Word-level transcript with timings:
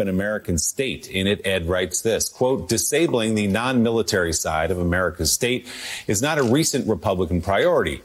an 0.00 0.08
American 0.08 0.58
state. 0.58 1.08
In 1.08 1.26
it, 1.26 1.46
Ed 1.46 1.66
writes 1.66 2.00
this, 2.00 2.28
quote, 2.28 2.68
disabling 2.68 3.34
the 3.34 3.46
non-military 3.46 4.32
side 4.32 4.70
of 4.70 4.78
America's 4.78 5.32
state 5.32 5.68
is 6.06 6.20
not 6.20 6.38
a 6.38 6.42
recent 6.42 6.88
Republican 6.88 7.40
priority 7.40 8.02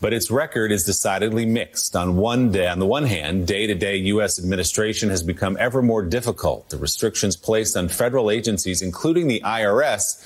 but 0.00 0.12
its 0.12 0.30
record 0.30 0.70
is 0.70 0.84
decidedly 0.84 1.46
mixed. 1.46 1.96
On 1.96 2.16
one 2.16 2.52
day, 2.52 2.66
on 2.66 2.78
the 2.78 2.84
one 2.84 3.06
hand, 3.06 3.46
day-to-day 3.46 3.96
U.S. 3.96 4.38
administration 4.38 5.08
has 5.08 5.22
become 5.22 5.56
ever 5.58 5.80
more 5.80 6.02
difficult. 6.02 6.68
The 6.68 6.76
restrictions 6.76 7.36
placed 7.36 7.74
on 7.74 7.88
federal 7.88 8.30
agencies, 8.30 8.82
including 8.82 9.28
the 9.28 9.40
IRS, 9.40 10.22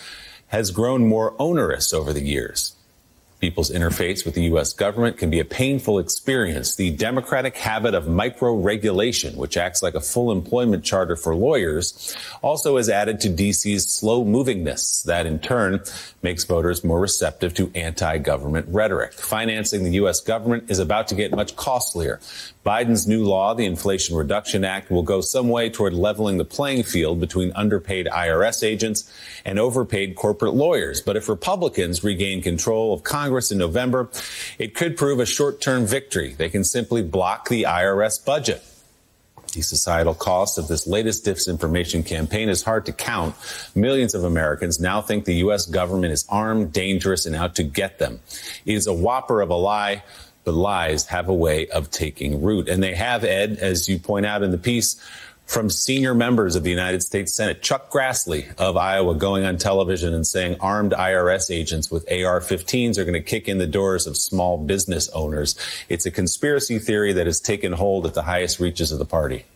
has 0.48 0.72
grown 0.72 1.06
more 1.06 1.36
onerous 1.38 1.92
over 1.92 2.12
the 2.12 2.22
years. 2.22 2.74
People's 3.40 3.70
interface 3.70 4.24
with 4.24 4.34
the 4.34 4.42
U.S. 4.44 4.72
government 4.72 5.16
can 5.16 5.30
be 5.30 5.38
a 5.38 5.44
painful 5.44 6.00
experience. 6.00 6.74
The 6.74 6.90
democratic 6.90 7.56
habit 7.56 7.94
of 7.94 8.08
micro-regulation, 8.08 9.36
which 9.36 9.56
acts 9.56 9.80
like 9.80 9.94
a 9.94 10.00
full 10.00 10.32
employment 10.32 10.84
charter 10.84 11.14
for 11.14 11.36
lawyers, 11.36 12.16
also 12.42 12.78
has 12.78 12.88
added 12.88 13.20
to 13.20 13.28
D.C.'s 13.28 13.86
slow 13.86 14.24
movingness. 14.24 15.04
That 15.04 15.24
in 15.24 15.38
turn 15.38 15.84
makes 16.20 16.42
voters 16.42 16.82
more 16.82 16.98
receptive 16.98 17.54
to 17.54 17.70
anti-government 17.76 18.66
rhetoric. 18.70 19.12
Financing 19.12 19.84
the 19.84 19.92
U.S. 19.92 20.20
government 20.20 20.68
is 20.68 20.80
about 20.80 21.06
to 21.08 21.14
get 21.14 21.30
much 21.30 21.54
costlier. 21.54 22.18
Biden's 22.66 23.06
new 23.06 23.24
law, 23.24 23.54
the 23.54 23.66
Inflation 23.66 24.16
Reduction 24.16 24.64
Act, 24.64 24.90
will 24.90 25.04
go 25.04 25.20
some 25.20 25.48
way 25.48 25.70
toward 25.70 25.94
leveling 25.94 26.38
the 26.38 26.44
playing 26.44 26.82
field 26.82 27.20
between 27.20 27.52
underpaid 27.54 28.06
IRS 28.06 28.64
agents 28.64 29.10
and 29.44 29.60
overpaid 29.60 30.16
corporate 30.16 30.54
lawyers. 30.54 31.00
But 31.00 31.16
if 31.16 31.28
Republicans 31.28 32.02
regain 32.02 32.42
control 32.42 32.92
of 32.92 33.04
Congress 33.04 33.27
in 33.50 33.58
November, 33.58 34.08
it 34.58 34.74
could 34.74 34.96
prove 34.96 35.20
a 35.20 35.26
short-term 35.26 35.86
victory. 35.86 36.34
They 36.34 36.48
can 36.48 36.64
simply 36.64 37.02
block 37.02 37.48
the 37.48 37.64
IRS 37.64 38.24
budget. 38.24 38.62
The 39.54 39.62
societal 39.62 40.14
cost 40.14 40.58
of 40.58 40.68
this 40.68 40.86
latest 40.86 41.24
disinformation 41.24 42.04
campaign 42.04 42.48
is 42.48 42.62
hard 42.62 42.84
to 42.86 42.92
count. 42.92 43.34
Millions 43.74 44.14
of 44.14 44.24
Americans 44.24 44.78
now 44.78 45.00
think 45.00 45.24
the 45.24 45.36
U.S. 45.36 45.64
government 45.64 46.12
is 46.12 46.26
armed, 46.28 46.72
dangerous, 46.72 47.24
and 47.24 47.34
out 47.34 47.54
to 47.56 47.62
get 47.62 47.98
them. 47.98 48.20
It 48.66 48.74
is 48.74 48.86
a 48.86 48.92
whopper 48.92 49.40
of 49.40 49.50
a 49.50 49.54
lie 49.54 50.02
but 50.48 50.54
lies 50.54 51.04
have 51.04 51.28
a 51.28 51.34
way 51.34 51.66
of 51.68 51.90
taking 51.90 52.40
root. 52.42 52.70
And 52.70 52.82
they 52.82 52.94
have, 52.94 53.22
Ed, 53.22 53.58
as 53.60 53.86
you 53.86 53.98
point 53.98 54.24
out 54.24 54.42
in 54.42 54.50
the 54.50 54.56
piece, 54.56 54.96
from 55.48 55.70
senior 55.70 56.12
members 56.12 56.56
of 56.56 56.62
the 56.62 56.68
United 56.68 57.02
States 57.02 57.32
Senate, 57.32 57.62
Chuck 57.62 57.90
Grassley 57.90 58.54
of 58.58 58.76
Iowa 58.76 59.14
going 59.14 59.46
on 59.46 59.56
television 59.56 60.12
and 60.12 60.26
saying 60.26 60.58
armed 60.60 60.92
IRS 60.92 61.50
agents 61.50 61.90
with 61.90 62.04
AR 62.12 62.40
15s 62.40 62.98
are 62.98 63.04
going 63.04 63.14
to 63.14 63.22
kick 63.22 63.48
in 63.48 63.56
the 63.56 63.66
doors 63.66 64.06
of 64.06 64.18
small 64.18 64.58
business 64.58 65.08
owners. 65.08 65.56
It's 65.88 66.04
a 66.04 66.10
conspiracy 66.10 66.78
theory 66.78 67.14
that 67.14 67.24
has 67.24 67.40
taken 67.40 67.72
hold 67.72 68.04
at 68.04 68.12
the 68.12 68.20
highest 68.20 68.60
reaches 68.60 68.92
of 68.92 68.98
the 68.98 69.06
party. 69.06 69.46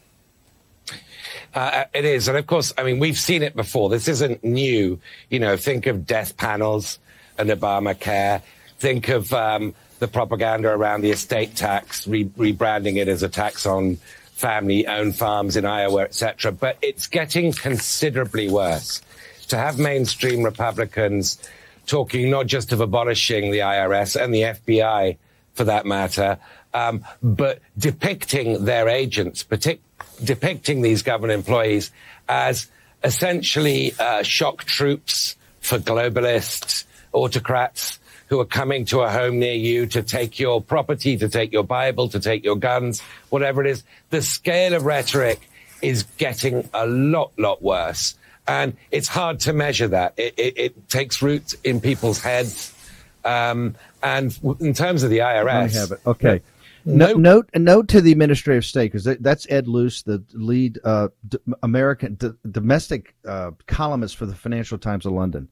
Uh, 1.54 1.84
it 1.92 2.06
is. 2.06 2.26
And 2.26 2.38
of 2.38 2.46
course, 2.46 2.72
I 2.78 2.84
mean, 2.84 2.98
we've 2.98 3.18
seen 3.18 3.42
it 3.42 3.54
before. 3.54 3.90
This 3.90 4.08
isn't 4.08 4.42
new. 4.42 4.98
You 5.28 5.40
know, 5.40 5.58
think 5.58 5.86
of 5.86 6.06
death 6.06 6.38
panels 6.38 6.98
and 7.36 7.50
Obamacare. 7.50 8.40
Think 8.78 9.10
of 9.10 9.30
um, 9.34 9.74
the 9.98 10.08
propaganda 10.08 10.70
around 10.70 11.02
the 11.02 11.10
estate 11.10 11.54
tax, 11.54 12.08
re- 12.08 12.24
rebranding 12.24 12.96
it 12.96 13.08
as 13.08 13.22
a 13.22 13.28
tax 13.28 13.66
on 13.66 13.98
family-owned 14.32 15.16
farms 15.16 15.56
in 15.56 15.64
Iowa, 15.64 16.02
etc. 16.02 16.52
But 16.52 16.78
it's 16.82 17.06
getting 17.06 17.52
considerably 17.52 18.48
worse. 18.48 19.02
To 19.48 19.56
have 19.56 19.78
mainstream 19.78 20.42
Republicans 20.42 21.38
talking 21.86 22.30
not 22.30 22.46
just 22.46 22.72
of 22.72 22.80
abolishing 22.80 23.50
the 23.50 23.58
IRS 23.58 24.22
and 24.22 24.32
the 24.34 24.42
FBI, 24.42 25.16
for 25.54 25.64
that 25.64 25.86
matter, 25.86 26.38
um, 26.74 27.04
but 27.22 27.60
depicting 27.76 28.64
their 28.64 28.88
agents, 28.88 29.44
partic- 29.44 29.80
depicting 30.22 30.82
these 30.82 31.02
government 31.02 31.32
employees 31.32 31.90
as 32.28 32.68
essentially 33.04 33.94
uh, 33.98 34.22
shock 34.22 34.64
troops 34.64 35.36
for 35.60 35.78
globalists, 35.78 36.84
autocrats, 37.12 37.98
who 38.32 38.40
are 38.40 38.46
coming 38.46 38.86
to 38.86 39.02
a 39.02 39.10
home 39.10 39.38
near 39.38 39.52
you 39.52 39.84
to 39.84 40.02
take 40.02 40.40
your 40.40 40.62
property, 40.62 41.18
to 41.18 41.28
take 41.28 41.52
your 41.52 41.64
Bible, 41.64 42.08
to 42.08 42.18
take 42.18 42.42
your 42.42 42.56
guns, 42.56 43.02
whatever 43.28 43.60
it 43.60 43.66
is. 43.66 43.84
The 44.08 44.22
scale 44.22 44.72
of 44.72 44.86
rhetoric 44.86 45.50
is 45.82 46.04
getting 46.16 46.66
a 46.72 46.86
lot, 46.86 47.32
lot 47.36 47.60
worse. 47.60 48.14
And 48.48 48.74
it's 48.90 49.06
hard 49.06 49.38
to 49.40 49.52
measure 49.52 49.86
that. 49.88 50.14
It, 50.16 50.32
it, 50.38 50.54
it 50.56 50.88
takes 50.88 51.20
root 51.20 51.54
in 51.62 51.78
people's 51.78 52.22
heads. 52.22 52.74
Um, 53.22 53.74
and 54.02 54.34
in 54.60 54.72
terms 54.72 55.02
of 55.02 55.10
the 55.10 55.18
IRS. 55.18 55.50
I 55.50 55.68
have 55.68 55.92
it. 55.92 56.00
Okay. 56.06 56.40
No, 56.86 57.12
note 57.12 57.50
a 57.52 57.58
note 57.58 57.88
to 57.88 58.00
the 58.00 58.12
administrative 58.12 58.64
state 58.64 58.92
because 58.92 59.04
that's 59.20 59.46
Ed 59.50 59.68
Luce, 59.68 60.04
the 60.04 60.24
lead 60.32 60.78
uh, 60.84 61.08
d- 61.28 61.36
American 61.62 62.14
d- 62.14 62.30
domestic 62.50 63.14
uh, 63.28 63.50
columnist 63.66 64.16
for 64.16 64.24
the 64.24 64.34
Financial 64.34 64.78
Times 64.78 65.04
of 65.04 65.12
London. 65.12 65.48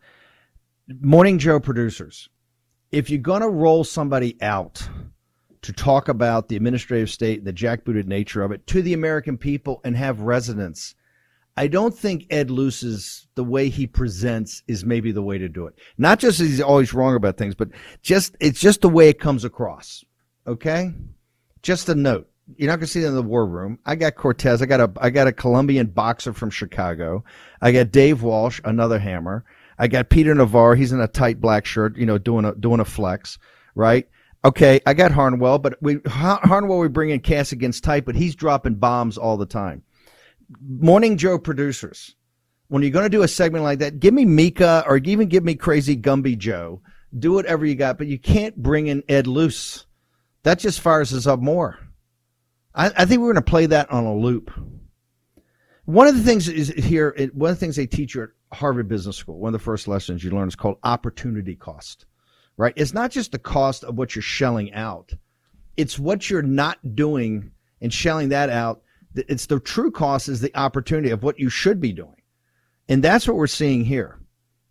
Morning 1.03 1.39
Joe 1.39 1.61
producers 1.61 2.31
if 2.93 3.11
you're 3.11 3.19
going 3.19 3.43
to 3.43 3.49
roll 3.49 3.85
somebody 3.85 4.37
out 4.43 4.87
to 5.63 5.73
talk 5.73 6.09
about 6.09 6.49
the 6.49 6.57
administrative 6.57 7.11
state, 7.11 7.39
and 7.39 7.47
the 7.47 7.53
jackbooted 7.53 8.07
nature 8.07 8.43
of 8.43 8.51
it 8.53 8.67
to 8.67 8.83
the 8.83 8.95
American 8.95 9.37
people 9.37 9.81
and 9.85 9.97
have 9.97 10.21
resonance, 10.21 10.95
I 11.57 11.67
don't 11.67 11.97
think 11.97 12.27
Ed 12.31 12.51
Luce's 12.51 13.27
the 13.35 13.45
way 13.45 13.69
he 13.69 13.87
presents 13.87 14.63
is 14.67 14.85
maybe 14.85 15.13
the 15.13 15.23
way 15.23 15.39
to 15.39 15.49
do 15.49 15.67
it. 15.67 15.75
Not 15.99 16.19
just 16.19 16.41
he's 16.41 16.61
always 16.61 16.95
wrong 16.95 17.15
about 17.15 17.37
things, 17.37 17.55
but 17.55 17.69
just 18.03 18.37
it's 18.41 18.61
just 18.61 18.81
the 18.81 18.89
way 18.89 19.09
it 19.09 19.21
comes 19.21 19.45
across. 19.45 20.05
Okay, 20.47 20.93
just 21.63 21.89
a 21.89 21.95
note. 21.95 22.29
You're 22.57 22.69
not 22.69 22.77
going 22.77 22.87
to 22.87 22.93
see 22.93 23.03
it 23.03 23.07
in 23.07 23.15
the 23.15 23.23
war 23.23 23.47
room. 23.47 23.79
I 23.87 23.95
got 23.95 24.17
Cortez. 24.17 24.63
I 24.63 24.67
got 24.67 24.81
a 24.81 24.91
I 24.97 25.11
got 25.11 25.27
a 25.27 25.33
Colombian 25.33 25.89
boxer 25.89 26.33
from 26.33 26.51
Chicago. 26.51 27.25
I 27.61 27.73
got 27.73 27.93
Dave 27.93 28.23
Walsh, 28.23 28.61
another 28.65 28.99
hammer. 28.99 29.45
I 29.81 29.89
got 29.89 30.11
Peter 30.11 30.35
Navarro. 30.35 30.77
He's 30.77 30.93
in 30.93 31.01
a 31.01 31.09
tight 31.09 31.41
black 31.41 31.65
shirt, 31.65 31.97
you 31.97 32.05
know, 32.05 32.19
doing 32.19 32.45
a 32.45 32.55
doing 32.55 32.81
a 32.81 32.85
flex, 32.85 33.39
right? 33.75 34.07
Okay, 34.45 34.81
I 34.87 34.93
got 34.93 35.11
Harnwell, 35.11 35.59
but 35.59 35.79
we 35.81 36.01
Harnwell 36.07 36.79
we 36.79 36.89
bring 36.89 37.09
in 37.09 37.21
Cass 37.21 37.53
against 37.53 37.83
tight, 37.83 38.05
but 38.05 38.15
he's 38.15 38.35
dropping 38.35 38.75
bombs 38.75 39.17
all 39.17 39.39
the 39.39 39.47
time. 39.47 39.83
Morning 40.69 41.17
Joe 41.17 41.39
producers, 41.39 42.15
when 42.69 42.83
you're 42.83 42.91
going 42.91 43.07
to 43.07 43.09
do 43.09 43.23
a 43.23 43.29
segment 43.29 43.65
like 43.65 43.79
that, 43.79 44.01
give 44.01 44.13
me 44.13 44.27
Mika 44.27 44.85
or 44.87 44.99
even 44.99 45.29
give 45.29 45.45
me 45.45 45.55
Crazy 45.55 45.97
Gumby 45.97 46.37
Joe. 46.37 46.83
Do 47.19 47.33
whatever 47.33 47.65
you 47.65 47.75
got, 47.75 47.97
but 47.97 48.07
you 48.07 48.19
can't 48.19 48.57
bring 48.57 48.89
in 48.89 49.03
Ed 49.09 49.27
Luce. 49.27 49.87
That 50.43 50.59
just 50.59 50.81
fires 50.81 51.15
us 51.15 51.27
up 51.27 51.41
more. 51.41 51.79
I, 52.75 52.93
I 52.95 53.05
think 53.07 53.21
we're 53.21 53.33
going 53.33 53.37
to 53.37 53.51
play 53.51 53.65
that 53.67 53.91
on 53.91 54.05
a 54.05 54.15
loop. 54.15 54.51
One 55.87 56.07
of 56.07 56.17
the 56.17 56.23
things 56.23 56.49
is 56.49 56.69
here. 56.69 57.31
One 57.33 57.51
of 57.51 57.57
the 57.57 57.61
things 57.61 57.77
they 57.77 57.87
teach 57.87 58.15
you 58.15 58.29
Harvard 58.53 58.89
Business 58.89 59.17
School, 59.17 59.39
one 59.39 59.55
of 59.55 59.61
the 59.61 59.65
first 59.65 59.89
lessons 59.89 60.25
you 60.25 60.31
learn 60.31 60.49
is 60.49 60.57
called 60.57 60.79
opportunity 60.83 61.55
cost, 61.55 62.07
right? 62.57 62.75
It's 62.77 62.95
not 62.95 63.11
just 63.11 63.33
the 63.33 63.39
cost 63.39 63.85
of 63.85 63.97
what 63.97 64.15
you're 64.15 64.23
shelling 64.23 64.73
out. 64.73 65.13
It's 65.77 65.99
what 65.99 66.29
you're 66.29 66.43
not 66.43 66.95
doing 66.95 67.53
and 67.81 67.93
shelling 67.93 68.31
that 68.31 68.51
out. 68.51 68.83
It's 69.15 69.47
the 69.47 69.61
true 69.61 69.91
cost 69.91 70.29
is 70.29 70.41
the 70.41 70.55
opportunity 70.57 71.11
of 71.11 71.23
what 71.23 71.39
you 71.39 71.49
should 71.49 71.81
be 71.81 71.93
doing. 71.93 72.23
And 72.89 73.03
that's 73.03 73.27
what 73.27 73.37
we're 73.37 73.47
seeing 73.47 73.85
here. 73.85 74.19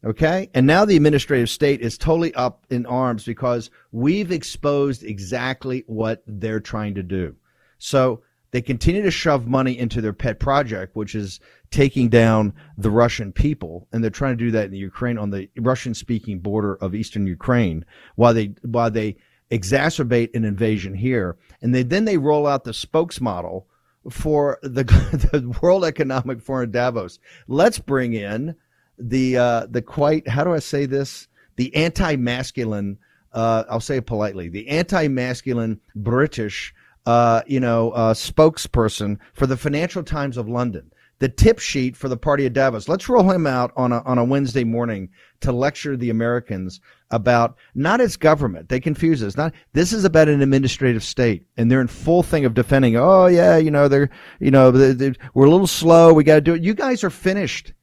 Okay. 0.05 0.49
And 0.53 0.65
now 0.65 0.85
the 0.85 0.95
administrative 0.95 1.49
state 1.49 1.81
is 1.81 1.97
totally 1.97 2.33
up 2.35 2.65
in 2.69 2.85
arms 2.85 3.25
because 3.25 3.69
we've 3.91 4.31
exposed 4.31 5.03
exactly 5.03 5.83
what 5.87 6.23
they're 6.25 6.61
trying 6.61 6.95
to 6.95 7.03
do. 7.03 7.35
So 7.79 8.21
they 8.51 8.61
continue 8.61 9.01
to 9.03 9.11
shove 9.11 9.47
money 9.47 9.77
into 9.77 10.01
their 10.01 10.13
pet 10.13 10.39
project, 10.39 10.95
which 10.95 11.15
is 11.15 11.39
taking 11.71 12.09
down 12.09 12.53
the 12.77 12.89
Russian 12.89 13.31
people, 13.31 13.87
and 13.91 14.03
they're 14.03 14.11
trying 14.11 14.37
to 14.37 14.43
do 14.43 14.51
that 14.51 14.65
in 14.65 14.71
the 14.71 14.77
Ukraine 14.77 15.17
on 15.17 15.29
the 15.29 15.49
Russian-speaking 15.57 16.39
border 16.39 16.75
of 16.75 16.95
eastern 16.95 17.27
Ukraine, 17.27 17.85
while 18.15 18.33
they 18.33 18.55
while 18.63 18.91
they 18.91 19.17
exacerbate 19.51 20.35
an 20.35 20.45
invasion 20.45 20.93
here, 20.93 21.37
and 21.61 21.73
they 21.73 21.83
then 21.83 22.05
they 22.05 22.17
roll 22.17 22.47
out 22.47 22.63
the 22.63 22.73
spokes 22.73 23.21
model 23.21 23.67
for 24.09 24.59
the 24.61 24.83
the 25.31 25.55
World 25.61 25.85
Economic 25.85 26.41
Forum 26.41 26.71
Davos. 26.71 27.19
Let's 27.47 27.79
bring 27.79 28.13
in 28.13 28.55
the 28.97 29.37
uh, 29.37 29.67
the 29.69 29.81
quite 29.81 30.27
how 30.27 30.43
do 30.43 30.53
I 30.53 30.59
say 30.59 30.85
this 30.85 31.27
the 31.55 31.75
anti-masculine. 31.75 32.97
Uh, 33.31 33.63
I'll 33.69 33.79
say 33.79 33.97
it 33.97 34.07
politely. 34.07 34.49
The 34.49 34.67
anti-masculine 34.69 35.79
British 35.95 36.73
uh, 37.05 37.41
you 37.47 37.59
know, 37.59 37.91
uh, 37.91 38.13
spokesperson 38.13 39.17
for 39.33 39.47
the 39.47 39.57
Financial 39.57 40.03
Times 40.03 40.37
of 40.37 40.47
London, 40.47 40.91
the 41.19 41.29
tip 41.29 41.59
sheet 41.59 41.95
for 41.95 42.09
the 42.09 42.17
party 42.17 42.45
of 42.45 42.53
Davos. 42.53 42.87
Let's 42.87 43.09
roll 43.09 43.29
him 43.29 43.45
out 43.45 43.71
on 43.75 43.91
a, 43.91 44.01
on 44.03 44.17
a 44.17 44.23
Wednesday 44.23 44.63
morning 44.63 45.09
to 45.41 45.51
lecture 45.51 45.95
the 45.95 46.09
Americans 46.09 46.79
about 47.11 47.55
not 47.75 48.01
its 48.01 48.15
government. 48.17 48.69
They 48.69 48.79
confuse 48.79 49.21
us. 49.21 49.37
Not 49.37 49.53
this 49.73 49.93
is 49.93 50.05
about 50.05 50.29
an 50.29 50.41
administrative 50.41 51.03
state, 51.03 51.45
and 51.57 51.69
they're 51.69 51.81
in 51.81 51.87
full 51.87 52.23
thing 52.23 52.45
of 52.45 52.53
defending. 52.53 52.95
Oh 52.95 53.27
yeah, 53.27 53.57
you 53.57 53.71
know 53.71 53.87
they're 53.87 54.09
you 54.39 54.51
know 54.51 54.71
they're, 54.71 54.93
they're, 54.93 55.15
we're 55.33 55.45
a 55.45 55.51
little 55.51 55.67
slow. 55.67 56.13
We 56.13 56.23
got 56.23 56.35
to 56.35 56.41
do 56.41 56.53
it. 56.53 56.63
You 56.63 56.73
guys 56.73 57.03
are 57.03 57.09
finished. 57.09 57.73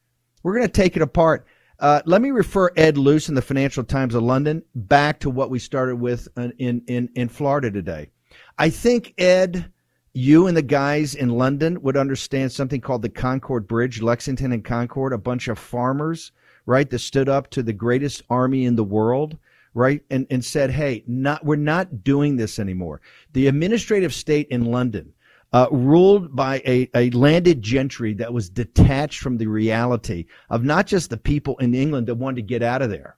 We're 0.43 0.55
going 0.55 0.67
to 0.67 0.71
take 0.71 0.95
it 0.95 1.01
apart. 1.01 1.45
Uh, 1.79 2.01
let 2.05 2.21
me 2.21 2.31
refer 2.31 2.71
Ed 2.75 2.97
Luce 2.97 3.29
in 3.29 3.35
the 3.35 3.41
Financial 3.41 3.83
Times 3.83 4.15
of 4.15 4.23
London 4.23 4.63
back 4.73 5.19
to 5.19 5.29
what 5.29 5.51
we 5.51 5.59
started 5.59 5.97
with 5.97 6.27
in 6.35 6.81
in 6.87 7.09
in 7.15 7.29
Florida 7.29 7.69
today. 7.69 8.09
I 8.57 8.71
think 8.71 9.13
Ed, 9.17 9.71
you 10.17 10.47
and 10.47 10.57
the 10.57 10.63
guys 10.63 11.13
in 11.13 11.29
London 11.29 11.79
would 11.83 11.95
understand 11.95 12.51
something 12.51 12.81
called 12.81 13.03
the 13.03 13.09
Concord 13.09 13.67
Bridge, 13.67 14.01
Lexington 14.01 14.51
and 14.51 14.65
Concord, 14.65 15.13
a 15.13 15.17
bunch 15.17 15.47
of 15.47 15.59
farmers, 15.59 16.31
right, 16.65 16.89
that 16.89 16.99
stood 16.99 17.29
up 17.29 17.51
to 17.51 17.61
the 17.61 17.71
greatest 17.71 18.23
army 18.27 18.65
in 18.65 18.75
the 18.75 18.83
world, 18.83 19.37
right, 19.75 20.01
and, 20.09 20.25
and 20.31 20.43
said, 20.43 20.71
hey, 20.71 21.03
not, 21.05 21.45
we're 21.45 21.55
not 21.55 22.03
doing 22.03 22.35
this 22.35 22.57
anymore. 22.57 22.99
The 23.33 23.45
administrative 23.45 24.11
state 24.11 24.47
in 24.49 24.65
London, 24.65 25.13
uh, 25.53 25.67
ruled 25.71 26.35
by 26.35 26.63
a, 26.65 26.89
a 26.95 27.11
landed 27.11 27.61
gentry 27.61 28.15
that 28.15 28.33
was 28.33 28.49
detached 28.49 29.19
from 29.19 29.37
the 29.37 29.47
reality 29.47 30.25
of 30.49 30.63
not 30.63 30.87
just 30.87 31.11
the 31.11 31.17
people 31.17 31.57
in 31.59 31.75
England 31.75 32.07
that 32.07 32.15
wanted 32.15 32.37
to 32.37 32.41
get 32.41 32.63
out 32.63 32.81
of 32.81 32.89
there, 32.89 33.16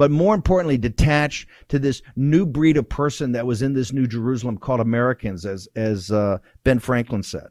but 0.00 0.10
more 0.10 0.34
importantly, 0.34 0.78
detached 0.78 1.46
to 1.68 1.78
this 1.78 2.00
new 2.16 2.46
breed 2.46 2.78
of 2.78 2.88
person 2.88 3.32
that 3.32 3.44
was 3.44 3.60
in 3.60 3.74
this 3.74 3.92
New 3.92 4.06
Jerusalem 4.06 4.56
called 4.56 4.80
Americans, 4.80 5.44
as 5.44 5.68
as 5.76 6.10
uh, 6.10 6.38
Ben 6.64 6.78
Franklin 6.78 7.22
said. 7.22 7.48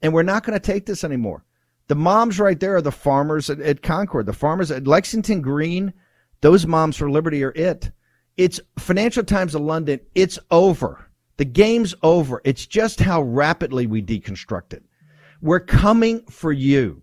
And 0.00 0.14
we're 0.14 0.22
not 0.22 0.44
going 0.44 0.56
to 0.56 0.64
take 0.64 0.86
this 0.86 1.02
anymore. 1.02 1.44
The 1.88 1.96
moms 1.96 2.38
right 2.38 2.60
there 2.60 2.76
are 2.76 2.82
the 2.82 2.92
farmers 2.92 3.50
at, 3.50 3.58
at 3.58 3.82
Concord, 3.82 4.26
the 4.26 4.32
farmers 4.32 4.70
at 4.70 4.86
Lexington 4.86 5.42
Green. 5.42 5.92
Those 6.40 6.68
moms 6.68 6.96
for 6.96 7.10
liberty 7.10 7.42
are 7.42 7.52
it. 7.56 7.90
It's 8.36 8.60
Financial 8.78 9.24
Times 9.24 9.56
of 9.56 9.62
London. 9.62 9.98
It's 10.14 10.38
over. 10.52 11.10
The 11.36 11.46
game's 11.46 11.96
over. 12.04 12.40
It's 12.44 12.64
just 12.64 13.00
how 13.00 13.22
rapidly 13.22 13.88
we 13.88 14.02
deconstruct 14.02 14.72
it. 14.72 14.84
We're 15.42 15.58
coming 15.58 16.24
for 16.26 16.52
you. 16.52 17.02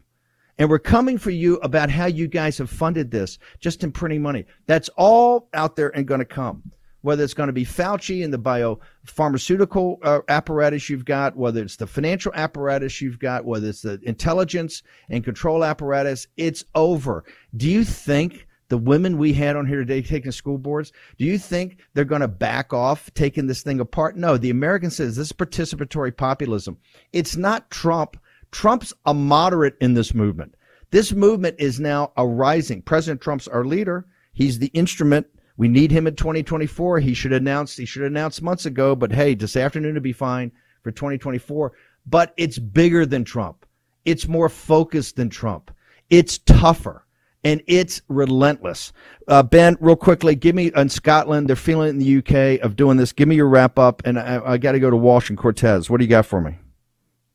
And 0.57 0.69
we're 0.69 0.79
coming 0.79 1.17
for 1.17 1.31
you 1.31 1.57
about 1.57 1.89
how 1.89 2.05
you 2.05 2.27
guys 2.27 2.57
have 2.59 2.69
funded 2.69 3.11
this 3.11 3.39
just 3.59 3.83
in 3.83 3.91
printing 3.91 4.21
money. 4.21 4.45
That's 4.67 4.89
all 4.95 5.49
out 5.53 5.75
there 5.75 5.95
and 5.95 6.07
going 6.07 6.19
to 6.19 6.25
come. 6.25 6.71
Whether 7.01 7.23
it's 7.23 7.35
going 7.35 7.47
to 7.47 7.53
be 7.53 7.65
Fauci 7.65 8.23
and 8.23 8.33
the 8.33 8.39
biopharmaceutical 8.39 9.97
uh, 10.01 10.21
apparatus 10.27 10.89
you've 10.89 11.05
got, 11.05 11.35
whether 11.37 11.61
it's 11.61 11.75
the 11.75 11.85
financial 11.85 12.33
apparatus 12.33 12.99
you've 12.99 13.19
got, 13.19 13.45
whether 13.45 13.67
it's 13.67 13.81
the 13.81 13.99
intelligence 14.03 14.81
and 15.09 15.23
control 15.23 15.63
apparatus, 15.63 16.27
it's 16.35 16.63
over. 16.73 17.23
Do 17.55 17.69
you 17.69 17.83
think 17.83 18.47
the 18.69 18.77
women 18.79 19.19
we 19.19 19.33
had 19.33 19.55
on 19.55 19.67
here 19.67 19.79
today 19.79 20.01
taking 20.01 20.31
school 20.31 20.57
boards, 20.57 20.91
do 21.19 21.25
you 21.25 21.37
think 21.37 21.77
they're 21.93 22.05
going 22.05 22.21
to 22.21 22.27
back 22.27 22.73
off 22.73 23.13
taking 23.13 23.45
this 23.45 23.61
thing 23.61 23.79
apart? 23.79 24.17
No, 24.17 24.37
the 24.37 24.49
American 24.49 24.89
says 24.89 25.15
this 25.15 25.27
is 25.27 25.33
participatory 25.33 26.15
populism. 26.15 26.77
It's 27.13 27.35
not 27.35 27.69
Trump 27.69 28.17
Trump's 28.55 28.93
a 29.05 29.13
moderate 29.13 29.75
in 29.81 29.95
this 29.95 30.13
movement. 30.13 30.55
This 30.89 31.11
movement 31.11 31.57
is 31.59 31.81
now 31.81 32.13
arising. 32.15 32.81
President 32.81 33.19
Trump's 33.19 33.49
our 33.49 33.65
leader. 33.65 34.07
He's 34.31 34.59
the 34.59 34.67
instrument. 34.67 35.27
We 35.57 35.67
need 35.67 35.91
him 35.91 36.07
in 36.07 36.15
2024. 36.15 37.01
He 37.01 37.13
should 37.13 37.33
announce, 37.33 37.75
he 37.75 37.83
should 37.83 38.03
announce 38.03 38.41
months 38.41 38.65
ago, 38.65 38.95
but 38.95 39.11
hey, 39.11 39.35
this 39.35 39.57
afternoon 39.57 39.95
to 39.95 39.99
be 39.99 40.13
fine 40.13 40.53
for 40.83 40.91
2024. 40.91 41.73
But 42.05 42.33
it's 42.37 42.57
bigger 42.57 43.05
than 43.05 43.25
Trump. 43.25 43.65
It's 44.05 44.25
more 44.25 44.47
focused 44.47 45.17
than 45.17 45.29
Trump. 45.29 45.69
It's 46.09 46.37
tougher 46.37 47.05
and 47.43 47.61
it's 47.67 48.03
relentless. 48.07 48.93
Uh, 49.27 49.43
ben, 49.43 49.75
real 49.81 49.97
quickly, 49.97 50.33
give 50.33 50.55
me 50.55 50.71
in 50.73 50.87
Scotland, 50.87 51.49
they're 51.49 51.57
feeling 51.57 51.87
it 51.87 51.89
in 51.89 51.99
the 51.99 52.17
UK 52.19 52.63
of 52.63 52.77
doing 52.77 52.95
this. 52.95 53.11
Give 53.11 53.27
me 53.27 53.35
your 53.35 53.49
wrap 53.49 53.77
up, 53.77 54.01
and 54.05 54.17
I, 54.17 54.41
I 54.45 54.57
got 54.57 54.71
to 54.71 54.79
go 54.79 54.89
to 54.89 54.95
Walsh 54.95 55.29
and 55.29 55.37
Cortez. 55.37 55.89
What 55.89 55.97
do 55.97 56.05
you 56.05 56.09
got 56.09 56.25
for 56.25 56.39
me? 56.39 56.57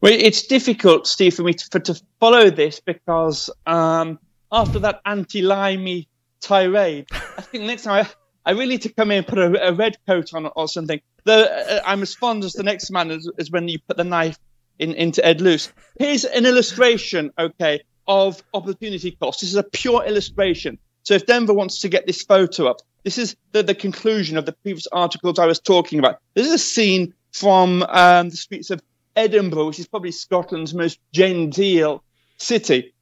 Well, 0.01 0.13
it's 0.13 0.47
difficult, 0.47 1.07
Steve, 1.07 1.35
for 1.35 1.43
me 1.43 1.53
to, 1.53 1.67
for, 1.71 1.79
to 1.81 2.03
follow 2.21 2.49
this 2.49 2.81
because 2.81 3.51
um, 3.67 4.19
after 4.51 4.79
that 4.79 5.03
anti-limey 5.05 6.09
tirade, 6.41 7.07
I 7.13 7.43
think 7.43 7.65
next 7.65 7.83
time 7.83 8.07
I, 8.07 8.51
I 8.51 8.53
really 8.53 8.69
need 8.69 8.83
to 8.83 8.93
come 8.95 9.11
in 9.11 9.19
and 9.19 9.27
put 9.27 9.39
a, 9.39 9.69
a 9.69 9.75
red 9.75 9.99
coat 10.07 10.33
on 10.33 10.47
or 10.57 10.69
something. 10.69 11.01
Uh, 11.27 11.81
I'm 11.85 12.01
as 12.01 12.15
fond 12.15 12.45
as 12.45 12.55
the 12.55 12.63
next 12.63 12.91
man 12.91 13.11
as, 13.11 13.29
as 13.39 13.51
when 13.51 13.69
you 13.69 13.79
put 13.87 13.99
the 13.99 14.05
knife 14.05 14.39
in, 14.79 14.95
into 14.95 15.25
Ed 15.25 15.43
Luce. 15.43 15.71
Here's 15.99 16.25
an 16.25 16.47
illustration, 16.47 17.31
okay, 17.39 17.83
of 18.09 18.43
opportunity 18.55 19.11
cost. 19.21 19.43
This 19.43 19.51
is 19.51 19.57
a 19.57 19.63
pure 19.63 20.03
illustration. 20.05 20.79
So 21.03 21.13
if 21.13 21.27
Denver 21.27 21.53
wants 21.53 21.81
to 21.83 21.91
get 21.91 22.07
this 22.07 22.23
photo 22.23 22.69
up, 22.69 22.79
this 23.05 23.19
is 23.19 23.37
the, 23.53 23.63
the 23.63 23.75
conclusion 23.75 24.39
of 24.39 24.47
the 24.47 24.53
previous 24.53 24.87
articles 24.87 25.39
I 25.39 25.47
was 25.47 25.61
talking 25.61 25.99
about. 25.99 26.21
This 26.35 26.47
is 26.47 26.55
a 26.55 26.59
scene 26.59 27.13
from 27.33 27.83
um, 27.83 28.31
the 28.31 28.37
streets 28.37 28.71
of 28.71 28.81
Edinburgh, 29.17 29.69
which 29.69 29.79
is 29.79 29.87
probably 29.87 30.13
Scotland's 30.13 30.75
most 30.75 30.99
genteel 31.13 32.03
city. 32.39 32.95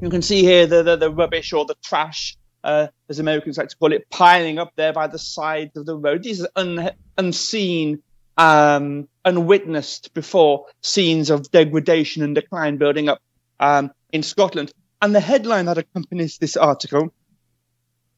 You 0.00 0.10
can 0.10 0.22
see 0.22 0.42
here 0.42 0.66
the, 0.66 0.82
the, 0.82 0.96
the 0.96 1.10
rubbish 1.10 1.52
or 1.52 1.64
the 1.64 1.76
trash, 1.82 2.36
uh, 2.64 2.88
as 3.08 3.18
Americans 3.18 3.58
like 3.58 3.68
to 3.68 3.76
call 3.76 3.92
it, 3.92 4.08
piling 4.10 4.58
up 4.58 4.72
there 4.76 4.92
by 4.92 5.06
the 5.06 5.18
side 5.18 5.72
of 5.76 5.86
the 5.86 5.96
road. 5.96 6.22
These 6.22 6.42
are 6.42 6.48
un, 6.56 6.90
unseen, 7.18 8.02
um, 8.36 9.08
unwitnessed 9.24 10.14
before 10.14 10.66
scenes 10.80 11.30
of 11.30 11.50
degradation 11.50 12.22
and 12.22 12.34
decline 12.34 12.78
building 12.78 13.08
up 13.08 13.20
um, 13.60 13.92
in 14.12 14.22
Scotland. 14.22 14.72
And 15.00 15.14
the 15.14 15.20
headline 15.20 15.66
that 15.66 15.78
accompanies 15.78 16.38
this 16.38 16.56
article 16.56 17.12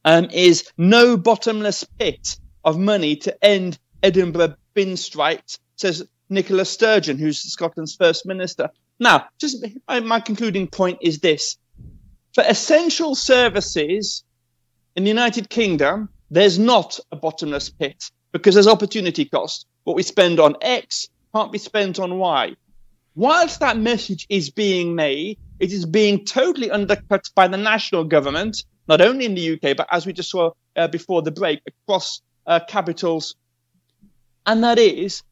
um, 0.03 0.29
is 0.31 0.69
No 0.77 1.17
Bottomless 1.17 1.83
Pit 1.83 2.37
of 2.63 2.77
Money 2.79 3.15
to 3.17 3.43
End 3.43 3.77
Edinburgh 4.01 4.55
Bin 4.73 4.97
Strikes, 4.97 5.59
says 5.75 6.07
Nicola 6.29 6.65
Sturgeon, 6.65 7.17
who's 7.17 7.39
Scotland's 7.41 7.95
first 7.95 8.25
minister. 8.25 8.69
Now, 8.99 9.27
just 9.39 9.65
my 9.87 10.19
concluding 10.19 10.67
point 10.67 10.99
is 11.01 11.19
this: 11.19 11.57
for 12.33 12.43
essential 12.47 13.15
services 13.15 14.23
in 14.95 15.03
the 15.03 15.09
United 15.09 15.49
Kingdom, 15.49 16.09
there's 16.31 16.57
not 16.57 16.99
a 17.11 17.15
bottomless 17.15 17.69
pit 17.69 18.11
because 18.31 18.55
there's 18.55 18.67
opportunity 18.67 19.25
cost. 19.25 19.65
What 19.83 19.95
we 19.95 20.03
spend 20.03 20.39
on 20.39 20.55
X 20.61 21.07
can't 21.33 21.51
be 21.51 21.57
spent 21.57 21.99
on 21.99 22.17
Y. 22.17 22.55
Whilst 23.15 23.61
that 23.61 23.77
message 23.77 24.25
is 24.29 24.49
being 24.49 24.95
made, 24.95 25.37
it 25.59 25.71
is 25.71 25.85
being 25.85 26.25
totally 26.25 26.69
undercut 26.69 27.29
by 27.33 27.47
the 27.47 27.57
national 27.57 28.03
government, 28.03 28.63
not 28.87 28.99
only 28.99 29.25
in 29.25 29.35
the 29.35 29.53
UK, 29.53 29.77
but 29.77 29.87
as 29.89 30.05
we 30.05 30.11
just 30.11 30.29
saw 30.29 30.51
uh, 30.75 30.87
before 30.87 31.21
the 31.21 31.31
break, 31.31 31.61
across 31.65 32.21
uh, 32.45 32.59
capitals. 32.67 33.35
And 34.45 34.63
that 34.63 34.79
is 34.79 35.23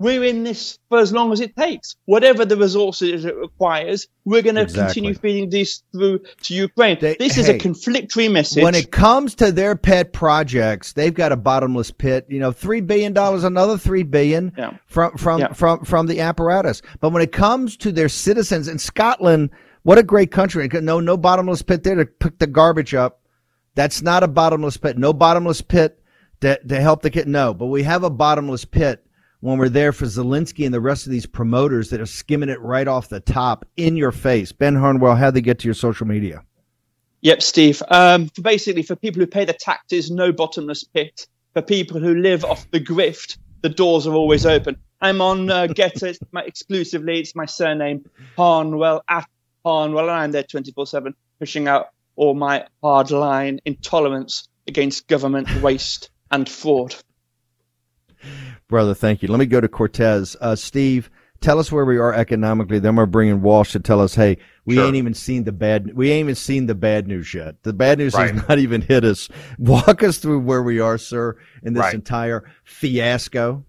we're 0.00 0.24
in 0.24 0.44
this 0.44 0.78
for 0.88 0.98
as 0.98 1.12
long 1.12 1.30
as 1.30 1.40
it 1.40 1.54
takes. 1.54 1.94
Whatever 2.06 2.46
the 2.46 2.56
resources 2.56 3.26
it 3.26 3.36
requires, 3.36 4.08
we're 4.24 4.40
going 4.40 4.54
to 4.54 4.62
exactly. 4.62 4.86
continue 4.86 5.14
feeding 5.14 5.50
this 5.50 5.82
through 5.92 6.20
to 6.42 6.54
Ukraine. 6.54 6.96
They, 6.98 7.16
this 7.16 7.36
is 7.36 7.46
hey, 7.46 7.56
a 7.56 7.58
conflictory 7.58 8.32
message. 8.32 8.64
When 8.64 8.74
it 8.74 8.90
comes 8.90 9.34
to 9.36 9.52
their 9.52 9.76
pet 9.76 10.14
projects, 10.14 10.94
they've 10.94 11.12
got 11.12 11.32
a 11.32 11.36
bottomless 11.36 11.90
pit. 11.90 12.24
You 12.30 12.40
know, 12.40 12.50
three 12.50 12.80
billion 12.80 13.12
dollars, 13.12 13.44
another 13.44 13.76
three 13.76 14.02
billion 14.02 14.54
yeah. 14.56 14.78
from 14.86 15.18
from 15.18 15.40
yeah. 15.40 15.52
from 15.52 15.84
from 15.84 16.06
the 16.06 16.20
apparatus. 16.20 16.80
But 17.00 17.10
when 17.10 17.22
it 17.22 17.32
comes 17.32 17.76
to 17.78 17.92
their 17.92 18.08
citizens 18.08 18.68
in 18.68 18.78
Scotland, 18.78 19.50
what 19.82 19.98
a 19.98 20.02
great 20.02 20.30
country! 20.30 20.66
No, 20.72 21.00
no 21.00 21.18
bottomless 21.18 21.60
pit 21.60 21.82
there 21.84 21.96
to 21.96 22.06
pick 22.06 22.38
the 22.38 22.46
garbage 22.46 22.94
up. 22.94 23.20
That's 23.74 24.00
not 24.00 24.22
a 24.22 24.28
bottomless 24.28 24.78
pit. 24.78 24.96
No 24.96 25.12
bottomless 25.12 25.60
pit 25.60 26.02
to, 26.40 26.58
to 26.58 26.80
help 26.80 27.02
the 27.02 27.10
kid. 27.10 27.28
No, 27.28 27.52
but 27.52 27.66
we 27.66 27.82
have 27.82 28.02
a 28.02 28.10
bottomless 28.10 28.64
pit 28.64 29.04
when 29.40 29.58
we're 29.58 29.68
there 29.68 29.92
for 29.92 30.04
Zelensky 30.04 30.64
and 30.64 30.72
the 30.72 30.80
rest 30.80 31.06
of 31.06 31.12
these 31.12 31.26
promoters 31.26 31.90
that 31.90 32.00
are 32.00 32.06
skimming 32.06 32.48
it 32.48 32.60
right 32.60 32.86
off 32.86 33.08
the 33.08 33.20
top 33.20 33.64
in 33.76 33.96
your 33.96 34.12
face. 34.12 34.52
Ben 34.52 34.74
Harnwell, 34.74 35.16
how 35.16 35.30
they 35.30 35.40
get 35.40 35.58
to 35.60 35.68
your 35.68 35.74
social 35.74 36.06
media? 36.06 36.44
Yep, 37.22 37.42
Steve. 37.42 37.82
Um, 37.88 38.28
for 38.28 38.42
basically, 38.42 38.82
for 38.82 38.96
people 38.96 39.20
who 39.20 39.26
pay 39.26 39.44
the 39.44 39.52
taxes, 39.52 40.10
no 40.10 40.32
bottomless 40.32 40.84
pit. 40.84 41.26
For 41.52 41.62
people 41.62 42.00
who 42.00 42.14
live 42.14 42.44
off 42.44 42.70
the 42.70 42.80
grift, 42.80 43.36
the 43.62 43.68
doors 43.68 44.06
are 44.06 44.14
always 44.14 44.46
open. 44.46 44.76
I'm 45.00 45.20
on 45.20 45.50
uh, 45.50 45.66
Gettr 45.66 46.16
my, 46.30 46.42
exclusively. 46.42 47.20
It's 47.20 47.34
my 47.34 47.46
surname, 47.46 48.08
Harnwell, 48.36 49.02
at 49.08 49.26
Harnwell, 49.64 50.08
and 50.08 50.18
I'm 50.18 50.32
there 50.32 50.44
24 50.44 50.86
7, 50.86 51.14
pushing 51.38 51.66
out 51.66 51.88
all 52.16 52.34
my 52.34 52.66
hardline 52.82 53.58
intolerance 53.64 54.48
against 54.68 55.08
government 55.08 55.62
waste 55.62 56.10
and 56.30 56.48
fraud. 56.48 56.94
Brother, 58.68 58.94
thank 58.94 59.22
you. 59.22 59.28
Let 59.28 59.38
me 59.38 59.46
go 59.46 59.60
to 59.60 59.68
Cortez. 59.68 60.36
Uh, 60.40 60.56
Steve, 60.56 61.10
tell 61.40 61.58
us 61.58 61.72
where 61.72 61.84
we 61.84 61.98
are 61.98 62.12
economically. 62.14 62.78
Then 62.78 62.96
we're 62.96 63.06
bringing 63.06 63.42
Walsh 63.42 63.72
to 63.72 63.80
tell 63.80 64.00
us, 64.00 64.14
hey, 64.14 64.38
we 64.64 64.74
sure. 64.74 64.86
ain't 64.86 64.96
even 64.96 65.14
seen 65.14 65.44
the 65.44 65.52
bad. 65.52 65.94
We 65.94 66.10
ain't 66.10 66.26
even 66.26 66.34
seen 66.34 66.66
the 66.66 66.74
bad 66.74 67.08
news 67.08 67.32
yet. 67.34 67.62
The 67.62 67.72
bad 67.72 67.98
news 67.98 68.14
right. 68.14 68.32
has 68.32 68.48
not 68.48 68.58
even 68.60 68.82
hit 68.82 69.04
us. 69.04 69.28
Walk 69.58 70.02
us 70.02 70.18
through 70.18 70.40
where 70.40 70.62
we 70.62 70.80
are, 70.80 70.98
sir, 70.98 71.36
in 71.62 71.74
this 71.74 71.82
right. 71.82 71.94
entire 71.94 72.50
fiasco. 72.64 73.64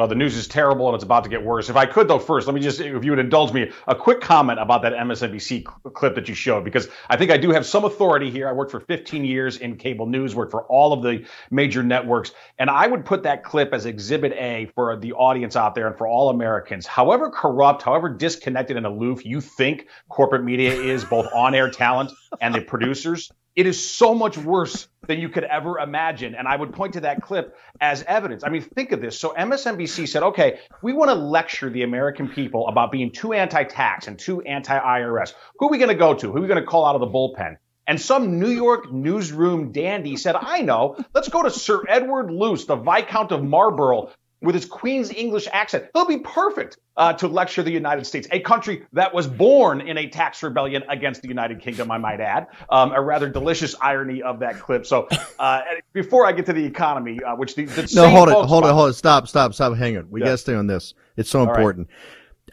Well, 0.00 0.08
the 0.08 0.14
news 0.14 0.34
is 0.34 0.48
terrible 0.48 0.88
and 0.88 0.94
it's 0.94 1.04
about 1.04 1.24
to 1.24 1.28
get 1.28 1.44
worse. 1.44 1.68
If 1.68 1.76
I 1.76 1.84
could, 1.84 2.08
though, 2.08 2.18
first, 2.18 2.46
let 2.46 2.54
me 2.54 2.60
just, 2.62 2.80
if 2.80 3.04
you 3.04 3.10
would 3.10 3.18
indulge 3.18 3.52
me, 3.52 3.70
a 3.86 3.94
quick 3.94 4.22
comment 4.22 4.58
about 4.58 4.80
that 4.80 4.94
MSNBC 4.94 5.62
clip 5.92 6.14
that 6.14 6.26
you 6.26 6.34
showed, 6.34 6.64
because 6.64 6.88
I 7.10 7.18
think 7.18 7.30
I 7.30 7.36
do 7.36 7.50
have 7.50 7.66
some 7.66 7.84
authority 7.84 8.30
here. 8.30 8.48
I 8.48 8.52
worked 8.52 8.70
for 8.70 8.80
15 8.80 9.26
years 9.26 9.58
in 9.58 9.76
cable 9.76 10.06
news, 10.06 10.34
worked 10.34 10.52
for 10.52 10.62
all 10.68 10.94
of 10.94 11.02
the 11.02 11.26
major 11.50 11.82
networks, 11.82 12.32
and 12.58 12.70
I 12.70 12.86
would 12.86 13.04
put 13.04 13.24
that 13.24 13.44
clip 13.44 13.74
as 13.74 13.84
exhibit 13.84 14.32
A 14.32 14.70
for 14.74 14.96
the 14.96 15.12
audience 15.12 15.54
out 15.54 15.74
there 15.74 15.86
and 15.86 15.98
for 15.98 16.08
all 16.08 16.30
Americans. 16.30 16.86
However 16.86 17.28
corrupt, 17.28 17.82
however 17.82 18.08
disconnected 18.08 18.78
and 18.78 18.86
aloof 18.86 19.26
you 19.26 19.42
think 19.42 19.86
corporate 20.08 20.44
media 20.44 20.72
is, 20.72 21.04
both 21.04 21.26
on 21.34 21.54
air 21.54 21.70
talent 21.70 22.10
and 22.40 22.54
the 22.54 22.62
producers, 22.62 23.30
It 23.56 23.66
is 23.66 23.84
so 23.84 24.14
much 24.14 24.38
worse 24.38 24.88
than 25.06 25.20
you 25.20 25.28
could 25.28 25.44
ever 25.44 25.78
imagine. 25.78 26.34
And 26.34 26.46
I 26.46 26.54
would 26.54 26.72
point 26.72 26.94
to 26.94 27.00
that 27.00 27.20
clip 27.22 27.56
as 27.80 28.04
evidence. 28.04 28.44
I 28.44 28.48
mean, 28.48 28.62
think 28.62 28.92
of 28.92 29.00
this. 29.00 29.18
So 29.18 29.34
MSNBC 29.36 30.08
said, 30.08 30.22
okay, 30.22 30.60
we 30.82 30.92
want 30.92 31.10
to 31.10 31.14
lecture 31.14 31.68
the 31.68 31.82
American 31.82 32.28
people 32.28 32.68
about 32.68 32.92
being 32.92 33.10
too 33.10 33.32
anti 33.32 33.64
tax 33.64 34.06
and 34.06 34.18
too 34.18 34.40
anti 34.42 34.78
IRS. 34.78 35.34
Who 35.58 35.66
are 35.66 35.70
we 35.70 35.78
going 35.78 35.88
to 35.88 35.94
go 35.96 36.14
to? 36.14 36.30
Who 36.30 36.38
are 36.38 36.42
we 36.42 36.48
going 36.48 36.60
to 36.60 36.66
call 36.66 36.86
out 36.86 36.94
of 36.94 37.00
the 37.00 37.08
bullpen? 37.08 37.56
And 37.86 38.00
some 38.00 38.38
New 38.38 38.50
York 38.50 38.92
newsroom 38.92 39.72
dandy 39.72 40.16
said, 40.16 40.36
I 40.36 40.60
know, 40.60 40.96
let's 41.12 41.28
go 41.28 41.42
to 41.42 41.50
Sir 41.50 41.82
Edward 41.88 42.30
Luce, 42.30 42.66
the 42.66 42.76
Viscount 42.76 43.32
of 43.32 43.42
Marlborough, 43.42 44.10
with 44.42 44.54
his 44.54 44.64
Queen's 44.64 45.12
English 45.12 45.46
accent. 45.52 45.86
He'll 45.94 46.06
be 46.06 46.18
perfect 46.18 46.78
uh, 46.96 47.12
to 47.14 47.28
lecture 47.28 47.62
the 47.62 47.70
United 47.70 48.06
States, 48.06 48.26
a 48.30 48.40
country 48.40 48.86
that 48.92 49.12
was 49.12 49.26
born 49.26 49.80
in 49.80 49.98
a 49.98 50.08
tax 50.08 50.42
rebellion 50.42 50.82
against 50.88 51.22
the 51.22 51.28
United 51.28 51.60
Kingdom, 51.60 51.90
I 51.90 51.98
might 51.98 52.20
add. 52.20 52.46
Um, 52.70 52.92
a 52.92 53.00
rather 53.00 53.28
delicious 53.28 53.74
irony 53.80 54.22
of 54.22 54.40
that 54.40 54.58
clip. 54.58 54.86
So 54.86 55.08
uh, 55.38 55.62
before 55.92 56.26
I 56.26 56.32
get 56.32 56.46
to 56.46 56.52
the 56.52 56.64
economy, 56.64 57.22
uh, 57.22 57.36
which 57.36 57.54
the, 57.54 57.64
the 57.66 57.90
no, 57.94 58.08
hold 58.08 58.28
it, 58.28 58.32
hold 58.32 58.64
it, 58.64 58.72
hold 58.72 58.90
it, 58.90 58.94
stop, 58.94 59.28
stop, 59.28 59.54
stop, 59.54 59.76
hang 59.76 59.96
on. 59.96 60.10
We 60.10 60.20
yeah. 60.20 60.26
got 60.26 60.32
to 60.32 60.38
stay 60.38 60.54
on 60.54 60.66
this. 60.66 60.94
It's 61.16 61.30
so 61.30 61.42
important. 61.42 61.88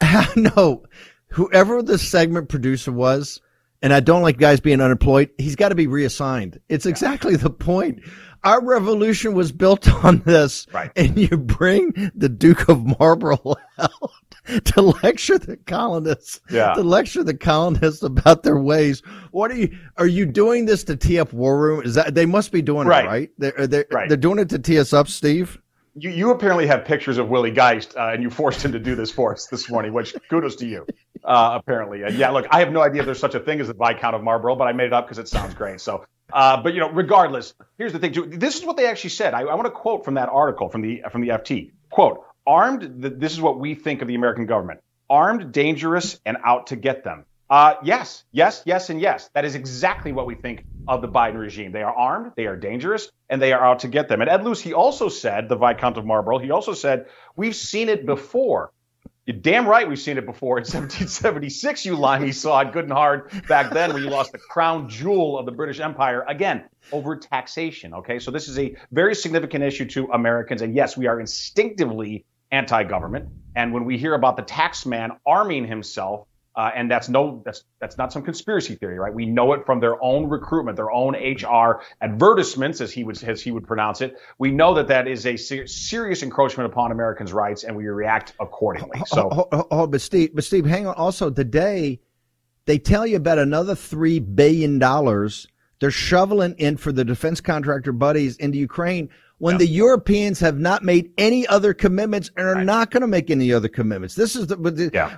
Right. 0.01 0.27
no, 0.35 0.83
whoever 1.29 1.81
the 1.81 1.97
segment 1.97 2.49
producer 2.49 2.91
was, 2.91 3.41
and 3.81 3.93
I 3.93 3.99
don't 3.99 4.21
like 4.21 4.37
guys 4.37 4.59
being 4.59 4.81
unemployed. 4.81 5.29
He's 5.37 5.55
got 5.55 5.69
to 5.69 5.75
be 5.75 5.87
reassigned. 5.87 6.59
It's 6.67 6.85
yeah. 6.85 6.91
exactly 6.91 7.35
the 7.35 7.49
point 7.49 8.01
our 8.47 8.63
revolution 8.63 9.33
was 9.33 9.51
built 9.51 9.89
on 10.05 10.19
this. 10.19 10.67
Right. 10.71 10.91
And 10.95 11.17
you 11.17 11.37
bring 11.37 12.11
the 12.15 12.29
Duke 12.29 12.69
of 12.69 12.85
Marlborough 12.99 13.55
out 13.77 13.91
to 14.63 14.81
lecture 14.81 15.37
the 15.37 15.57
colonists. 15.57 16.39
Yeah. 16.49 16.73
To 16.73 16.81
lecture 16.81 17.23
the 17.23 17.35
colonists 17.35 18.03
about 18.03 18.43
their 18.43 18.57
ways. 18.57 19.01
What 19.31 19.51
are 19.51 19.57
you, 19.57 19.77
are 19.97 20.07
you 20.07 20.25
doing 20.25 20.65
this 20.65 20.85
to 20.85 20.95
tee 20.95 21.19
up 21.19 21.33
war 21.33 21.59
room? 21.59 21.81
Is 21.83 21.95
that, 21.95 22.15
they 22.15 22.25
must 22.25 22.53
be 22.53 22.61
doing 22.61 22.87
right. 22.87 23.03
it, 23.03 23.07
right? 23.07 23.29
They're, 23.37 23.67
they're, 23.67 23.85
right. 23.91 24.07
they're 24.07 24.17
doing 24.17 24.39
it 24.39 24.49
to 24.49 24.59
tee 24.59 24.79
us 24.79 24.93
up, 24.93 25.09
Steve? 25.09 25.59
You, 25.97 26.09
you 26.09 26.31
apparently 26.31 26.67
have 26.67 26.85
pictures 26.85 27.17
of 27.17 27.29
Willie 27.29 27.51
Geist, 27.51 27.95
uh, 27.95 28.11
and 28.13 28.21
you 28.21 28.29
forced 28.29 28.63
him 28.63 28.73
to 28.73 28.79
do 28.79 28.95
this 28.95 29.11
for 29.11 29.33
us 29.33 29.47
this 29.47 29.69
morning, 29.69 29.93
which 29.93 30.15
kudos 30.29 30.57
to 30.57 30.67
you, 30.67 30.85
uh, 31.23 31.59
apparently. 31.59 32.03
And 32.03 32.15
yeah, 32.15 32.29
look, 32.29 32.45
I 32.51 32.59
have 32.59 32.71
no 32.71 32.81
idea 32.81 33.01
if 33.01 33.05
there's 33.05 33.19
such 33.19 33.35
a 33.35 33.39
thing 33.39 33.59
as 33.59 33.67
the 33.67 33.73
Viscount 33.73 34.15
of 34.15 34.23
Marlborough, 34.23 34.55
but 34.55 34.67
I 34.67 34.73
made 34.73 34.85
it 34.85 34.93
up 34.93 35.05
because 35.05 35.17
it 35.17 35.27
sounds 35.27 35.53
great. 35.53 35.81
So 35.81 36.05
uh, 36.31 36.61
but 36.61 36.73
you 36.73 36.79
know, 36.79 36.89
regardless, 36.89 37.53
here's 37.77 37.93
the 37.93 37.99
thing. 37.99 38.13
Too. 38.13 38.25
This 38.25 38.57
is 38.57 38.65
what 38.65 38.77
they 38.77 38.85
actually 38.85 39.11
said. 39.11 39.33
I, 39.33 39.41
I 39.41 39.55
want 39.55 39.65
to 39.65 39.71
quote 39.71 40.03
from 40.03 40.15
that 40.15 40.29
article 40.29 40.69
from 40.69 40.81
the 40.81 41.03
from 41.11 41.21
the 41.21 41.29
FT. 41.29 41.71
Quote: 41.89 42.23
Armed. 42.45 43.01
The, 43.01 43.09
this 43.09 43.31
is 43.31 43.41
what 43.41 43.59
we 43.59 43.75
think 43.75 44.01
of 44.01 44.07
the 44.07 44.15
American 44.15 44.45
government. 44.45 44.81
Armed, 45.09 45.53
dangerous, 45.53 46.19
and 46.25 46.37
out 46.43 46.67
to 46.67 46.75
get 46.75 47.03
them. 47.03 47.25
Uh, 47.49 47.75
yes, 47.83 48.25
yes, 48.31 48.61
yes, 48.65 48.89
and 48.89 48.99
yes. 48.99 49.29
That 49.33 49.45
is 49.45 49.55
exactly 49.55 50.11
what 50.11 50.25
we 50.25 50.35
think 50.35 50.65
of 50.87 51.01
the 51.01 51.07
Biden 51.07 51.37
regime. 51.37 51.71
They 51.71 51.83
are 51.83 51.93
armed, 51.93 52.33
they 52.35 52.45
are 52.45 52.55
dangerous, 52.55 53.09
and 53.29 53.41
they 53.41 53.53
are 53.53 53.63
out 53.63 53.79
to 53.79 53.87
get 53.87 54.07
them. 54.07 54.21
And 54.21 54.29
Ed 54.29 54.43
Luce, 54.43 54.61
he 54.61 54.73
also 54.73 55.09
said, 55.09 55.49
the 55.49 55.57
Viscount 55.57 55.97
of 55.97 56.05
Marlborough, 56.05 56.39
he 56.39 56.51
also 56.51 56.73
said, 56.73 57.07
we've 57.35 57.55
seen 57.55 57.89
it 57.89 58.05
before. 58.05 58.71
You're 59.25 59.35
damn 59.35 59.67
right 59.67 59.87
we've 59.87 59.99
seen 59.99 60.17
it 60.17 60.25
before 60.25 60.57
in 60.57 60.61
1776. 60.63 61.85
You 61.85 61.97
limey 61.97 62.31
saw 62.31 62.61
it 62.61 62.71
good 62.71 62.85
and 62.85 62.93
hard 62.93 63.29
back 63.49 63.73
then 63.73 63.93
when 63.93 64.01
you 64.01 64.09
lost 64.09 64.31
the 64.31 64.37
crown 64.37 64.87
jewel 64.87 65.37
of 65.37 65.45
the 65.45 65.51
British 65.51 65.81
Empire 65.81 66.23
again 66.29 66.63
over 66.93 67.17
taxation. 67.17 67.93
Okay, 67.93 68.19
so 68.19 68.31
this 68.31 68.47
is 68.47 68.57
a 68.57 68.77
very 68.91 69.13
significant 69.13 69.65
issue 69.65 69.83
to 69.85 70.05
Americans, 70.13 70.61
and 70.61 70.73
yes, 70.73 70.95
we 70.95 71.07
are 71.07 71.19
instinctively 71.19 72.23
anti-government. 72.51 73.27
And 73.53 73.73
when 73.73 73.83
we 73.83 73.97
hear 73.97 74.13
about 74.13 74.37
the 74.37 74.43
tax 74.43 74.85
man 74.85 75.11
arming 75.25 75.67
himself 75.67 76.25
uh, 76.57 76.71
and 76.75 76.89
that's 76.89 77.07
no, 77.07 77.43
that's 77.45 77.63
that's 77.79 77.99
not 77.99 78.11
some 78.11 78.23
conspiracy 78.23 78.73
theory, 78.73 78.97
right? 78.97 79.13
We 79.13 79.27
know 79.27 79.53
it 79.53 79.63
from 79.67 79.79
their 79.79 80.03
own 80.03 80.27
recruitment, 80.27 80.75
their 80.75 80.91
own 80.91 81.13
HR 81.13 81.83
advertisements, 82.01 82.81
as 82.81 82.91
he 82.91 83.03
would 83.03 83.23
as 83.23 83.43
he 83.43 83.51
would 83.51 83.67
pronounce 83.67 84.01
it. 84.01 84.15
We 84.39 84.49
know 84.49 84.73
that 84.73 84.87
that 84.87 85.07
is 85.07 85.27
a 85.27 85.37
ser- 85.37 85.67
serious 85.67 86.23
encroachment 86.23 86.71
upon 86.71 86.91
Americans' 86.91 87.31
rights, 87.31 87.63
and 87.63 87.77
we 87.77 87.85
react 87.85 88.33
accordingly. 88.39 89.03
So, 89.05 89.29
oh, 89.31 89.47
oh, 89.51 89.67
oh, 89.69 89.87
but 89.87 90.01
Steve, 90.01 90.31
but 90.33 90.43
Steve, 90.43 90.65
hang 90.65 90.87
on. 90.87 90.95
Also, 90.95 91.29
today 91.29 91.99
they 92.65 92.79
tell 92.79 93.05
you 93.05 93.17
about 93.17 93.37
another 93.37 93.75
three 93.75 94.17
billion 94.17 94.79
dollars 94.79 95.47
they're 95.79 95.91
shoveling 95.91 96.55
in 96.57 96.77
for 96.77 96.91
the 96.91 97.05
defense 97.05 97.41
contractor 97.41 97.91
buddies 97.91 98.37
into 98.37 98.57
Ukraine 98.57 99.09
when 99.39 99.57
the 99.57 99.67
Europeans 99.67 100.39
have 100.39 100.57
not 100.57 100.83
made 100.83 101.11
any 101.17 101.45
other 101.47 101.73
commitments 101.73 102.31
and 102.35 102.47
are 102.47 102.55
right. 102.55 102.65
not 102.65 102.89
going 102.89 103.01
to 103.01 103.07
make 103.07 103.29
any 103.29 103.53
other 103.53 103.67
commitments. 103.67 104.15
This 104.15 104.35
is 104.35 104.47
the, 104.47 104.89
yeah. 104.93 105.17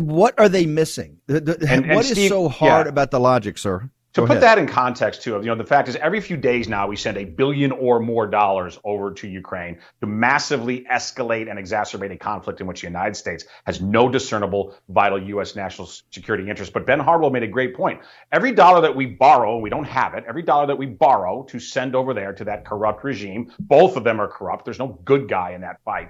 what 0.00 0.38
are 0.38 0.48
they 0.48 0.64
missing? 0.64 1.18
And, 1.26 1.46
what 1.48 1.62
and 1.62 1.90
is 2.00 2.12
Steve, 2.12 2.28
so 2.28 2.48
hard 2.48 2.86
yeah. 2.86 2.90
about 2.90 3.10
the 3.10 3.18
logic, 3.18 3.58
sir? 3.58 3.90
To 4.18 4.22
Go 4.22 4.26
put 4.26 4.38
ahead. 4.38 4.42
that 4.42 4.58
in 4.58 4.66
context, 4.66 5.22
too, 5.22 5.34
you 5.34 5.44
know, 5.44 5.54
the 5.54 5.62
fact 5.62 5.88
is 5.88 5.94
every 5.94 6.20
few 6.20 6.36
days 6.36 6.68
now 6.68 6.88
we 6.88 6.96
send 6.96 7.16
a 7.16 7.24
billion 7.24 7.70
or 7.70 8.00
more 8.00 8.26
dollars 8.26 8.76
over 8.82 9.12
to 9.12 9.28
Ukraine 9.28 9.78
to 10.00 10.08
massively 10.08 10.84
escalate 10.90 11.48
and 11.48 11.56
exacerbate 11.56 12.10
a 12.10 12.16
conflict 12.16 12.60
in 12.60 12.66
which 12.66 12.80
the 12.80 12.88
United 12.88 13.14
States 13.14 13.44
has 13.64 13.80
no 13.80 14.08
discernible 14.08 14.74
vital 14.88 15.22
U.S. 15.22 15.54
national 15.54 15.86
security 16.10 16.50
interest. 16.50 16.72
But 16.72 16.84
Ben 16.84 16.98
Harnwell 16.98 17.30
made 17.30 17.44
a 17.44 17.46
great 17.46 17.76
point. 17.76 18.00
Every 18.32 18.50
dollar 18.50 18.80
that 18.80 18.96
we 18.96 19.06
borrow, 19.06 19.58
we 19.58 19.70
don't 19.70 19.86
have 19.86 20.14
it, 20.14 20.24
every 20.26 20.42
dollar 20.42 20.66
that 20.66 20.78
we 20.78 20.86
borrow 20.86 21.44
to 21.44 21.60
send 21.60 21.94
over 21.94 22.12
there 22.12 22.32
to 22.32 22.42
that 22.42 22.64
corrupt 22.64 23.04
regime, 23.04 23.52
both 23.60 23.96
of 23.96 24.02
them 24.02 24.20
are 24.20 24.26
corrupt. 24.26 24.64
There's 24.64 24.80
no 24.80 24.98
good 25.04 25.28
guy 25.28 25.52
in 25.52 25.60
that 25.60 25.80
fight 25.84 26.08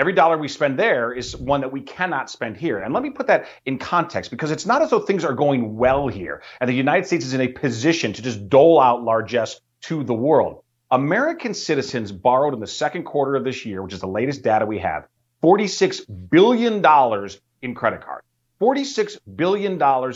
every 0.00 0.14
dollar 0.14 0.38
we 0.38 0.48
spend 0.48 0.78
there 0.78 1.12
is 1.12 1.36
one 1.36 1.60
that 1.60 1.70
we 1.70 1.82
cannot 1.82 2.30
spend 2.30 2.56
here. 2.56 2.78
And 2.78 2.94
let 2.94 3.02
me 3.02 3.10
put 3.10 3.26
that 3.26 3.46
in 3.66 3.78
context 3.78 4.30
because 4.30 4.50
it's 4.50 4.64
not 4.64 4.80
as 4.80 4.88
though 4.88 5.00
things 5.00 5.26
are 5.26 5.34
going 5.34 5.76
well 5.76 6.08
here 6.08 6.42
and 6.58 6.70
the 6.70 6.74
United 6.74 7.06
States 7.06 7.26
is 7.26 7.34
in 7.34 7.42
a 7.42 7.48
position 7.48 8.14
to 8.14 8.22
just 8.22 8.48
dole 8.48 8.80
out 8.80 9.04
largesse 9.04 9.60
to 9.82 10.02
the 10.02 10.14
world. 10.14 10.64
American 10.90 11.52
citizens 11.52 12.12
borrowed 12.12 12.54
in 12.54 12.60
the 12.60 12.66
second 12.66 13.04
quarter 13.04 13.36
of 13.36 13.44
this 13.44 13.66
year, 13.66 13.82
which 13.82 13.92
is 13.92 14.00
the 14.00 14.08
latest 14.08 14.42
data 14.42 14.64
we 14.64 14.78
have, 14.78 15.06
$46 15.42 16.30
billion 16.30 16.76
in 17.60 17.74
credit 17.74 18.00
cards. 18.02 18.26
$46 18.58 19.18
billion 19.36 19.72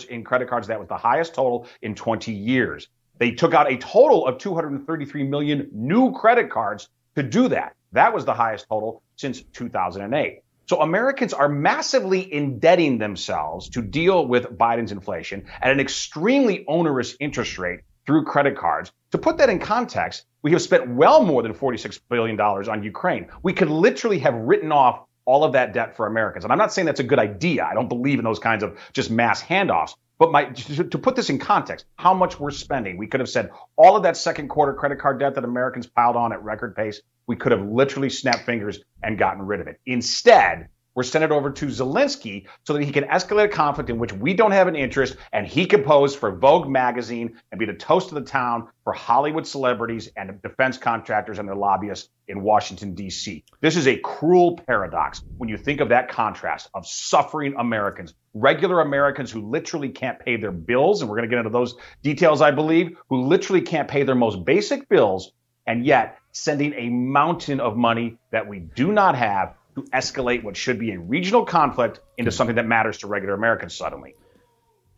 in 0.09 0.25
credit 0.25 0.49
cards. 0.49 0.67
That 0.67 0.79
was 0.79 0.89
the 0.89 0.97
highest 0.97 1.35
total 1.35 1.67
in 1.83 1.95
20 1.95 2.33
years. 2.33 2.89
They 3.19 3.33
took 3.33 3.53
out 3.53 3.71
a 3.71 3.77
total 3.77 4.27
of 4.27 4.39
233 4.39 5.25
million 5.25 5.69
new 5.73 6.13
credit 6.13 6.51
cards 6.51 6.89
to 7.17 7.23
do 7.23 7.49
that. 7.49 7.77
That 7.93 8.13
was 8.13 8.25
the 8.25 8.35
highest 8.35 8.67
total 8.69 9.04
since 9.17 9.43
2008. 9.43 10.41
So 10.67 10.81
Americans 10.81 11.35
are 11.35 11.49
massively 11.49 12.33
indebting 12.33 12.99
themselves 12.99 13.69
to 13.71 13.83
deal 13.83 14.27
with 14.27 14.45
Biden's 14.57 14.93
inflation 14.93 15.47
at 15.61 15.71
an 15.71 15.79
extremely 15.79 16.65
onerous 16.67 17.17
interest 17.21 17.59
rate 17.59 17.81
through 18.07 18.25
credit 18.25 18.57
cards. 18.57 18.91
To 19.13 19.19
put 19.19 19.39
that 19.39 19.51
in 19.51 19.59
context, 19.59 20.25
we 20.43 20.53
have 20.53 20.63
spent 20.63 20.89
well 20.89 21.23
more 21.25 21.43
than 21.43 21.55
$46 21.55 22.01
billion 22.09 22.41
on 22.41 22.83
Ukraine. 22.83 23.29
We 23.43 23.53
could 23.53 23.69
literally 23.69 24.19
have 24.21 24.35
written 24.35 24.73
off 24.73 25.07
all 25.27 25.45
of 25.45 25.53
that 25.53 25.73
debt 25.73 25.97
for 25.97 26.07
Americans. 26.07 26.45
And 26.45 26.53
I'm 26.53 26.59
not 26.59 26.73
saying 26.73 26.87
that's 26.87 27.01
a 27.01 27.05
good 27.05 27.19
idea. 27.19 27.65
I 27.65 27.75
don't 27.75 27.89
believe 27.89 28.19
in 28.19 28.25
those 28.25 28.39
kinds 28.39 28.63
of 28.63 28.79
just 28.93 29.11
mass 29.11 29.43
handoffs. 29.43 29.95
But 30.19 30.31
my 30.31 30.45
to, 30.45 30.85
to, 30.85 30.99
put 30.99 31.17
this 31.17 31.29
in 31.29 31.39
context, 31.39 31.87
how 31.97 32.15
much 32.15 32.39
we're 32.39 32.53
spending, 32.53 32.97
we 32.97 33.07
could 33.07 33.21
have 33.21 33.29
said 33.29 33.51
all 33.77 33.97
of 33.97 34.05
that 34.05 34.17
second 34.17 34.49
quarter 34.49 34.73
credit 34.73 34.99
card 34.99 35.19
debt 35.19 35.35
that 35.35 35.45
Americans 35.45 35.87
piled 35.87 36.17
on 36.17 36.33
at 36.33 36.43
record 36.43 36.77
pace, 36.77 37.01
we 37.27 37.37
could 37.37 37.53
have 37.53 37.67
literally 37.67 38.11
snapped 38.11 38.45
fingers 38.47 38.81
and 39.03 39.19
gotten 39.19 39.43
rid 39.43 39.61
of 39.61 39.67
it. 39.67 39.81
Instead, 39.87 40.69
we're 40.95 41.03
sending 41.03 41.31
it 41.31 41.35
over 41.35 41.51
to 41.51 41.67
Zelensky 41.67 42.47
so 42.65 42.73
that 42.73 42.83
he 42.83 42.93
can 42.93 43.05
escalate 43.05 43.47
a 43.47 43.49
conflict 43.49 43.91
in 43.91 43.99
which 43.99 44.13
we 44.13 44.35
don't 44.35 44.53
have 44.53 44.69
an 44.69 44.77
interest 44.77 45.17
and 45.33 45.47
he 45.47 45.67
can 45.67 45.83
pose 45.83 46.15
for 46.15 46.31
Vogue 46.31 46.69
magazine 46.69 47.37
and 47.51 47.59
be 47.59 47.67
the 47.67 47.75
toast 47.75 48.09
of 48.09 48.15
the 48.15 48.31
town 48.31 48.69
for 48.85 48.93
Hollywood 48.93 49.47
celebrities 49.47 50.09
and 50.17 50.41
defense 50.43 50.79
contractors 50.79 51.39
and 51.39 51.49
their 51.49 51.57
lobbyists 51.57 52.11
in 52.29 52.43
Washington, 52.43 52.95
D.C. 52.95 53.45
This 53.61 53.77
is 53.77 53.87
a 53.87 53.97
cruel 53.97 54.57
paradox 54.57 55.23
when 55.39 55.49
you 55.49 55.57
think 55.57 55.81
of 55.81 55.89
that 55.91 56.09
contrast 56.09 56.71
of 56.75 56.87
suffering 56.87 57.55
Americans, 57.59 58.15
regular 58.33 58.81
Americans 58.81 59.31
who 59.31 59.51
literally 59.51 59.91
can't 59.91 60.19
pay 60.19 60.37
their 60.37 60.53
bills. 60.53 61.01
And 61.01 61.11
we're 61.11 61.17
going 61.17 61.29
to 61.29 61.35
get 61.35 61.39
into 61.39 61.51
those 61.51 61.75
details, 62.03 62.41
I 62.41 62.51
believe, 62.51 62.97
who 63.11 63.25
literally 63.27 63.63
can't 63.63 63.89
pay 63.89 64.05
their 64.05 64.15
most 64.15 64.45
basic 64.45 64.89
bills 64.89 65.33
and 65.67 65.85
yet 65.85 66.19
sending 66.33 66.75
a 66.75 66.89
mountain 66.89 67.61
of 67.61 67.77
money 67.77 68.19
that 68.33 68.47
we 68.47 68.59
do 68.59 68.93
not 68.93 69.17
have 69.17 69.55
to 69.75 69.83
escalate 69.93 70.43
what 70.43 70.57
should 70.57 70.79
be 70.79 70.93
a 70.93 70.99
regional 70.99 71.45
conflict 71.45 72.01
into 72.17 72.31
something 72.31 72.57
that 72.57 72.67
matters 72.67 72.99
to 72.99 73.07
regular 73.07 73.35
Americans 73.35 73.75
suddenly. 73.75 74.15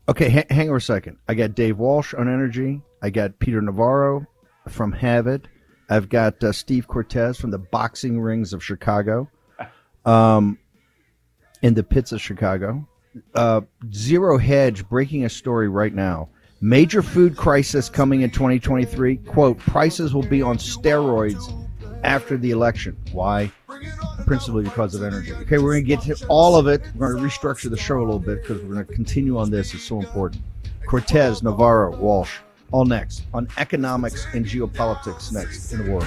Okay, 0.09 0.31
ha- 0.31 0.47
hang 0.51 0.71
on 0.71 0.77
a 0.77 0.81
second. 0.81 1.19
I 1.29 1.35
got 1.35 1.55
Dave 1.55 1.79
Walsh 1.79 2.15
on 2.15 2.29
energy. 2.29 2.81
I 3.03 3.11
got 3.11 3.39
Peter 3.39 3.61
Navarro 3.61 4.27
from 4.69 4.93
Have 4.93 5.29
I've 5.89 6.09
got 6.09 6.43
uh, 6.43 6.53
Steve 6.53 6.89
Cortez 6.89 7.39
from 7.39 7.51
the 7.51 7.59
boxing 7.59 8.21
rings 8.21 8.53
of 8.53 8.63
Chicago, 8.63 9.31
um, 10.05 10.59
in 11.63 11.75
the 11.75 11.83
pits 11.83 12.13
of 12.13 12.21
Chicago. 12.21 12.87
Uh, 13.35 13.63
Zero 13.93 14.37
Hedge 14.37 14.89
breaking 14.89 15.25
a 15.25 15.29
story 15.29 15.69
right 15.69 15.95
now. 15.95 16.29
Major 16.61 17.03
food 17.03 17.37
crisis 17.37 17.89
coming 17.89 18.23
in 18.23 18.31
2023. 18.31 19.17
Quote, 19.19 19.59
prices 19.59 20.15
will 20.15 20.27
be 20.27 20.43
on 20.43 20.59
steroids 20.59 21.66
after 22.03 22.37
the 22.37 22.51
election. 22.51 22.97
Why? 23.13 23.53
Principally 24.27 24.65
because 24.65 24.95
of 24.95 25.03
energy. 25.03 25.33
Okay, 25.33 25.59
we're 25.59 25.73
going 25.73 25.85
to 25.85 25.89
get 25.89 26.03
to 26.03 26.27
all 26.29 26.57
of 26.57 26.67
it. 26.67 26.83
We're 26.95 27.13
going 27.13 27.23
to 27.23 27.29
restructure 27.29 27.71
the 27.71 27.77
show 27.77 27.99
a 27.99 28.01
little 28.01 28.19
bit 28.19 28.43
because 28.43 28.63
we're 28.63 28.75
going 28.75 28.87
to 28.87 28.93
continue 28.93 29.39
on 29.39 29.51
this. 29.51 29.75
It's 29.75 29.85
so 29.85 30.01
important. 30.01 30.43
Cortez, 30.87 31.43
Navarro, 31.43 31.97
Walsh. 31.97 32.39
All 32.73 32.85
next 32.85 33.23
on 33.33 33.47
economics 33.59 34.27
and 34.35 34.45
geopolitics 34.45 35.33
next 35.33 35.73
in 35.73 35.85
the 35.85 35.91
world. 35.93 36.07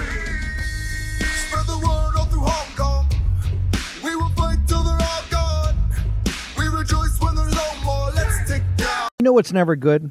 You 9.18 9.24
know 9.24 9.32
what's 9.32 9.52
never 9.52 9.74
good? 9.76 10.10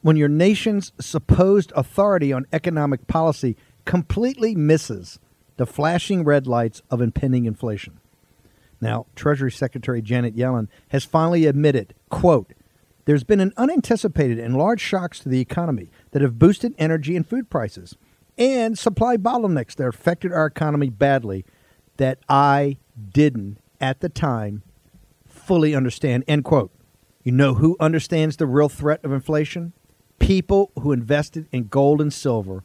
When 0.00 0.16
your 0.16 0.28
nation's 0.28 0.92
supposed 1.00 1.72
authority 1.74 2.32
on 2.32 2.46
economic 2.52 3.06
policy 3.06 3.56
completely 3.86 4.54
misses 4.54 5.18
the 5.56 5.64
flashing 5.64 6.22
red 6.22 6.46
lights 6.46 6.82
of 6.90 7.00
impending 7.00 7.46
inflation. 7.46 7.98
Now, 8.80 9.06
Treasury 9.14 9.50
Secretary 9.50 10.02
Janet 10.02 10.36
Yellen 10.36 10.68
has 10.88 11.04
finally 11.04 11.46
admitted, 11.46 11.94
quote, 12.10 12.52
there's 13.06 13.24
been 13.24 13.40
an 13.40 13.54
unanticipated 13.56 14.38
and 14.38 14.56
large 14.56 14.80
shocks 14.80 15.20
to 15.20 15.28
the 15.28 15.40
economy 15.40 15.88
that 16.10 16.20
have 16.20 16.38
boosted 16.38 16.74
energy 16.76 17.16
and 17.16 17.26
food 17.26 17.48
prices 17.48 17.96
and 18.36 18.78
supply 18.78 19.16
bottlenecks 19.16 19.76
that 19.76 19.86
affected 19.86 20.32
our 20.32 20.46
economy 20.46 20.90
badly 20.90 21.46
that 21.96 22.18
I 22.28 22.76
didn't 23.12 23.58
at 23.80 24.00
the 24.00 24.08
time 24.08 24.62
fully 25.24 25.74
understand, 25.74 26.24
end 26.26 26.44
quote. 26.44 26.72
You 27.22 27.32
know 27.32 27.54
who 27.54 27.76
understands 27.80 28.36
the 28.36 28.46
real 28.46 28.68
threat 28.68 29.04
of 29.04 29.12
inflation? 29.12 29.72
People 30.18 30.72
who 30.80 30.92
invested 30.92 31.46
in 31.52 31.68
gold 31.68 32.00
and 32.00 32.12
silver 32.12 32.64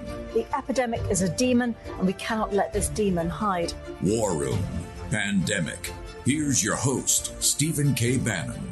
The 0.33 0.45
epidemic 0.55 1.01
is 1.09 1.21
a 1.21 1.29
demon, 1.29 1.75
and 1.97 2.07
we 2.07 2.13
cannot 2.13 2.53
let 2.53 2.71
this 2.71 2.87
demon 2.89 3.29
hide. 3.29 3.73
War 4.01 4.33
Room 4.33 4.63
Pandemic. 5.09 5.91
Here's 6.25 6.63
your 6.63 6.75
host, 6.75 7.33
Stephen 7.43 7.93
K. 7.93 8.17
Bannon. 8.17 8.71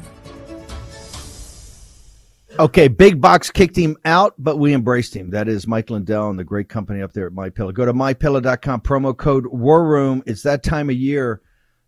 Okay, 2.58 2.88
Big 2.88 3.20
Box 3.20 3.50
kicked 3.50 3.76
him 3.76 3.96
out, 4.04 4.34
but 4.38 4.56
we 4.56 4.74
embraced 4.74 5.14
him. 5.14 5.30
That 5.30 5.48
is 5.48 5.66
Mike 5.66 5.90
Lindell 5.90 6.30
and 6.30 6.38
the 6.38 6.44
great 6.44 6.68
company 6.68 7.02
up 7.02 7.12
there 7.12 7.26
at 7.26 7.32
MyPillow. 7.32 7.74
Go 7.74 7.84
to 7.84 7.92
mypillow.com, 7.92 8.80
promo 8.80 9.16
code 9.16 9.46
War 9.46 9.86
Room. 9.86 10.22
It's 10.26 10.42
that 10.42 10.62
time 10.62 10.90
of 10.90 10.96
year 10.96 11.42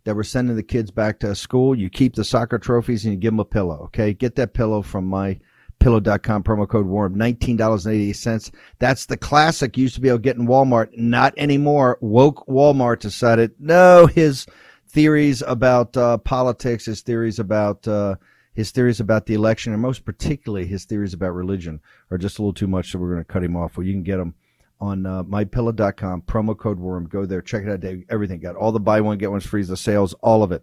that 0.04 0.14
we're 0.14 0.22
sending 0.22 0.56
the 0.56 0.62
kids 0.62 0.90
back 0.90 1.18
to 1.20 1.34
school. 1.34 1.74
You 1.74 1.88
keep 1.90 2.14
the 2.14 2.24
soccer 2.24 2.58
trophies 2.58 3.04
and 3.04 3.14
you 3.14 3.20
give 3.20 3.32
them 3.32 3.40
a 3.40 3.44
pillow. 3.44 3.84
Okay, 3.84 4.12
get 4.12 4.36
that 4.36 4.54
pillow 4.54 4.82
from 4.82 5.06
my 5.06 5.38
pillow.com 5.82 6.44
promo 6.44 6.68
code 6.68 6.86
warm 6.86 7.16
$19.88 7.16 8.52
that's 8.78 9.06
the 9.06 9.16
classic. 9.16 9.76
Used 9.76 9.96
to 9.96 10.00
be 10.00 10.08
able 10.08 10.18
to 10.18 10.22
get 10.22 10.36
in 10.36 10.46
walmart. 10.46 10.96
Not 10.96 11.34
anymore. 11.36 11.98
Woke 12.00 12.46
walmart 12.46 13.00
decided 13.00 13.52
no 13.58 14.06
his 14.06 14.46
theories 14.88 15.42
about 15.42 15.96
uh, 15.96 16.18
politics 16.18 16.86
his 16.86 17.00
theories 17.00 17.40
about 17.40 17.86
uh, 17.88 18.14
his 18.54 18.70
theories 18.70 19.00
about 19.00 19.26
the 19.26 19.34
election 19.34 19.72
and 19.72 19.82
most 19.82 20.04
particularly 20.04 20.66
his 20.66 20.84
theories 20.84 21.14
about 21.14 21.30
religion 21.30 21.80
are 22.12 22.18
just 22.18 22.38
a 22.38 22.42
little 22.42 22.54
too 22.54 22.68
much 22.68 22.92
so 22.92 22.98
we're 23.00 23.12
going 23.12 23.24
to 23.24 23.32
cut 23.32 23.42
him 23.42 23.56
off. 23.56 23.76
Well 23.76 23.84
you 23.84 23.92
can 23.92 24.04
get 24.04 24.18
them 24.18 24.34
on 24.80 25.04
uh, 25.04 25.24
mypillow.com 25.24 26.22
promo 26.22 26.56
code 26.56 26.78
worm 26.78 27.08
go 27.08 27.26
there. 27.26 27.42
Check 27.42 27.64
it 27.64 27.70
out 27.70 27.80
Dave, 27.80 28.04
everything. 28.08 28.38
Got 28.38 28.54
all 28.54 28.70
the 28.70 28.78
buy 28.78 29.00
one 29.00 29.18
get 29.18 29.32
one 29.32 29.40
free 29.40 29.64
the 29.64 29.76
sales 29.76 30.14
all 30.20 30.44
of 30.44 30.52
it. 30.52 30.62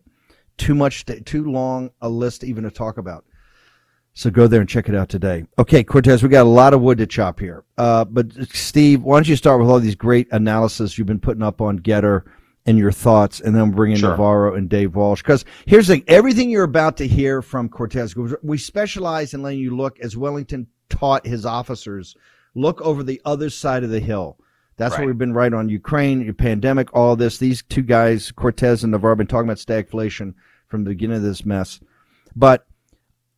Too 0.58 0.76
much 0.76 1.06
too 1.26 1.44
long 1.44 1.90
a 2.02 2.08
list 2.08 2.46
even 2.46 2.64
to 2.64 2.72
talk 2.72 2.98
about 2.98 3.26
so 4.20 4.30
go 4.30 4.48
there 4.48 4.60
and 4.60 4.68
check 4.68 4.90
it 4.90 4.96
out 4.96 5.08
today. 5.08 5.46
Okay, 5.58 5.82
Cortez, 5.82 6.22
we 6.22 6.28
got 6.28 6.42
a 6.42 6.50
lot 6.50 6.74
of 6.74 6.82
wood 6.82 6.98
to 6.98 7.08
chop 7.08 7.40
here. 7.40 7.64
Uh, 7.78 8.04
but 8.04 8.34
Steve, 8.54 9.02
why 9.02 9.16
don't 9.16 9.30
you 9.30 9.38
start 9.38 9.62
with 9.62 9.70
all 9.70 9.80
these 9.80 9.96
great 9.96 10.28
analysis 10.32 10.98
you've 10.98 11.08
been 11.08 11.22
putting 11.22 11.42
up 11.42 11.62
on 11.62 11.80
Gettr 11.80 12.24
and 12.66 12.78
your 12.78 12.92
thoughts, 12.92 13.40
and 13.40 13.56
then 13.56 13.72
bring 13.72 13.94
in 13.94 13.98
sure. 13.98 14.10
Navarro 14.10 14.56
and 14.56 14.70
Dave 14.70 14.94
Walsh. 14.94 15.22
Because 15.22 15.46
here's 15.66 15.88
the 15.88 15.96
thing: 15.96 16.04
everything 16.10 16.50
you're 16.50 16.66
about 16.66 16.98
to 16.98 17.08
hear 17.08 17.42
from 17.42 17.70
Cortez, 17.70 18.14
we 18.44 18.58
specialize 18.58 19.34
in 19.34 19.42
letting 19.42 19.60
you 19.60 19.74
look, 19.74 19.98
as 20.02 20.18
Wellington 20.18 20.68
taught 20.90 21.26
his 21.26 21.46
officers, 21.46 22.14
look 22.56 22.82
over 22.82 23.04
the 23.04 23.22
other 23.24 23.50
side 23.50 23.86
of 23.86 23.90
the 23.90 24.02
hill. 24.02 24.38
That's 24.76 24.96
right. 24.96 25.00
what 25.00 25.08
we've 25.08 25.18
been 25.18 25.34
right 25.34 25.54
on 25.54 25.70
Ukraine, 25.70 26.20
your 26.20 26.34
pandemic, 26.34 26.94
all 26.94 27.16
this. 27.16 27.38
These 27.38 27.64
two 27.70 27.84
guys, 27.84 28.34
Cortez 28.34 28.84
and 28.84 28.92
Navarro, 28.92 29.14
have 29.14 29.20
been 29.20 29.28
talking 29.28 29.50
about 29.50 29.60
stagflation 29.60 30.34
from 30.68 30.84
the 30.84 30.90
beginning 30.90 31.18
of 31.18 31.24
this 31.24 31.46
mess. 31.46 31.80
But 32.36 32.66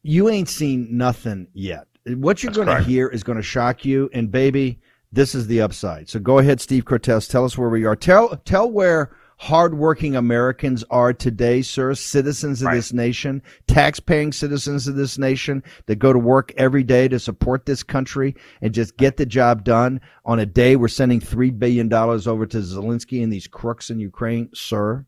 you 0.04 0.30
ain't 0.30 0.50
seen 0.50 0.88
nothing 0.98 1.48
yet. 1.54 1.88
What 2.06 2.42
you're 2.42 2.52
going 2.52 2.68
to 2.68 2.82
hear 2.82 3.08
is 3.08 3.24
going 3.24 3.38
to 3.38 3.44
shock 3.44 3.86
you. 3.86 4.10
And 4.14 4.32
baby, 4.32 4.80
this 5.12 5.36
is 5.36 5.48
the 5.48 5.62
upside. 5.62 6.10
So 6.10 6.20
go 6.20 6.40
ahead, 6.40 6.62
Steve 6.62 6.86
Cortez. 6.86 7.28
Tell 7.28 7.46
us 7.46 7.58
where 7.58 7.70
we 7.70 7.86
are. 7.86 7.96
Tell 7.96 8.36
tell 8.38 8.72
where 8.72 9.16
hardworking 9.38 10.16
Americans 10.16 10.84
are 10.92 11.14
today, 11.14 11.62
sir. 11.64 11.94
Citizens 11.96 12.62
of 12.62 12.68
right. 12.68 12.76
this 12.76 12.94
nation, 12.94 13.42
tax-paying 13.68 14.32
citizens 14.32 14.88
of 14.88 14.96
this 14.96 15.18
nation 15.18 15.64
that 15.88 15.96
go 15.98 16.14
to 16.14 16.20
work 16.20 16.54
every 16.58 16.84
day 16.84 17.08
to 17.08 17.20
support 17.20 17.66
this 17.66 17.82
country 17.82 18.36
and 18.62 18.74
just 18.74 18.98
get 18.98 19.18
the 19.18 19.26
job 19.26 19.64
done. 19.64 20.00
On 20.26 20.40
a 20.40 20.46
day, 20.46 20.76
we're 20.76 20.88
sending 20.88 21.20
three 21.20 21.50
billion 21.50 21.90
dollars 21.90 22.28
over 22.28 22.46
to 22.46 22.58
Zelensky 22.58 23.24
and 23.24 23.34
these 23.34 23.48
crooks 23.48 23.90
in 23.90 24.00
Ukraine, 24.00 24.50
sir. 24.54 25.06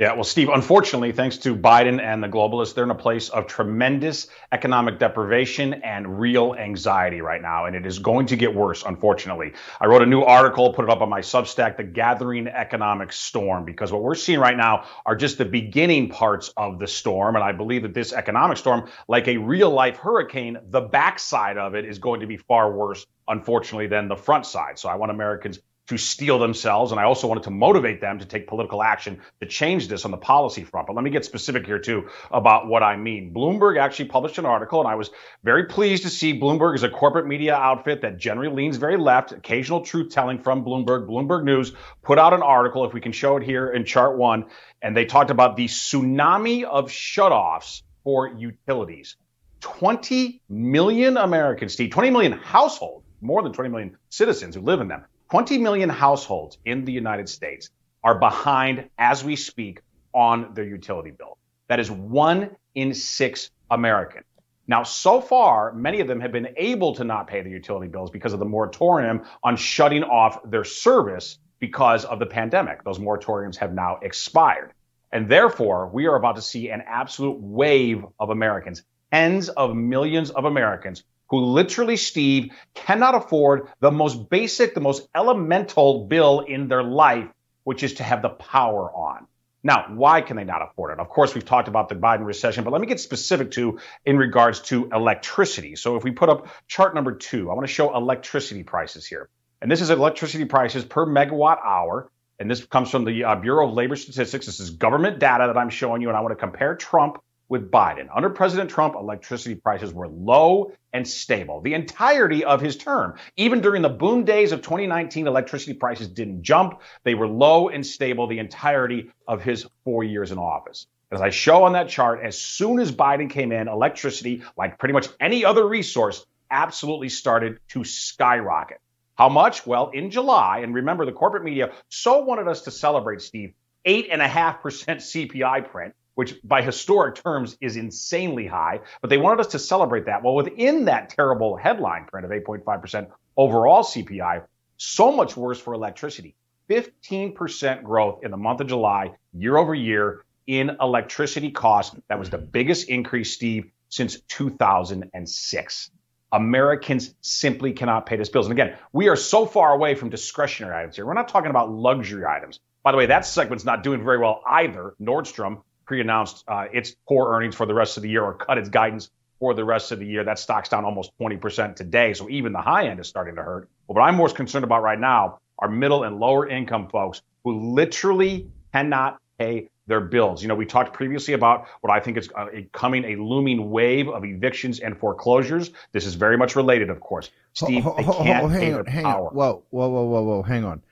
Yeah, 0.00 0.12
well, 0.14 0.24
Steve, 0.24 0.48
unfortunately, 0.48 1.12
thanks 1.12 1.36
to 1.38 1.54
Biden 1.54 2.02
and 2.02 2.20
the 2.20 2.26
globalists, 2.26 2.74
they're 2.74 2.82
in 2.82 2.90
a 2.90 2.96
place 2.96 3.28
of 3.28 3.46
tremendous 3.46 4.26
economic 4.50 4.98
deprivation 4.98 5.74
and 5.84 6.18
real 6.18 6.56
anxiety 6.56 7.20
right 7.20 7.40
now. 7.40 7.66
And 7.66 7.76
it 7.76 7.86
is 7.86 8.00
going 8.00 8.26
to 8.26 8.36
get 8.36 8.52
worse, 8.52 8.82
unfortunately. 8.82 9.52
I 9.80 9.86
wrote 9.86 10.02
a 10.02 10.06
new 10.06 10.22
article, 10.22 10.72
put 10.72 10.84
it 10.84 10.90
up 10.90 11.00
on 11.00 11.08
my 11.08 11.20
Substack, 11.20 11.76
The 11.76 11.84
Gathering 11.84 12.48
Economic 12.48 13.12
Storm, 13.12 13.64
because 13.64 13.92
what 13.92 14.02
we're 14.02 14.16
seeing 14.16 14.40
right 14.40 14.56
now 14.56 14.86
are 15.06 15.14
just 15.14 15.38
the 15.38 15.44
beginning 15.44 16.08
parts 16.08 16.52
of 16.56 16.80
the 16.80 16.88
storm. 16.88 17.36
And 17.36 17.44
I 17.44 17.52
believe 17.52 17.82
that 17.82 17.94
this 17.94 18.12
economic 18.12 18.56
storm, 18.56 18.90
like 19.06 19.28
a 19.28 19.36
real 19.36 19.70
life 19.70 19.98
hurricane, 19.98 20.58
the 20.70 20.80
backside 20.80 21.56
of 21.56 21.76
it 21.76 21.84
is 21.84 22.00
going 22.00 22.18
to 22.18 22.26
be 22.26 22.36
far 22.36 22.72
worse, 22.72 23.06
unfortunately, 23.28 23.86
than 23.86 24.08
the 24.08 24.16
front 24.16 24.44
side. 24.44 24.76
So 24.76 24.88
I 24.88 24.96
want 24.96 25.12
Americans 25.12 25.60
to 25.88 25.98
steel 25.98 26.38
themselves. 26.38 26.92
And 26.92 27.00
I 27.00 27.04
also 27.04 27.26
wanted 27.26 27.44
to 27.44 27.50
motivate 27.50 28.00
them 28.00 28.18
to 28.18 28.24
take 28.24 28.46
political 28.46 28.82
action 28.82 29.20
to 29.40 29.46
change 29.46 29.88
this 29.88 30.04
on 30.04 30.10
the 30.10 30.16
policy 30.16 30.64
front. 30.64 30.86
But 30.86 30.96
let 30.96 31.04
me 31.04 31.10
get 31.10 31.24
specific 31.24 31.66
here, 31.66 31.78
too, 31.78 32.08
about 32.30 32.66
what 32.66 32.82
I 32.82 32.96
mean. 32.96 33.34
Bloomberg 33.34 33.78
actually 33.78 34.06
published 34.06 34.38
an 34.38 34.46
article, 34.46 34.80
and 34.80 34.88
I 34.88 34.94
was 34.94 35.10
very 35.42 35.66
pleased 35.66 36.04
to 36.04 36.10
see 36.10 36.38
Bloomberg 36.38 36.74
is 36.74 36.82
a 36.82 36.88
corporate 36.88 37.26
media 37.26 37.54
outfit 37.54 38.00
that 38.02 38.18
generally 38.18 38.54
leans 38.54 38.78
very 38.78 38.96
left, 38.96 39.32
occasional 39.32 39.82
truth 39.82 40.10
telling 40.10 40.38
from 40.38 40.64
Bloomberg. 40.64 41.06
Bloomberg 41.06 41.44
News 41.44 41.72
put 42.02 42.18
out 42.18 42.32
an 42.32 42.42
article, 42.42 42.86
if 42.86 42.94
we 42.94 43.00
can 43.00 43.12
show 43.12 43.36
it 43.36 43.42
here 43.42 43.70
in 43.70 43.84
chart 43.84 44.16
one, 44.16 44.46
and 44.80 44.96
they 44.96 45.04
talked 45.04 45.30
about 45.30 45.56
the 45.56 45.66
tsunami 45.66 46.64
of 46.64 46.90
shutoffs 46.90 47.82
for 48.04 48.28
utilities. 48.28 49.16
20 49.60 50.42
million 50.48 51.16
Americans, 51.16 51.72
Steve, 51.72 51.90
20 51.90 52.10
million 52.10 52.32
households, 52.32 53.06
more 53.22 53.42
than 53.42 53.52
20 53.52 53.70
million 53.70 53.96
citizens 54.10 54.54
who 54.54 54.60
live 54.60 54.80
in 54.80 54.88
them 54.88 55.04
20 55.34 55.58
million 55.58 55.88
households 55.88 56.58
in 56.64 56.84
the 56.84 56.92
United 56.92 57.28
States 57.28 57.70
are 58.04 58.16
behind 58.16 58.88
as 58.98 59.24
we 59.24 59.34
speak 59.34 59.80
on 60.12 60.54
their 60.54 60.62
utility 60.62 61.10
bill. 61.10 61.38
That 61.66 61.80
is 61.80 61.90
one 61.90 62.54
in 62.76 62.94
six 62.94 63.50
Americans. 63.68 64.26
Now, 64.68 64.84
so 64.84 65.20
far, 65.20 65.72
many 65.72 65.98
of 65.98 66.06
them 66.06 66.20
have 66.20 66.30
been 66.30 66.50
able 66.56 66.94
to 66.94 67.02
not 67.02 67.26
pay 67.26 67.42
their 67.42 67.50
utility 67.50 67.88
bills 67.88 68.12
because 68.12 68.32
of 68.32 68.38
the 68.38 68.44
moratorium 68.44 69.22
on 69.42 69.56
shutting 69.56 70.04
off 70.04 70.38
their 70.48 70.62
service 70.62 71.40
because 71.58 72.04
of 72.04 72.20
the 72.20 72.26
pandemic. 72.26 72.84
Those 72.84 73.00
moratoriums 73.00 73.56
have 73.56 73.74
now 73.74 73.98
expired. 74.02 74.72
And 75.10 75.28
therefore, 75.28 75.90
we 75.92 76.06
are 76.06 76.14
about 76.14 76.36
to 76.36 76.42
see 76.42 76.70
an 76.70 76.84
absolute 76.86 77.40
wave 77.40 78.04
of 78.20 78.30
Americans, 78.30 78.84
tens 79.12 79.48
of 79.48 79.74
millions 79.74 80.30
of 80.30 80.44
Americans 80.44 81.02
who 81.28 81.40
literally, 81.40 81.96
Steve, 81.96 82.52
cannot 82.74 83.14
afford 83.14 83.68
the 83.80 83.90
most 83.90 84.28
basic, 84.28 84.74
the 84.74 84.80
most 84.80 85.08
elemental 85.14 86.06
bill 86.06 86.40
in 86.40 86.68
their 86.68 86.82
life 86.82 87.28
which 87.64 87.82
is 87.82 87.94
to 87.94 88.02
have 88.02 88.22
the 88.22 88.28
power 88.28 88.90
on. 88.90 89.26
Now, 89.62 89.86
why 89.94 90.20
can 90.20 90.36
they 90.36 90.44
not 90.44 90.60
afford 90.60 90.92
it? 90.92 91.00
Of 91.00 91.08
course, 91.08 91.34
we've 91.34 91.44
talked 91.44 91.68
about 91.68 91.88
the 91.88 91.94
Biden 91.94 92.26
recession, 92.26 92.64
but 92.64 92.72
let 92.72 92.82
me 92.82 92.86
get 92.86 93.00
specific 93.00 93.50
to 93.52 93.78
in 94.04 94.18
regards 94.18 94.60
to 94.60 94.90
electricity. 94.92 95.74
So 95.74 95.96
if 95.96 96.04
we 96.04 96.10
put 96.10 96.28
up 96.28 96.48
chart 96.68 96.94
number 96.94 97.12
two, 97.12 97.50
I 97.50 97.54
want 97.54 97.66
to 97.66 97.72
show 97.72 97.96
electricity 97.96 98.62
prices 98.62 99.06
here. 99.06 99.30
And 99.62 99.70
this 99.70 99.80
is 99.80 99.88
electricity 99.88 100.44
prices 100.44 100.84
per 100.84 101.06
megawatt 101.06 101.64
hour. 101.64 102.10
And 102.38 102.50
this 102.50 102.62
comes 102.66 102.90
from 102.90 103.04
the 103.04 103.24
uh, 103.24 103.36
Bureau 103.36 103.66
of 103.68 103.74
Labor 103.74 103.96
Statistics. 103.96 104.44
This 104.44 104.60
is 104.60 104.70
government 104.70 105.18
data 105.18 105.46
that 105.46 105.56
I'm 105.56 105.70
showing 105.70 106.02
you, 106.02 106.08
and 106.08 106.16
I 106.16 106.20
want 106.20 106.32
to 106.32 106.36
compare 106.36 106.74
Trump 106.74 107.22
with 107.48 107.70
Biden. 107.70 108.08
Under 108.14 108.30
President 108.30 108.70
Trump, 108.70 108.94
electricity 108.94 109.54
prices 109.54 109.92
were 109.92 110.08
low 110.08 110.72
and 110.92 111.06
stable 111.06 111.60
the 111.60 111.74
entirety 111.74 112.44
of 112.44 112.60
his 112.60 112.76
term. 112.76 113.14
Even 113.36 113.60
during 113.60 113.82
the 113.82 113.88
boom 113.88 114.24
days 114.24 114.52
of 114.52 114.62
2019, 114.62 115.26
electricity 115.26 115.74
prices 115.74 116.08
didn't 116.08 116.42
jump. 116.42 116.80
They 117.02 117.14
were 117.14 117.28
low 117.28 117.68
and 117.68 117.84
stable 117.84 118.26
the 118.26 118.38
entirety 118.38 119.10
of 119.28 119.42
his 119.42 119.66
four 119.84 120.04
years 120.04 120.32
in 120.32 120.38
office. 120.38 120.86
As 121.10 121.20
I 121.20 121.30
show 121.30 121.64
on 121.64 121.72
that 121.74 121.88
chart, 121.88 122.20
as 122.24 122.36
soon 122.36 122.80
as 122.80 122.90
Biden 122.90 123.30
came 123.30 123.52
in, 123.52 123.68
electricity, 123.68 124.42
like 124.56 124.78
pretty 124.78 124.94
much 124.94 125.08
any 125.20 125.44
other 125.44 125.66
resource, 125.66 126.26
absolutely 126.50 127.08
started 127.08 127.58
to 127.68 127.84
skyrocket. 127.84 128.80
How 129.16 129.28
much? 129.28 129.64
Well, 129.64 129.90
in 129.90 130.10
July, 130.10 130.60
and 130.60 130.74
remember, 130.74 131.04
the 131.06 131.12
corporate 131.12 131.44
media 131.44 131.72
so 131.88 132.24
wanted 132.24 132.48
us 132.48 132.62
to 132.62 132.72
celebrate, 132.72 133.22
Steve, 133.22 133.52
8.5% 133.86 134.60
CPI 134.60 135.70
print 135.70 135.94
which 136.14 136.36
by 136.44 136.62
historic 136.62 137.16
terms 137.16 137.56
is 137.60 137.76
insanely 137.76 138.46
high, 138.46 138.80
but 139.00 139.10
they 139.10 139.18
wanted 139.18 139.40
us 139.40 139.48
to 139.48 139.58
celebrate 139.58 140.06
that. 140.06 140.22
Well, 140.22 140.34
within 140.34 140.86
that 140.86 141.10
terrible 141.10 141.56
headline 141.56 142.06
print 142.06 142.24
of 142.24 142.30
8.5% 142.30 143.08
overall 143.36 143.82
CPI, 143.82 144.44
so 144.76 145.12
much 145.12 145.36
worse 145.36 145.60
for 145.60 145.74
electricity. 145.74 146.34
15% 146.70 147.82
growth 147.82 148.24
in 148.24 148.30
the 148.30 148.36
month 148.36 148.60
of 148.60 148.68
July, 148.68 149.12
year 149.32 149.56
over 149.56 149.74
year, 149.74 150.24
in 150.46 150.76
electricity 150.80 151.50
costs. 151.50 151.96
That 152.08 152.18
was 152.18 152.30
the 152.30 152.38
mm-hmm. 152.38 152.50
biggest 152.50 152.88
increase, 152.88 153.32
Steve, 153.32 153.70
since 153.88 154.20
2006. 154.20 155.90
Americans 156.32 157.14
simply 157.20 157.72
cannot 157.72 158.06
pay 158.06 158.16
these 158.16 158.28
bills. 158.28 158.46
And 158.46 158.58
again, 158.58 158.76
we 158.92 159.08
are 159.08 159.16
so 159.16 159.46
far 159.46 159.72
away 159.72 159.94
from 159.94 160.10
discretionary 160.10 160.74
items 160.74 160.96
here. 160.96 161.06
We're 161.06 161.14
not 161.14 161.28
talking 161.28 161.50
about 161.50 161.70
luxury 161.70 162.24
items. 162.26 162.58
By 162.82 162.90
the 162.90 162.98
way, 162.98 163.06
that 163.06 163.24
segment's 163.24 163.64
not 163.64 163.82
doing 163.82 164.02
very 164.02 164.18
well 164.18 164.42
either. 164.46 164.94
Nordstrom 165.00 165.62
pre-announced 165.86 166.44
uh, 166.48 166.66
its 166.72 166.96
core 167.06 167.36
earnings 167.36 167.54
for 167.54 167.66
the 167.66 167.74
rest 167.74 167.96
of 167.96 168.02
the 168.02 168.08
year 168.08 168.22
or 168.22 168.34
cut 168.34 168.58
its 168.58 168.68
guidance 168.68 169.10
for 169.38 169.54
the 169.54 169.64
rest 169.64 169.92
of 169.92 169.98
the 169.98 170.06
year. 170.06 170.24
That 170.24 170.38
stock's 170.38 170.68
down 170.68 170.84
almost 170.84 171.12
20% 171.20 171.76
today. 171.76 172.14
So 172.14 172.28
even 172.28 172.52
the 172.52 172.60
high 172.60 172.88
end 172.88 173.00
is 173.00 173.08
starting 173.08 173.36
to 173.36 173.42
hurt. 173.42 173.68
But 173.86 173.94
what 173.94 174.02
I'm 174.02 174.16
most 174.16 174.36
concerned 174.36 174.64
about 174.64 174.82
right 174.82 174.98
now 174.98 175.38
are 175.58 175.68
middle 175.68 176.04
and 176.04 176.18
lower 176.18 176.48
income 176.48 176.88
folks 176.88 177.22
who 177.44 177.74
literally 177.74 178.50
cannot 178.72 179.18
pay 179.38 179.70
their 179.86 180.00
bills. 180.00 180.42
You 180.42 180.48
know, 180.48 180.54
we 180.54 180.66
talked 180.66 180.94
previously 180.94 181.34
about 181.34 181.66
what 181.82 181.92
I 181.92 182.00
think 182.00 182.16
is 182.16 182.30
uh, 182.34 182.46
coming 182.72 183.04
a 183.04 183.16
looming 183.16 183.70
wave 183.70 184.08
of 184.08 184.24
evictions 184.24 184.80
and 184.80 184.96
foreclosures. 184.98 185.70
This 185.92 186.06
is 186.06 186.14
very 186.14 186.38
much 186.38 186.56
related, 186.56 186.88
of 186.90 187.00
course. 187.00 187.30
Steve, 187.52 187.84
they 187.96 188.04
can't 188.04 188.50
pay 188.50 188.70
their 188.70 188.84
hang 188.84 189.04
power. 189.04 189.28
On. 189.28 189.34
Whoa, 189.34 189.62
whoa, 189.70 189.88
whoa, 189.88 190.04
whoa, 190.04 190.22
whoa, 190.22 190.42
hang 190.42 190.64
on. 190.64 190.82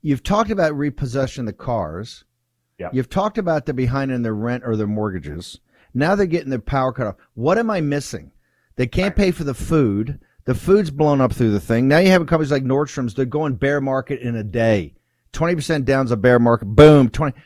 You've 0.00 0.22
talked 0.22 0.50
about 0.50 0.76
repossession 0.76 1.42
of 1.42 1.46
the 1.46 1.52
cars. 1.64 2.24
Yep. 2.78 2.94
You've 2.94 3.10
talked 3.10 3.38
about 3.38 3.66
the 3.66 3.74
behind 3.74 4.10
in 4.10 4.22
their 4.22 4.34
rent 4.34 4.62
or 4.64 4.76
their 4.76 4.86
mortgages. 4.86 5.58
Now 5.94 6.14
they're 6.14 6.26
getting 6.26 6.50
their 6.50 6.58
power 6.60 6.92
cut 6.92 7.06
off. 7.06 7.16
What 7.34 7.58
am 7.58 7.70
I 7.70 7.80
missing? 7.80 8.30
They 8.76 8.86
can't 8.86 9.16
pay 9.16 9.32
for 9.32 9.44
the 9.44 9.54
food. 9.54 10.20
The 10.44 10.54
food's 10.54 10.90
blown 10.90 11.20
up 11.20 11.32
through 11.32 11.50
the 11.50 11.60
thing. 11.60 11.88
Now 11.88 11.98
you 11.98 12.10
have 12.10 12.26
companies 12.26 12.52
like 12.52 12.62
Nordstrom's. 12.62 13.14
They're 13.14 13.24
going 13.24 13.56
bear 13.56 13.80
market 13.80 14.20
in 14.20 14.36
a 14.36 14.44
day. 14.44 14.94
Twenty 15.32 15.54
percent 15.54 15.84
down's 15.84 16.12
a 16.12 16.16
bear 16.16 16.38
market. 16.38 16.66
Boom. 16.66 17.10
Twenty. 17.10 17.36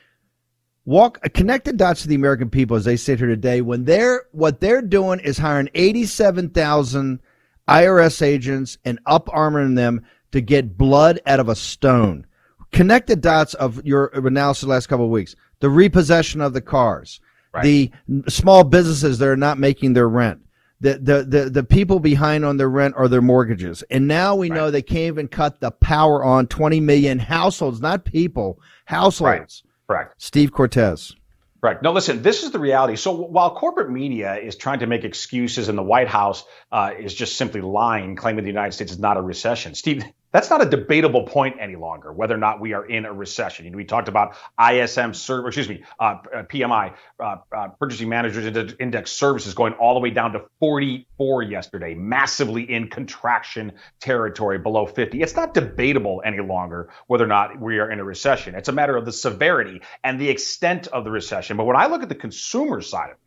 Walk 0.85 1.21
connect 1.33 1.65
the 1.65 1.73
dots 1.73 2.03
to 2.03 2.09
the 2.09 2.15
American 2.15 2.51
people 2.51 2.77
as 2.77 2.85
they 2.85 2.97
sit 2.97 3.19
here 3.19 3.29
today. 3.29 3.61
When 3.61 3.85
they're 3.85 4.25
what 4.33 4.61
they're 4.61 4.83
doing 4.83 5.21
is 5.21 5.39
hiring 5.39 5.71
eighty-seven 5.75 6.51
thousand 6.51 7.21
IRS 7.69 8.21
agents 8.21 8.79
and 8.85 8.99
up 9.07 9.27
armoring 9.29 9.77
them 9.77 10.05
to 10.33 10.41
get 10.41 10.77
blood 10.77 11.21
out 11.27 11.41
of 11.41 11.49
a 11.49 11.57
stone. 11.57 12.27
Connect 12.73 13.07
the 13.07 13.17
dots 13.17 13.55
of 13.55 13.85
your 13.85 14.07
analysis 14.15 14.63
the 14.63 14.69
last 14.69 14.87
couple 14.87 15.05
of 15.05 15.11
weeks. 15.11 15.37
The 15.61 15.69
repossession 15.69 16.41
of 16.41 16.55
the 16.55 16.61
cars, 16.61 17.21
right. 17.53 17.63
the 17.63 17.91
small 18.29 18.65
businesses 18.65 19.19
that 19.19 19.29
are 19.29 19.37
not 19.37 19.59
making 19.59 19.93
their 19.93 20.09
rent, 20.09 20.41
the, 20.81 20.95
the, 20.95 21.23
the, 21.23 21.51
the 21.51 21.65
people 21.65 22.01
behind 22.01 22.45
on 22.45 22.57
their 22.57 22.71
rent 22.71 22.95
or 22.97 23.09
their 23.09 23.23
mortgages. 23.23 23.83
And 23.91 24.09
now 24.09 24.35
we 24.35 24.51
right. 24.51 24.57
know 24.57 24.71
they 24.71 24.83
can't 24.83 25.15
even 25.15 25.29
cut 25.29 25.61
the 25.61 25.71
power 25.71 26.25
on 26.25 26.47
20 26.47 26.81
million 26.81 27.19
households, 27.19 27.81
not 27.81 28.05
people, 28.05 28.59
households. 28.87 29.63
Right. 29.89 29.99
Correct. 29.99 30.15
Steve 30.23 30.53
Cortez. 30.53 31.15
Right. 31.63 31.81
No, 31.81 31.93
listen, 31.93 32.23
this 32.23 32.43
is 32.43 32.51
the 32.51 32.59
reality. 32.59 32.97
So 32.97 33.13
while 33.13 33.55
corporate 33.55 33.91
media 33.91 34.35
is 34.35 34.57
trying 34.57 34.81
to 34.81 34.87
make 34.89 35.05
excuses 35.05 35.69
and 35.69 35.79
the 35.79 35.83
White 35.83 36.09
House 36.09 36.45
uh, 36.73 36.91
is 36.99 37.15
just 37.15 37.37
simply 37.37 37.61
lying, 37.61 38.17
claiming 38.17 38.43
the 38.43 38.51
United 38.51 38.73
States 38.73 38.91
is 38.91 38.99
not 38.99 39.17
a 39.17 39.23
recession, 39.23 39.77
Steve, 39.77 40.05
that's 40.33 40.51
not 40.51 40.63
a 40.63 40.67
debatable 40.67 41.25
point 41.25 41.57
any 41.61 41.77
longer, 41.77 42.13
whether 42.13 42.35
or 42.35 42.39
not 42.39 42.61
we 42.61 42.73
are 42.73 42.85
in 42.85 43.05
a 43.05 43.13
recession. 43.13 43.65
You 43.67 43.71
know, 43.71 43.77
we 43.77 43.85
talked 43.85 44.09
about 44.09 44.37
ISM, 44.59 45.15
server, 45.15 45.49
excuse 45.49 45.69
me, 45.69 45.85
uh, 46.01 46.17
uh 46.35 46.43
PMI, 46.45 46.95
uh, 47.21 47.37
uh, 47.57 47.69
Purchasing 47.79 48.09
Managers 48.09 48.75
Index 48.81 49.13
Services 49.13 49.55
going 49.55 49.75
all 49.75 49.95
the 49.95 50.01
way 50.01 50.11
down 50.11 50.33
to 50.33 50.43
44 50.59 51.43
yesterday, 51.43 51.95
massively 51.95 52.63
in 52.63 52.89
contraction 52.89 53.73
territory 54.01 54.59
below 54.59 54.87
50. 54.87 55.21
It's 55.23 55.37
not 55.37 55.55
debatable 55.55 56.23
any 56.25 56.41
longer 56.41 56.89
whether 57.07 57.25
or 57.25 57.29
not 57.29 57.61
we 57.61 57.79
are 57.79 57.91
in 57.91 58.01
a 58.01 58.05
recession. 58.05 58.55
It's 58.55 58.69
a 58.69 58.73
matter 58.73 58.97
of 58.97 59.05
the 59.05 59.13
severity 59.13 59.83
and 60.03 60.21
the 60.21 60.29
extent 60.29 60.89
of 60.89 61.05
the 61.05 61.11
recession. 61.11 61.57
But 61.57 61.65
when 61.65 61.77
I 61.77 61.87
look 61.87 62.03
at 62.03 62.09
the 62.09 62.15
consumer 62.15 62.81
side 62.81 63.11
of 63.11 63.13
it, 63.13 63.19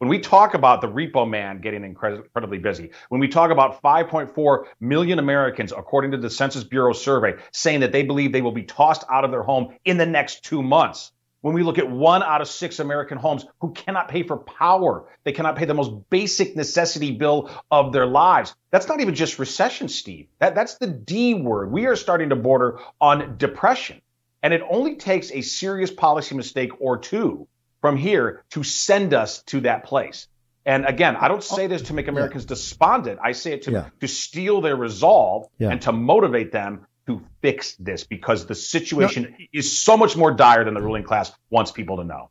when 0.00 0.08
we 0.08 0.18
talk 0.18 0.54
about 0.54 0.80
the 0.80 0.88
repo 0.88 1.28
man 1.28 1.60
getting 1.60 1.84
incredibly 1.84 2.56
busy, 2.56 2.90
when 3.10 3.20
we 3.20 3.28
talk 3.28 3.50
about 3.50 3.82
5.4 3.82 4.64
million 4.80 5.18
Americans, 5.18 5.72
according 5.72 6.12
to 6.12 6.16
the 6.16 6.30
Census 6.30 6.64
Bureau 6.64 6.94
survey, 6.94 7.34
saying 7.52 7.80
that 7.80 7.92
they 7.92 8.02
believe 8.02 8.32
they 8.32 8.40
will 8.40 8.50
be 8.50 8.62
tossed 8.62 9.04
out 9.10 9.26
of 9.26 9.30
their 9.30 9.42
home 9.42 9.76
in 9.84 9.98
the 9.98 10.06
next 10.06 10.42
two 10.42 10.62
months, 10.62 11.12
when 11.42 11.52
we 11.52 11.62
look 11.62 11.76
at 11.76 11.90
one 11.90 12.22
out 12.22 12.40
of 12.40 12.48
six 12.48 12.78
American 12.78 13.18
homes 13.18 13.44
who 13.60 13.72
cannot 13.72 14.08
pay 14.08 14.22
for 14.22 14.38
power, 14.38 15.06
they 15.24 15.32
cannot 15.32 15.56
pay 15.56 15.66
the 15.66 15.74
most 15.74 15.92
basic 16.08 16.56
necessity 16.56 17.10
bill 17.10 17.50
of 17.70 17.92
their 17.92 18.06
lives. 18.06 18.54
That's 18.70 18.88
not 18.88 19.00
even 19.00 19.14
just 19.14 19.38
recession, 19.38 19.88
Steve. 19.88 20.28
That, 20.38 20.54
that's 20.54 20.78
the 20.78 20.86
D 20.86 21.34
word. 21.34 21.72
We 21.72 21.84
are 21.84 21.96
starting 21.96 22.30
to 22.30 22.36
border 22.36 22.80
on 23.02 23.36
depression. 23.36 24.00
And 24.42 24.54
it 24.54 24.62
only 24.70 24.96
takes 24.96 25.30
a 25.30 25.42
serious 25.42 25.90
policy 25.90 26.34
mistake 26.34 26.70
or 26.80 26.96
two 26.96 27.46
from 27.80 27.96
here 27.96 28.44
to 28.50 28.62
send 28.62 29.14
us 29.14 29.42
to 29.44 29.60
that 29.60 29.84
place. 29.84 30.28
And 30.66 30.84
again, 30.84 31.16
I 31.16 31.28
don't 31.28 31.42
say 31.42 31.66
this 31.66 31.82
to 31.82 31.94
make 31.94 32.06
Americans 32.08 32.44
yeah. 32.44 32.48
despondent. 32.48 33.18
I 33.22 33.32
say 33.32 33.52
it 33.52 33.62
to, 33.62 33.72
yeah. 33.72 33.88
to 34.00 34.08
steal 34.08 34.60
their 34.60 34.76
resolve 34.76 35.48
yeah. 35.58 35.70
and 35.70 35.80
to 35.82 35.92
motivate 35.92 36.52
them 36.52 36.86
to 37.06 37.24
fix 37.40 37.74
this 37.76 38.04
because 38.04 38.46
the 38.46 38.54
situation 38.54 39.34
no. 39.38 39.46
is 39.52 39.78
so 39.78 39.96
much 39.96 40.16
more 40.16 40.32
dire 40.32 40.64
than 40.64 40.74
the 40.74 40.82
ruling 40.82 41.02
class 41.02 41.32
wants 41.48 41.72
people 41.72 41.96
to 41.96 42.04
know. 42.04 42.30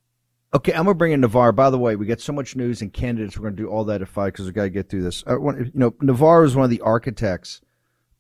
Okay, 0.54 0.72
I'm 0.74 0.86
gonna 0.86 0.96
bring 0.96 1.12
in 1.12 1.22
Navarro. 1.22 1.52
By 1.52 1.70
the 1.70 1.78
way, 1.78 1.96
we 1.96 2.08
got 2.08 2.22
so 2.22 2.34
much 2.34 2.56
news 2.56 2.82
and 2.82 2.92
candidates. 2.92 3.38
We're 3.38 3.50
gonna 3.50 3.56
do 3.56 3.68
all 3.68 3.84
that 3.86 4.02
at 4.02 4.08
five 4.08 4.34
because 4.34 4.48
we 4.48 4.52
got 4.52 4.64
to 4.64 4.70
get 4.72 4.90
through 4.90 5.04
this. 5.04 5.24
Uh, 5.28 5.40
Want, 5.40 5.60
you 5.60 5.72
know, 5.76 5.94
Navarre 6.02 6.44
is 6.44 6.56
one 6.56 6.64
of 6.64 6.72
the 6.72 6.82
architects 6.82 7.62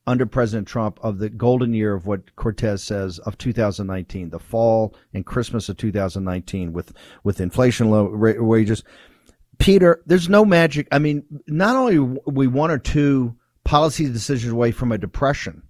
under 0.10 0.26
President 0.26 0.67
Trump 0.67 1.00
of 1.04 1.19
the 1.19 1.30
golden 1.30 1.72
year 1.72 1.93
of 1.93 2.08
what 2.08 2.36
Cortez 2.36 2.82
says 2.82 3.19
of 3.19 3.38
2019, 3.38 4.32
the 4.32 4.39
fall 4.39 4.95
and 5.13 5.24
Christmas 5.24 5.69
of 5.69 5.78
2019 5.78 6.74
with 6.74 6.93
with 7.24 7.39
inflation 7.39 7.91
low 7.91 8.10
wages. 8.10 8.84
Peter, 9.60 10.02
there's 10.08 10.28
no 10.28 10.43
magic. 10.43 10.88
I 10.91 10.98
mean, 10.98 11.24
not 11.45 11.76
only 11.76 12.00
we 12.26 12.48
one 12.48 12.72
or 12.72 12.80
two 12.80 13.36
policy 13.63 14.12
decisions 14.12 14.52
away 14.52 14.72
from 14.72 14.91
a 14.91 14.98
depression. 14.98 15.62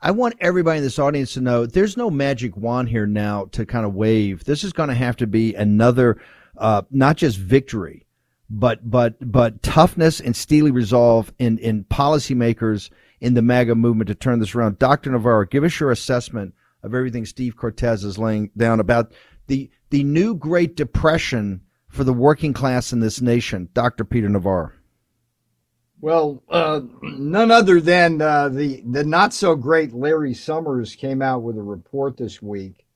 I 0.00 0.12
want 0.12 0.36
everybody 0.40 0.78
in 0.78 0.84
this 0.84 0.98
audience 0.98 1.34
to 1.34 1.42
know 1.42 1.66
there's 1.66 1.98
no 1.98 2.08
magic 2.08 2.56
wand 2.56 2.88
here 2.88 3.06
now 3.06 3.46
to 3.52 3.66
kind 3.66 3.84
of 3.84 3.94
wave. 3.94 4.44
This 4.44 4.64
is 4.64 4.72
going 4.72 4.88
to 4.88 4.94
have 4.94 5.16
to 5.16 5.26
be 5.26 5.54
another, 5.54 6.16
uh, 6.56 6.82
not 6.90 7.18
just 7.18 7.36
victory, 7.36 8.06
but 8.48 8.90
but 8.90 9.16
but 9.20 9.62
toughness 9.62 10.18
and 10.20 10.34
steely 10.34 10.70
resolve 10.70 11.30
in 11.38 11.58
in 11.58 11.84
policymakers 11.84 12.88
in 13.20 13.34
the 13.34 13.42
MAGA 13.42 13.74
movement 13.74 14.08
to 14.08 14.14
turn 14.14 14.40
this 14.40 14.54
around. 14.54 14.78
Dr. 14.78 15.10
Navarro, 15.10 15.46
give 15.46 15.64
us 15.64 15.80
your 15.80 15.90
assessment 15.90 16.54
of 16.82 16.94
everything 16.94 17.26
Steve 17.26 17.56
Cortez 17.56 18.04
is 18.04 18.18
laying 18.18 18.50
down 18.56 18.80
about 18.80 19.12
the 19.46 19.70
the 19.90 20.02
new 20.02 20.34
Great 20.34 20.76
Depression 20.76 21.60
for 21.88 22.04
the 22.04 22.12
working 22.12 22.52
class 22.52 22.92
in 22.92 23.00
this 23.00 23.20
nation. 23.20 23.68
Dr. 23.72 24.04
Peter 24.04 24.28
Navarro. 24.28 24.72
Well, 26.00 26.42
uh, 26.50 26.82
none 27.02 27.50
other 27.50 27.80
than 27.80 28.20
uh, 28.20 28.48
the 28.50 28.82
the 28.86 29.04
not 29.04 29.32
so 29.32 29.56
great 29.56 29.94
Larry 29.94 30.34
Summers 30.34 30.94
came 30.94 31.22
out 31.22 31.42
with 31.42 31.56
a 31.56 31.62
report 31.62 32.16
this 32.16 32.42
week, 32.42 32.86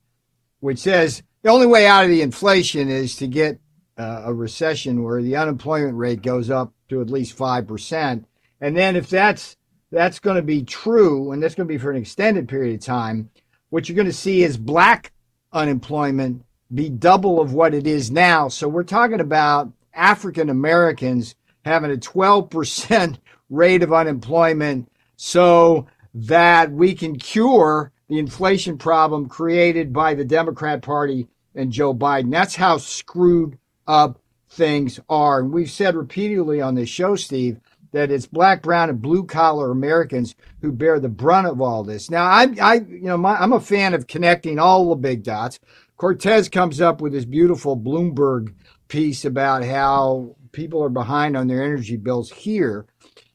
which 0.61 0.79
says 0.79 1.23
the 1.43 1.51
only 1.51 1.67
way 1.67 1.87
out 1.87 2.05
of 2.05 2.11
the 2.11 2.23
inflation 2.23 2.91
is 2.91 3.17
to 3.17 3.27
get 3.27 3.59
uh, 3.97 4.23
a 4.27 4.35
recession 4.35 5.03
where 5.03 5.23
the 5.23 5.37
unemployment 5.37 5.97
rate 5.97 6.23
goes 6.23 6.51
up 6.51 6.75
to 6.91 7.01
at 7.01 7.11
least 7.11 7.37
five 7.37 7.67
percent, 7.67 8.27
and 8.61 8.77
then 8.77 8.97
if 8.97 9.09
that's 9.09 9.57
that's 9.91 10.21
going 10.21 10.37
to 10.37 10.43
be 10.43 10.63
true, 10.63 11.33
and 11.33 11.43
that's 11.43 11.55
going 11.55 11.67
to 11.67 11.73
be 11.73 11.79
for 11.79 11.91
an 11.91 11.97
extended 11.97 12.49
period 12.49 12.75
of 12.75 12.85
time, 12.85 13.31
what 13.71 13.89
you're 13.89 13.97
going 13.97 14.07
to 14.07 14.13
see 14.13 14.43
is 14.43 14.57
black 14.57 15.13
unemployment 15.53 16.45
be 16.73 16.89
double 16.89 17.41
of 17.41 17.53
what 17.53 17.75
it 17.75 17.87
is 17.87 18.11
now. 18.11 18.49
So 18.49 18.69
we're 18.69 18.85
talking 18.85 19.21
about 19.21 19.73
African 19.93 20.49
Americans 20.49 21.35
having 21.65 21.91
a 21.91 21.97
12% 21.97 23.19
rate 23.51 23.83
of 23.83 23.93
unemployment 23.93 24.91
so 25.17 25.87
that 26.15 26.71
we 26.71 26.95
can 26.95 27.19
cure 27.19 27.93
the 28.09 28.19
inflation 28.19 28.79
problem 28.79 29.29
created 29.29 29.93
by 29.93 30.15
the 30.15 30.25
Democrat 30.25 30.83
Party 30.83 31.29
and 31.55 31.73
Joe 31.73 31.95
Biden. 31.95 32.31
That's 32.31 32.57
how 32.57 32.79
screwed 32.79 33.59
up 33.87 34.21
things 34.49 34.99
are. 35.09 35.41
And 35.41 35.53
we've 35.53 35.71
said 35.71 35.95
repeatedly 35.95 36.61
on 36.61 36.75
this 36.75 36.89
show, 36.89 37.17
Steve, 37.17 37.61
that 37.93 38.11
it's 38.11 38.27
black, 38.27 38.63
brown, 38.63 38.91
and 38.91 39.03
blue 39.03 39.25
collar 39.25 39.71
Americans 39.71 40.35
who 40.61 40.73
bear 40.73 41.01
the 41.01 41.09
brunt 41.09 41.47
of 41.47 41.61
all 41.61 41.83
this. 41.85 42.11
Now, 42.11 42.25
I, 42.25 42.49
I, 42.61 42.75
you 42.75 43.03
know, 43.03 43.17
my, 43.17 43.37
I'm 43.37 43.53
a 43.53 43.61
fan 43.61 43.95
of 43.95 44.07
connecting 44.07 44.59
all 44.59 44.91
the 44.91 44.97
big 44.97 45.23
dots. 45.23 45.59
Cortez 45.97 46.49
comes 46.49 46.81
up 46.81 47.01
with 47.01 47.13
this 47.13 47.25
beautiful 47.25 47.77
Bloomberg 47.77 48.55
piece 48.89 49.25
about 49.25 49.65
how 49.65 50.37
people 50.53 50.83
are 50.83 50.89
behind 50.89 51.37
on 51.37 51.47
their 51.47 51.63
energy 51.63 51.97
bills 51.97 52.31
here. 52.31 52.87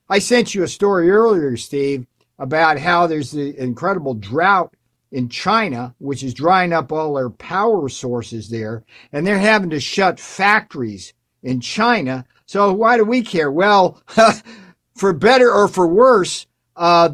I 0.10 0.20
sent 0.20 0.54
you 0.54 0.64
a 0.64 0.68
story 0.68 1.10
earlier, 1.10 1.58
Steve, 1.58 2.06
about 2.38 2.80
how 2.80 3.08
there's 3.08 3.32
the 3.32 3.58
incredible 3.58 4.14
drought 4.14 4.74
in 5.12 5.30
China, 5.30 5.96
which 6.00 6.24
is 6.24 6.34
drying 6.34 6.74
up 6.74 6.92
all 6.92 7.14
their 7.16 7.30
power 7.30 7.88
sources 7.88 8.50
there, 8.50 8.84
and 9.12 9.26
they're 9.26 9.38
having 9.38 9.70
to 9.70 9.80
shut 9.80 10.20
factories 10.20 11.14
in 11.42 11.62
China. 11.62 12.26
So 12.46 12.74
why 12.74 12.98
do 12.98 13.06
we 13.06 13.22
care? 13.22 13.52
Well, 13.52 14.02
for 14.96 15.14
better 15.14 15.52
or 15.52 15.68
for 15.68 15.88
worse, 15.88 16.48
uh, 16.76 17.10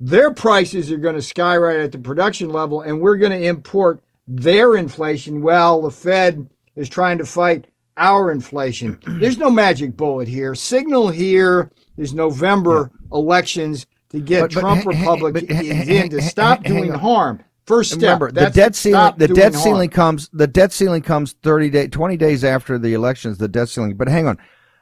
their 0.00 0.32
prices 0.32 0.92
are 0.92 0.96
going 0.96 1.16
to 1.16 1.22
skyrocket 1.22 1.80
at 1.80 1.92
the 1.92 1.98
production 1.98 2.50
level, 2.50 2.82
and 2.82 3.00
we're 3.00 3.16
going 3.16 3.32
to 3.32 3.46
import 3.46 4.00
their 4.26 4.76
inflation. 4.76 5.42
Well, 5.42 5.82
the 5.82 5.90
Fed 5.90 6.48
is 6.76 6.88
trying 6.88 7.18
to 7.18 7.26
fight 7.26 7.66
our 7.96 8.30
inflation. 8.30 8.98
There's 9.06 9.38
no 9.38 9.50
magic 9.50 9.96
bullet 9.96 10.28
here. 10.28 10.54
Signal 10.54 11.08
here 11.08 11.70
is 11.96 12.14
November 12.14 12.92
yeah. 12.92 13.18
elections 13.18 13.86
to 14.10 14.20
get 14.20 14.40
but, 14.42 14.54
but, 14.54 14.60
Trump 14.60 14.86
Republicans 14.86 15.50
in 15.50 16.08
to 16.10 16.22
stop 16.22 16.62
doing 16.62 16.92
harm. 16.92 17.42
First 17.66 17.90
step. 17.90 18.20
Remember, 18.20 18.32
the 18.32 18.48
debt 18.48 18.74
ceiling. 18.74 19.14
The 19.18 19.28
debt 19.28 19.54
ceiling 19.54 19.90
comes. 19.90 20.30
The 20.32 20.46
debt 20.46 20.72
ceiling 20.72 21.02
comes 21.02 21.34
thirty 21.42 21.68
days, 21.68 21.90
twenty 21.90 22.16
days 22.16 22.42
after 22.42 22.78
the 22.78 22.94
elections. 22.94 23.36
The 23.36 23.48
debt 23.48 23.68
ceiling. 23.68 23.94
But 23.94 24.08
hang 24.08 24.26
on, 24.26 24.38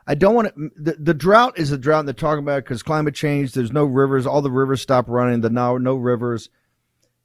I 0.07 0.15
don't 0.15 0.35
want 0.35 0.55
to. 0.55 0.71
The, 0.77 0.93
the 0.93 1.15
drought 1.15 1.59
is 1.59 1.73
a 1.73 1.79
drought 1.79 2.05
they're 2.05 2.15
talking 2.15 2.45
about 2.45 2.65
because 2.65 2.83
climate 2.83 3.15
change. 3.15 3.53
There's 3.53 3.73
no 3.73 3.85
rivers. 3.85 4.27
All 4.27 4.41
the 4.41 4.51
rivers 4.51 4.81
stop 4.81 5.09
running. 5.09 5.41
The 5.41 5.51
now 5.51 5.79
no 5.79 5.97
rivers. 5.97 6.49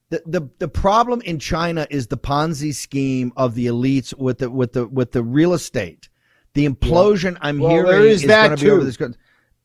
The, 0.09 0.23
the 0.25 0.49
the 0.57 0.67
problem 0.67 1.21
in 1.21 1.39
China 1.39 1.87
is 1.89 2.07
the 2.07 2.17
Ponzi 2.17 2.73
scheme 2.73 3.31
of 3.37 3.55
the 3.55 3.67
elites 3.67 4.17
with 4.17 4.39
the 4.39 4.49
with 4.49 4.73
the 4.73 4.87
with 4.87 5.11
the 5.11 5.23
real 5.23 5.53
estate. 5.53 6.09
The 6.53 6.67
implosion 6.67 7.33
yeah. 7.33 7.39
I'm 7.43 7.59
well, 7.59 7.71
hearing 7.71 8.03
is, 8.03 8.23
is 8.23 8.27
going 8.27 8.57
to 8.57 8.65
be 8.65 8.71
over 8.71 8.83
this. 8.83 8.97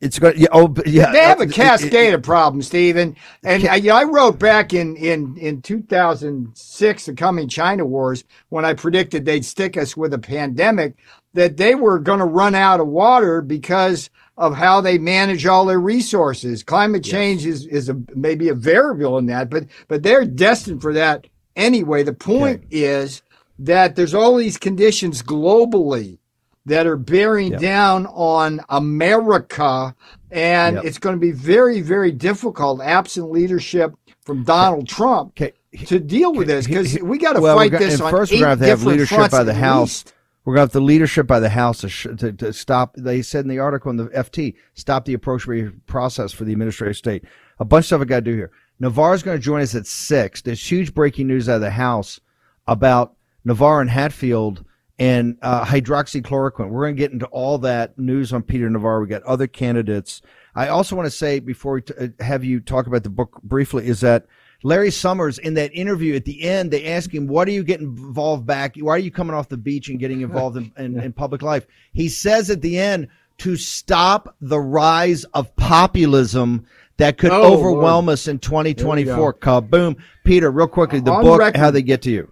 It's 0.00 0.18
going. 0.18 0.38
Yeah, 0.38 0.48
oh, 0.52 0.74
yeah. 0.84 1.10
They 1.10 1.22
have 1.22 1.40
a 1.40 1.46
cascade 1.46 1.94
it, 1.94 2.12
it, 2.12 2.14
of 2.14 2.22
problems, 2.22 2.66
Stephen. 2.66 3.16
And 3.42 3.66
I, 3.66 3.80
I 3.88 4.04
wrote 4.04 4.38
back 4.38 4.74
in 4.74 4.94
in 4.96 5.36
in 5.38 5.62
2006, 5.62 7.06
the 7.06 7.14
coming 7.14 7.48
China 7.48 7.86
wars, 7.86 8.24
when 8.50 8.66
I 8.66 8.74
predicted 8.74 9.24
they'd 9.24 9.44
stick 9.44 9.78
us 9.78 9.96
with 9.96 10.12
a 10.12 10.18
pandemic, 10.18 10.96
that 11.32 11.56
they 11.56 11.74
were 11.74 11.98
going 11.98 12.18
to 12.18 12.26
run 12.26 12.54
out 12.54 12.80
of 12.80 12.88
water 12.88 13.40
because 13.40 14.10
of 14.36 14.54
how 14.54 14.82
they 14.82 14.98
manage 14.98 15.46
all 15.46 15.64
their 15.64 15.80
resources. 15.80 16.62
Climate 16.62 17.02
change 17.02 17.46
yes. 17.46 17.60
is 17.60 17.66
is 17.66 17.88
a, 17.88 17.96
maybe 18.14 18.50
a 18.50 18.54
variable 18.54 19.16
in 19.16 19.26
that, 19.26 19.48
but 19.48 19.64
but 19.88 20.02
they're 20.02 20.26
destined 20.26 20.82
for 20.82 20.92
that 20.92 21.26
anyway. 21.56 22.02
The 22.02 22.12
point 22.12 22.64
okay. 22.66 22.84
is 22.84 23.22
that 23.58 23.96
there's 23.96 24.12
all 24.12 24.36
these 24.36 24.58
conditions 24.58 25.22
globally 25.22 26.18
that 26.66 26.86
are 26.86 26.96
bearing 26.96 27.52
yep. 27.52 27.60
down 27.60 28.06
on 28.06 28.60
America. 28.68 29.94
And 30.30 30.76
yep. 30.76 30.84
it's 30.84 30.98
going 30.98 31.14
to 31.14 31.20
be 31.20 31.32
very, 31.32 31.80
very 31.80 32.12
difficult, 32.12 32.82
absent 32.82 33.30
leadership 33.30 33.94
from 34.20 34.42
Donald 34.42 34.88
Trump, 34.88 35.30
okay. 35.30 35.52
to 35.86 36.00
deal 36.00 36.34
with 36.34 36.48
this 36.48 36.66
because 36.66 36.98
we 37.00 37.16
got 37.16 37.34
to 37.34 37.40
well, 37.40 37.56
fight 37.56 37.70
this 37.70 38.00
on 38.00 38.10
first 38.10 38.32
we're 38.32 38.40
going 38.40 38.58
to 38.58 38.66
have 38.66 38.82
leadership 38.82 39.30
by 39.30 39.44
the 39.44 39.54
House. 39.54 40.04
Least. 40.04 40.12
We're 40.44 40.54
going 40.54 40.68
to 40.68 40.72
have 40.72 40.72
the 40.72 40.86
leadership 40.86 41.26
by 41.26 41.40
the 41.40 41.48
House 41.48 41.78
to, 41.78 41.88
sh- 41.88 42.08
to, 42.18 42.32
to, 42.32 42.52
stop. 42.52 42.94
They 42.96 43.22
said 43.22 43.44
in 43.44 43.48
the 43.48 43.58
article 43.58 43.90
in 43.90 43.96
the 43.96 44.06
FT, 44.06 44.54
stop 44.74 45.04
the 45.04 45.14
appropriation 45.14 45.80
process 45.86 46.32
for 46.32 46.44
the 46.44 46.52
administrative 46.52 46.96
state. 46.96 47.24
A 47.58 47.64
bunch 47.64 47.84
of 47.84 47.86
stuff 47.86 48.00
I 48.00 48.04
got 48.04 48.16
to 48.16 48.30
do 48.30 48.34
here. 48.34 48.50
Navarro's 48.78 49.22
going 49.22 49.38
to 49.38 49.42
join 49.42 49.62
us 49.62 49.74
at 49.74 49.86
six. 49.86 50.42
There's 50.42 50.70
huge 50.70 50.94
breaking 50.94 51.28
news 51.28 51.48
out 51.48 51.56
of 51.56 51.60
the 51.62 51.70
House 51.70 52.20
about 52.66 53.16
Navarro 53.44 53.80
and 53.80 53.90
Hatfill 53.90 54.64
and 54.98 55.36
uh, 55.42 55.64
hydroxychloroquine. 55.64 56.70
We're 56.70 56.84
going 56.84 56.96
to 56.96 57.00
get 57.00 57.12
into 57.12 57.26
all 57.26 57.58
that 57.58 57.98
news 57.98 58.32
on 58.32 58.42
Peter 58.42 58.68
Navarro. 58.70 59.02
We 59.02 59.08
got 59.08 59.22
other 59.24 59.46
candidates. 59.46 60.22
I 60.54 60.68
also 60.68 60.96
want 60.96 61.06
to 61.06 61.10
say 61.10 61.38
before 61.38 61.74
we 61.74 61.82
t- 61.82 61.94
uh, 62.00 62.08
have 62.20 62.44
you 62.44 62.60
talk 62.60 62.86
about 62.86 63.02
the 63.02 63.10
book 63.10 63.40
briefly 63.42 63.86
is 63.86 64.00
that 64.00 64.26
Larry 64.62 64.90
Summers 64.90 65.38
in 65.38 65.54
that 65.54 65.74
interview 65.74 66.14
at 66.14 66.24
the 66.24 66.42
end, 66.42 66.70
they 66.70 66.86
ask 66.86 67.14
him, 67.14 67.26
"What 67.26 67.46
are 67.46 67.52
you 67.52 67.62
getting 67.62 67.86
involved 67.86 68.46
back? 68.46 68.76
Why 68.76 68.94
are 68.94 68.98
you 68.98 69.10
coming 69.10 69.34
off 69.34 69.50
the 69.50 69.58
beach 69.58 69.90
and 69.90 70.00
getting 70.00 70.22
involved 70.22 70.56
in, 70.56 70.72
in, 70.78 70.98
in 71.02 71.12
public 71.12 71.42
life?" 71.42 71.66
He 71.92 72.08
says 72.08 72.48
at 72.48 72.62
the 72.62 72.78
end 72.78 73.08
to 73.38 73.56
stop 73.56 74.34
the 74.40 74.58
rise 74.58 75.24
of 75.34 75.54
populism 75.56 76.66
that 76.96 77.18
could 77.18 77.32
oh, 77.32 77.52
overwhelm 77.52 78.06
Lord. 78.06 78.14
us 78.14 78.28
in 78.28 78.38
2024. 78.38 79.34
Kaboom, 79.34 79.96
Peter, 80.24 80.50
real 80.50 80.66
quickly, 80.66 81.00
the 81.00 81.12
on 81.12 81.22
book, 81.22 81.38
record. 81.38 81.58
how 81.58 81.70
they 81.70 81.82
get 81.82 82.00
to 82.02 82.10
you. 82.10 82.30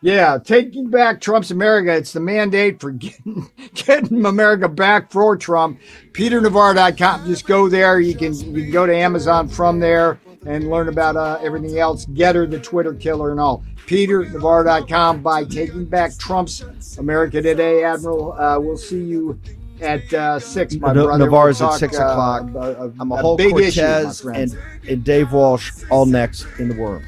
Yeah, 0.00 0.38
taking 0.38 0.90
back 0.90 1.20
Trump's 1.20 1.50
America. 1.50 1.92
It's 1.92 2.12
the 2.12 2.20
mandate 2.20 2.80
for 2.80 2.92
getting, 2.92 3.50
getting 3.74 4.24
America 4.24 4.68
back 4.68 5.10
for 5.10 5.36
Trump. 5.36 5.80
PeterNavarro.com. 6.12 7.26
Just 7.26 7.46
go 7.46 7.68
there. 7.68 7.98
You 7.98 8.14
can 8.14 8.34
you 8.34 8.62
can 8.62 8.70
go 8.70 8.86
to 8.86 8.94
Amazon 8.94 9.48
from 9.48 9.80
there 9.80 10.20
and 10.46 10.70
learn 10.70 10.88
about 10.88 11.16
uh, 11.16 11.38
everything 11.42 11.78
else. 11.78 12.06
Gettr, 12.06 12.48
the 12.48 12.60
Twitter 12.60 12.94
killer, 12.94 13.32
and 13.32 13.40
all. 13.40 13.64
PeterNavarro.com 13.86 15.22
by 15.22 15.44
taking 15.44 15.84
back 15.84 16.16
Trump's 16.16 16.96
America 16.98 17.42
Today, 17.42 17.82
Admiral. 17.82 18.34
Uh, 18.34 18.58
we'll 18.60 18.76
see 18.76 19.02
you 19.02 19.40
at 19.80 20.12
uh, 20.12 20.38
six, 20.38 20.76
my 20.76 20.92
no, 20.92 21.06
brother. 21.06 21.24
Navarro's 21.24 21.60
we'll 21.60 21.70
talk, 21.70 21.76
at 21.76 21.80
six 21.80 21.96
o'clock. 21.96 22.42
Uh, 22.54 22.90
I'm 23.00 23.10
a, 23.10 23.16
a 23.16 23.18
whole 23.18 23.36
big 23.36 23.50
Cortez 23.50 24.20
issue, 24.20 24.28
and, 24.30 24.56
and 24.88 25.02
Dave 25.02 25.32
Walsh 25.32 25.72
all 25.90 26.06
next 26.06 26.46
in 26.60 26.68
the 26.68 26.76
world. 26.76 27.02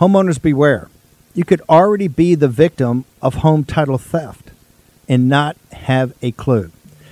Homeowners 0.00 0.40
beware. 0.40 0.88
You 1.34 1.44
could 1.44 1.62
already 1.68 2.08
be 2.08 2.34
the 2.34 2.48
victim 2.48 3.04
of 3.20 3.36
home 3.36 3.64
title 3.64 3.98
theft 3.98 4.50
and 5.08 5.28
not 5.28 5.56
have 5.72 6.14
a 6.22 6.32
clue. 6.32 6.70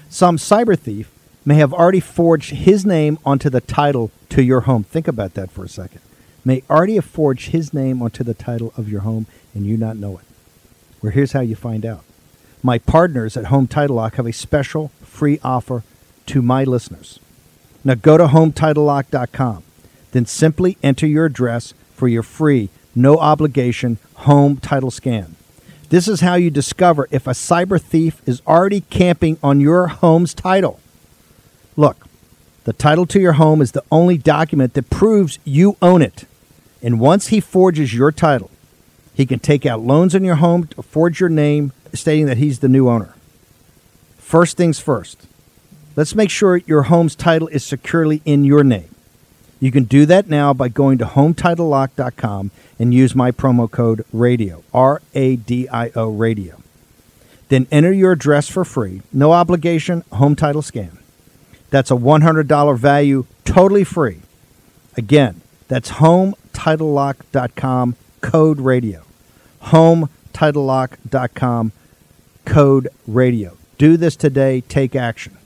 Some 0.09 0.37
cyber 0.37 0.79
thief 0.79 1.11
may 1.45 1.57
have 1.57 1.73
already 1.73 2.01
forged 2.01 2.51
his 2.51 2.87
name 2.87 3.19
onto 3.25 3.51
the 3.51 3.61
title 3.61 4.11
to 4.31 4.43
your 4.43 4.63
home. 4.63 4.85
Think 4.85 5.09
about 5.09 5.35
that 5.35 5.51
for 5.51 5.65
a 5.65 5.69
second. 5.69 6.01
May 6.45 6.63
already 6.69 6.97
have 6.97 7.05
forged 7.05 7.51
his 7.51 7.73
name 7.73 8.03
onto 8.03 8.25
the 8.25 8.35
title 8.35 8.73
of 8.77 8.89
your 8.89 9.01
home 9.01 9.27
and 9.55 9.67
you 9.67 9.77
not 9.77 9.97
know 9.97 10.19
it. 10.19 10.25
Well, 11.03 11.13
here's 11.13 11.33
how 11.33 11.41
you 11.41 11.57
find 11.57 11.85
out. 11.85 12.05
My 12.63 12.79
partners 12.79 13.37
at 13.37 13.47
Home 13.47 13.67
Title 13.67 13.97
Lock 13.97 14.15
have 14.17 14.27
a 14.27 14.33
special 14.33 14.89
free 15.03 15.39
offer 15.43 15.85
to 16.27 16.43
my 16.43 16.65
listeners. 16.65 17.19
Now 17.83 17.95
go 17.95 18.17
to 18.17 18.27
HomeTitleLock.com. 18.27 19.63
Then 20.13 20.27
simply 20.27 20.79
enter 20.83 21.07
your 21.07 21.27
address 21.27 21.75
for 21.95 22.09
your 22.09 22.23
free, 22.23 22.69
no 22.95 23.19
obligation 23.19 23.99
home 24.15 24.57
title 24.57 24.91
scan. 24.91 25.37
This 25.91 26.09
is 26.09 26.21
how 26.21 26.35
you 26.35 26.51
discover 26.51 27.09
if 27.11 27.27
a 27.27 27.31
cyber 27.31 27.81
thief 27.81 28.21
is 28.27 28.43
already 28.47 28.81
camping 28.83 29.39
on 29.43 29.61
your 29.61 29.87
home's 29.87 30.35
title. 30.35 30.81
Look, 31.77 32.07
the 32.65 32.73
title 32.73 33.07
to 33.07 33.21
your 33.21 33.35
home 33.35 33.61
is 33.61 33.73
the 33.73 33.85
only 33.93 34.17
document 34.17 34.75
that 34.75 34.91
proves 34.91 35.39
you 35.45 35.77
own 35.83 36.03
it. 36.03 36.25
And 36.83 36.99
once 36.99 37.29
he 37.29 37.41
forges 37.41 37.95
your 37.95 38.11
title, 38.11 38.51
he 39.15 39.27
can 39.27 39.39
take 39.39 39.65
out 39.65 39.81
loans 39.81 40.15
on 40.15 40.25
your 40.25 40.37
home 40.37 40.67
to 40.69 40.83
forge 40.83 41.21
your 41.21 41.29
name, 41.29 41.73
stating 41.93 42.27
that 42.27 42.39
he's 42.39 42.59
the 42.59 42.69
new 42.69 42.89
owner. 42.89 43.15
First 44.19 44.57
things 44.57 44.81
first, 44.81 45.27
let's 45.95 46.15
make 46.15 46.31
sure 46.31 46.57
your 46.57 46.85
home's 46.85 47.15
title 47.15 47.49
is 47.49 47.65
securely 47.65 48.23
in 48.25 48.45
your 48.45 48.65
name. 48.65 48.94
You 49.61 49.71
can 49.71 49.85
do 49.85 50.05
that 50.07 50.29
now 50.29 50.53
by 50.53 50.69
going 50.69 50.99
to 50.99 51.05
HometitleLock.com 51.05 52.51
and 52.79 52.93
use 52.93 53.15
my 53.15 53.31
promo 53.31 53.71
code 53.71 54.05
RADIO, 54.13 54.65
R 54.73 55.01
A 55.15 55.37
D 55.37 55.69
I 55.69 55.91
O 55.95 56.11
Radio. 56.11 56.61
Then 57.49 57.69
enter 57.71 57.93
your 57.93 58.13
address 58.13 58.49
for 58.49 58.65
free, 58.65 59.03
no 59.13 59.33
obligation, 59.33 60.03
home 60.13 60.37
title 60.37 60.63
scan. 60.63 60.99
That's 61.71 61.91
a 61.91 61.95
$100 61.95 62.79
value, 62.79 63.27
totally 63.45 63.85
free. 63.85 64.21
Again, 64.97 65.43
that's 65.69 65.91
HomeTitleLock.com, 65.93 67.97
code 68.21 68.61
radio. 68.61 69.03
HomeTitleLock.com, 69.65 71.73
code 72.45 72.89
radio. 73.07 73.57
Do 73.79 73.97
this 73.97 74.17
today. 74.17 74.61
Take 74.63 74.95
action. 74.95 75.37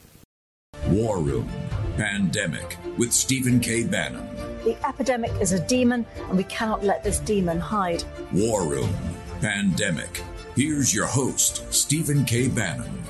War 0.89 1.19
Room 1.19 1.49
Pandemic 1.97 2.78
with 2.99 3.13
Stephen 3.13 3.61
K. 3.61 3.85
Bannon. 3.85 4.29
The 4.65 4.77
epidemic 4.87 5.31
is 5.41 5.53
a 5.53 5.61
demon, 5.67 6.05
and 6.29 6.37
we 6.37 6.45
cannot 6.45 6.85
let 6.85 7.03
this 7.03 7.21
demon 7.21 7.59
hide. 7.61 8.05
War 8.33 8.67
Room 8.67 8.93
Pandemic. 9.41 10.23
Here's 10.57 10.93
your 10.93 11.07
host, 11.07 11.73
Stephen 11.73 12.25
K. 12.25 12.49
Bannon. 12.49 13.03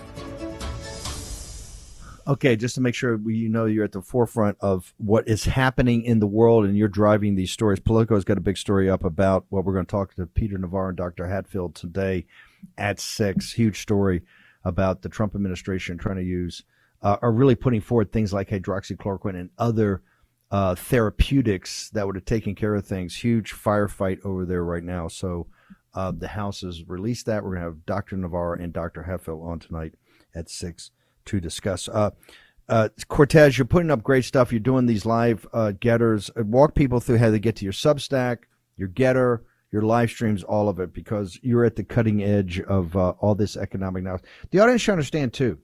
Okay, 2.27 2.57
just 2.57 2.74
to 2.74 2.83
make 2.83 2.94
sure 2.94 3.16
we, 3.16 3.37
you 3.37 3.48
know 3.48 3.64
you're 3.64 3.87
at 3.87 3.92
the 3.92 4.03
forefront 4.03 4.59
of 4.61 4.92
what 4.98 5.27
is 5.27 5.46
happening 5.46 6.03
in 6.03 6.20
the 6.20 6.27
world 6.27 6.66
and 6.66 6.77
you're 6.77 6.87
driving 6.87 7.37
these 7.37 7.51
stories. 7.51 7.81
Politico's 7.81 8.24
got 8.24 8.37
a 8.37 8.42
big 8.42 8.59
story 8.59 8.90
up 8.90 9.03
about 9.03 9.46
what 9.48 9.64
we're 9.64 9.72
going 9.72 9.87
to 9.87 9.90
talk 9.90 10.14
to 10.14 10.27
Peter 10.27 10.59
Navarro 10.59 10.88
and 10.88 10.96
Dr. 10.98 11.24
Hatfill 11.24 11.74
today 11.74 12.27
at 12.77 13.01
six. 13.01 13.55
Huge 13.55 13.81
story 13.81 14.20
about 14.62 15.01
the 15.01 15.09
Trump 15.09 15.35
administration 15.35 15.96
trying 15.96 16.16
to 16.16 16.22
use, 16.22 16.64
uh, 17.02 17.16
are 17.22 17.32
really 17.32 17.54
putting 17.54 17.80
forward 17.80 18.12
things 18.12 18.32
like 18.32 18.50
hydroxychloroquine 18.50 19.38
and 19.38 19.50
other 19.58 20.02
uh, 20.50 20.74
therapeutics 20.74 21.90
that 21.90 22.06
would 22.06 22.16
have 22.16 22.24
taken 22.24 22.54
care 22.54 22.74
of 22.74 22.87
things. 22.87 23.16
Huge 23.16 23.52
firefight 23.52 24.24
over 24.24 24.44
there 24.44 24.64
right 24.64 24.82
now. 24.82 25.08
So 25.08 25.46
uh, 25.94 26.12
the 26.16 26.28
House 26.28 26.62
has 26.62 26.88
released 26.88 27.26
that. 27.26 27.42
We're 27.42 27.50
going 27.50 27.62
to 27.62 27.66
have 27.66 27.87
Dr. 27.87 28.16
Navarro 28.16 28.58
and 28.58 28.72
Dr. 28.72 29.04
Hatfill 29.08 29.44
on 29.44 29.58
tonight 29.58 29.94
at 30.34 30.50
six 30.50 30.90
to 31.26 31.40
discuss. 31.40 31.88
Uh, 31.88 32.11
uh, 32.68 32.88
Cortes, 33.08 33.56
you're 33.56 33.64
putting 33.64 33.90
up 33.90 34.02
great 34.02 34.24
stuff. 34.24 34.52
You're 34.52 34.61
doing 34.61 34.87
these 34.87 35.06
live 35.06 35.46
uh, 35.52 35.72
Gettrs. 35.78 36.30
Walk 36.44 36.74
people 36.74 37.00
through 37.00 37.18
how 37.18 37.30
they 37.30 37.38
get 37.38 37.56
to 37.56 37.64
your 37.64 37.72
Substack, 37.72 38.38
your 38.76 38.88
Gettr, 38.88 39.40
your 39.72 39.82
live 39.82 40.11
streams, 40.11 40.42
all 40.42 40.68
of 40.68 40.78
it, 40.78 40.92
because 40.92 41.38
you're 41.42 41.64
at 41.64 41.76
the 41.76 41.84
cutting 41.84 42.22
edge 42.22 42.61
of 42.61 42.96
all 42.96 43.34
this 43.34 43.56
economic 43.56 44.02
now. 44.02 44.18
The 44.50 44.61
audience 44.61 44.82
should 44.82 44.92
understand 44.92 45.32
too. 45.32 45.58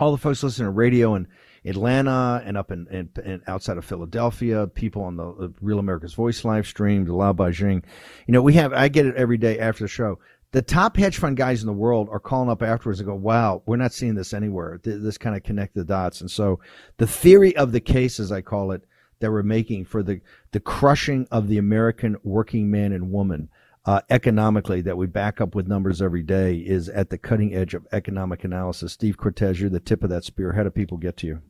All 0.00 0.12
the 0.12 0.18
folks 0.18 0.42
listening 0.42 0.66
to 0.66 0.70
radio 0.70 1.14
in 1.14 1.28
Atlanta 1.64 2.42
and 2.44 2.56
up 2.56 2.72
in, 2.72 2.86
in, 2.90 3.10
in 3.24 3.42
outside 3.46 3.76
of 3.76 3.84
Philadelphia, 3.84 4.66
people 4.66 5.02
on 5.02 5.16
the 5.16 5.52
Real 5.60 5.78
America's 5.78 6.14
Voice 6.14 6.44
live 6.44 6.66
stream, 6.66 7.04
the 7.04 7.14
Lao 7.14 7.32
Baixing. 7.34 7.84
You 8.26 8.32
know, 8.32 8.42
we 8.42 8.54
have. 8.54 8.72
I 8.72 8.88
get 8.88 9.06
it 9.06 9.14
every 9.14 9.36
day 9.36 9.58
after 9.58 9.84
the 9.84 9.88
show 9.88 10.18
the 10.52 10.62
top 10.62 10.96
hedge 10.96 11.18
fund 11.18 11.36
guys 11.36 11.60
in 11.60 11.66
the 11.66 11.72
world 11.72 12.08
are 12.10 12.18
calling 12.18 12.50
up 12.50 12.62
afterwards 12.62 12.98
and 12.98 13.08
go, 13.08 13.14
wow, 13.14 13.62
we're 13.66 13.76
not 13.76 13.92
seeing 13.92 14.14
this 14.14 14.34
anywhere. 14.34 14.80
This 14.82 15.16
kind 15.16 15.36
of 15.36 15.44
connect 15.44 15.74
the 15.74 15.84
dots. 15.84 16.20
And 16.20 16.30
so 16.30 16.58
the 16.96 17.06
theory 17.06 17.54
of 17.56 17.72
the 17.72 17.80
case, 17.80 18.18
as 18.18 18.32
I 18.32 18.40
call 18.40 18.72
it, 18.72 18.82
that 19.20 19.30
we're 19.30 19.42
making 19.42 19.84
for 19.84 20.02
the, 20.02 20.20
the 20.52 20.60
crushing 20.60 21.28
of 21.30 21.46
the 21.46 21.58
American 21.58 22.16
working 22.24 22.70
man 22.70 22.92
and 22.92 23.12
woman 23.12 23.48
uh, 23.84 24.00
economically 24.10 24.80
that 24.82 24.96
we 24.96 25.06
back 25.06 25.40
up 25.40 25.54
with 25.54 25.66
numbers 25.66 26.02
every 26.02 26.22
day 26.22 26.56
is 26.56 26.88
at 26.88 27.10
the 27.10 27.18
cutting 27.18 27.54
edge 27.54 27.74
of 27.74 27.86
economic 27.92 28.44
analysis. 28.44 28.92
Steve 28.92 29.16
Cortes, 29.16 29.58
you're 29.58 29.70
the 29.70 29.80
tip 29.80 30.04
of 30.04 30.10
that 30.10 30.24
spear. 30.24 30.52
How 30.52 30.62
do 30.62 30.70
people 30.70 30.98
get 30.98 31.16
to 31.18 31.26
you? 31.26 31.42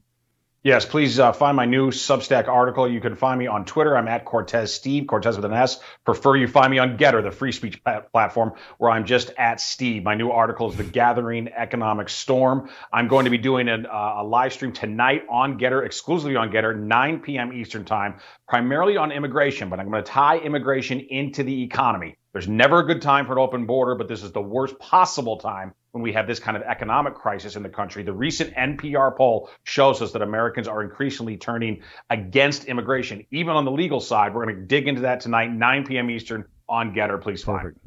Yes, 0.62 0.85
please 0.85 1.18
uh, 1.18 1.33
find 1.33 1.57
my 1.57 1.64
new 1.64 1.90
Substack 1.90 2.46
article. 2.46 2.87
You 2.87 3.01
can 3.01 3.16
find 3.16 3.38
me 3.38 3.46
on 3.46 3.64
Twitter. 3.64 3.96
I'm 3.96 4.09
at 4.09 4.27
Cortes 4.27 4.68
Steve, 4.68 5.07
Cortes 5.07 5.37
with 5.37 5.46
an 5.46 5.55
S. 5.55 5.81
Prefer 6.05 6.37
you 6.37 6.49
find 6.49 6.70
me 6.70 6.79
on 6.79 6.99
Gettr, 6.99 7.23
the 7.23 7.31
free 7.31 7.51
speech 7.51 7.83
platform, 8.12 8.53
where 8.77 8.90
I'm 8.90 9.07
just 9.07 9.31
at 9.38 9.59
Steve. 9.59 10.03
My 10.03 10.14
new 10.14 10.31
article 10.31 10.68
is 10.68 10.77
The 10.77 10.85
Gathering 10.85 11.49
Economic 11.49 12.11
Storm. 12.11 12.68
I'm 12.92 13.09
going 13.09 13.25
to 13.25 13.31
be 13.31 13.38
doing 13.38 13.70
an, 13.70 13.87
uh, 13.87 14.16
a 14.18 14.23
live 14.23 14.53
stream 14.53 14.73
tonight 14.73 15.23
on 15.31 15.59
Gettr, 15.59 15.87
exclusively 15.87 16.37
on 16.37 16.51
Gettr, 16.51 16.79
9 16.79 17.20
p.m. 17.20 17.55
Eastern 17.55 17.87
Time, 17.87 18.16
primarily 18.46 18.99
on 18.99 19.12
immigration, 19.12 19.70
but 19.70 19.81
I'm 19.81 19.90
going 19.90 20.05
to 20.05 20.11
tie 20.11 20.40
immigration 20.40 21.01
into 21.01 21.42
the 21.42 21.62
economy. 21.62 22.18
There's 22.35 22.49
never 22.49 22.81
a 22.81 22.87
good 22.87 23.01
time 23.01 23.25
for 23.25 23.33
an 23.33 23.38
open 23.38 23.64
border, 23.64 23.94
but 23.94 24.09
this 24.09 24.23
is 24.23 24.33
the 24.33 24.42
worst 24.42 24.79
possible 24.79 25.38
time 25.38 25.73
when 25.92 26.03
we 26.03 26.12
have 26.12 26.26
this 26.26 26.38
kind 26.38 26.57
of 26.57 26.62
economic 26.62 27.14
crisis 27.14 27.57
in 27.57 27.62
the 27.62 27.68
country. 27.68 28.03
The 28.03 28.12
recent 28.12 28.55
NPR 28.55 29.16
poll 29.16 29.50
shows 29.64 30.00
us 30.03 30.12
that 30.12 30.22
Americans 30.22 30.68
are 30.68 30.83
increasingly 30.83 31.37
turning 31.37 31.83
against 32.11 32.64
immigration, 32.66 33.26
even 33.31 33.57
on 33.57 33.64
the 33.64 33.72
legal 33.72 34.00
side. 34.00 34.35
We're 34.35 34.44
going 34.44 34.57
to 34.57 34.62
dig 34.62 34.87
into 34.87 35.00
that 35.03 35.20
tonight, 35.20 35.53
9 35.53 35.87
p.m. 35.87 36.11
Eastern 36.11 36.44
on 36.68 36.94
Gettr. 36.94 37.20
Please 37.20 37.42
find. 37.42 37.62
Perfect. 37.62 37.81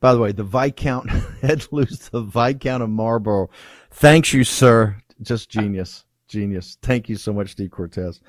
By 0.00 0.14
the 0.14 0.20
way, 0.20 0.32
the 0.32 0.44
Viscount, 0.44 1.10
Ed 1.42 1.66
Luce, 1.70 2.08
the 2.08 2.22
Viscount 2.22 2.82
of 2.82 2.90
Marlborough. 2.90 3.50
Thanks 3.90 4.32
you, 4.32 4.44
sir. 4.44 4.96
Just 5.22 5.50
genius. 5.50 6.04
Genius. 6.28 6.78
Thank 6.82 7.08
you 7.08 7.16
so 7.16 7.32
much, 7.32 7.50
Steve 7.50 7.70
Cortes. 7.70 8.20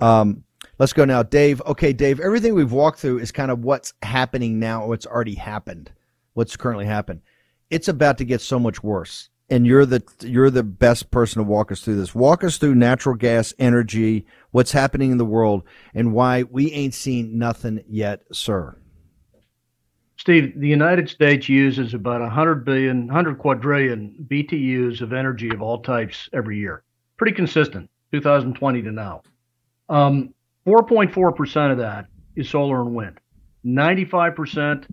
Um, 0.00 0.44
let's 0.78 0.92
go 0.92 1.04
now. 1.04 1.22
Dave. 1.22 1.60
Okay, 1.66 1.92
Dave, 1.92 2.20
everything 2.20 2.54
we've 2.54 2.72
walked 2.72 3.00
through 3.00 3.18
is 3.18 3.32
kind 3.32 3.50
of 3.50 3.64
what's 3.64 3.92
happening 4.02 4.58
now, 4.58 4.86
what's 4.86 5.06
already 5.06 5.34
happened, 5.34 5.92
what's 6.34 6.56
currently 6.56 6.86
happened 6.86 7.20
it's 7.70 7.88
about 7.88 8.18
to 8.18 8.24
get 8.24 8.40
so 8.40 8.58
much 8.58 8.82
worse. 8.82 9.28
And 9.48 9.66
you're 9.66 9.86
the 9.86 10.02
you're 10.20 10.50
the 10.50 10.62
best 10.62 11.10
person 11.10 11.42
to 11.42 11.48
walk 11.48 11.72
us 11.72 11.80
through 11.80 11.96
this. 11.96 12.14
Walk 12.14 12.44
us 12.44 12.58
through 12.58 12.76
natural 12.76 13.16
gas, 13.16 13.52
energy, 13.58 14.26
what's 14.52 14.70
happening 14.70 15.10
in 15.10 15.18
the 15.18 15.24
world, 15.24 15.64
and 15.92 16.12
why 16.12 16.44
we 16.44 16.70
ain't 16.70 16.94
seen 16.94 17.36
nothing 17.36 17.82
yet, 17.88 18.22
sir. 18.32 18.76
Steve, 20.20 20.52
the 20.60 20.68
United 20.68 21.08
States 21.08 21.48
uses 21.48 21.94
about 21.94 22.20
100 22.20 22.64
billion, 22.64 23.06
100 23.06 23.38
quadrillion 23.38 24.14
BTUs 24.30 25.00
of 25.00 25.14
energy 25.14 25.48
of 25.48 25.62
all 25.62 25.78
types 25.78 26.28
every 26.34 26.58
year. 26.58 26.82
Pretty 27.16 27.34
consistent, 27.34 27.88
2020 28.12 28.82
to 28.82 28.92
now. 28.92 29.22
Um, 29.88 30.34
4.4% 30.66 31.72
of 31.72 31.78
that 31.78 32.06
is 32.36 32.50
solar 32.50 32.82
and 32.82 32.94
wind. 32.94 33.18
95% 33.64 34.86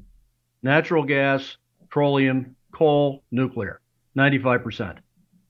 natural 0.63 1.03
gas, 1.03 1.57
petroleum, 1.81 2.55
coal, 2.77 3.23
nuclear, 3.31 3.81
95%. 4.15 4.97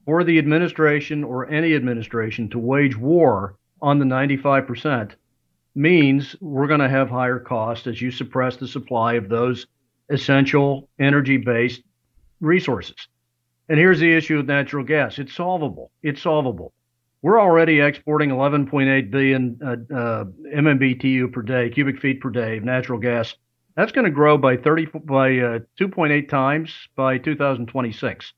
For 0.06 0.24
the 0.24 0.40
administration 0.40 1.26
or 1.26 1.50
any 1.50 1.76
administration 1.76 2.48
to 2.50 2.60
wage 2.60 2.96
war 2.96 3.58
on 3.82 4.00
the 4.00 4.06
95% 4.06 5.12
means 5.76 6.36
we're 6.40 6.68
going 6.68 6.80
to 6.80 6.88
have 6.88 7.10
higher 7.10 7.40
costs 7.40 7.86
as 7.86 8.02
you 8.02 8.12
suppress 8.12 8.56
the 8.56 8.68
supply 8.68 9.14
of 9.16 9.28
those 9.28 9.68
essential 10.10 10.88
energy 11.00 11.36
based 11.36 11.82
resources. 12.40 13.10
And 13.68 13.78
here's 13.78 14.00
the 14.00 14.14
issue 14.14 14.38
with 14.38 14.48
natural 14.48 14.86
gas 14.86 15.20
it's 15.20 15.36
solvable. 15.36 15.92
It's 16.02 16.22
solvable. 16.22 16.74
We're 17.22 17.42
already 17.42 17.82
exporting 17.82 18.30
11.8 18.30 19.12
billion 19.12 19.60
uh, 19.62 19.94
uh, 19.94 20.26
MMBTU 20.56 21.34
per 21.34 21.42
day, 21.42 21.70
cubic 21.70 22.00
feet 22.00 22.22
per 22.22 22.30
day 22.30 22.58
of 22.58 22.64
natural 22.64 23.00
gas 23.00 23.36
that's 23.78 23.92
going 23.92 24.06
to 24.06 24.12
grow 24.12 24.40
by 24.40 24.58
30 24.58 24.88
by 25.04 25.38
uh, 25.38 25.60
2.8 25.80 26.28
times 26.28 26.74
by 26.96 27.20
2026. 27.20 28.34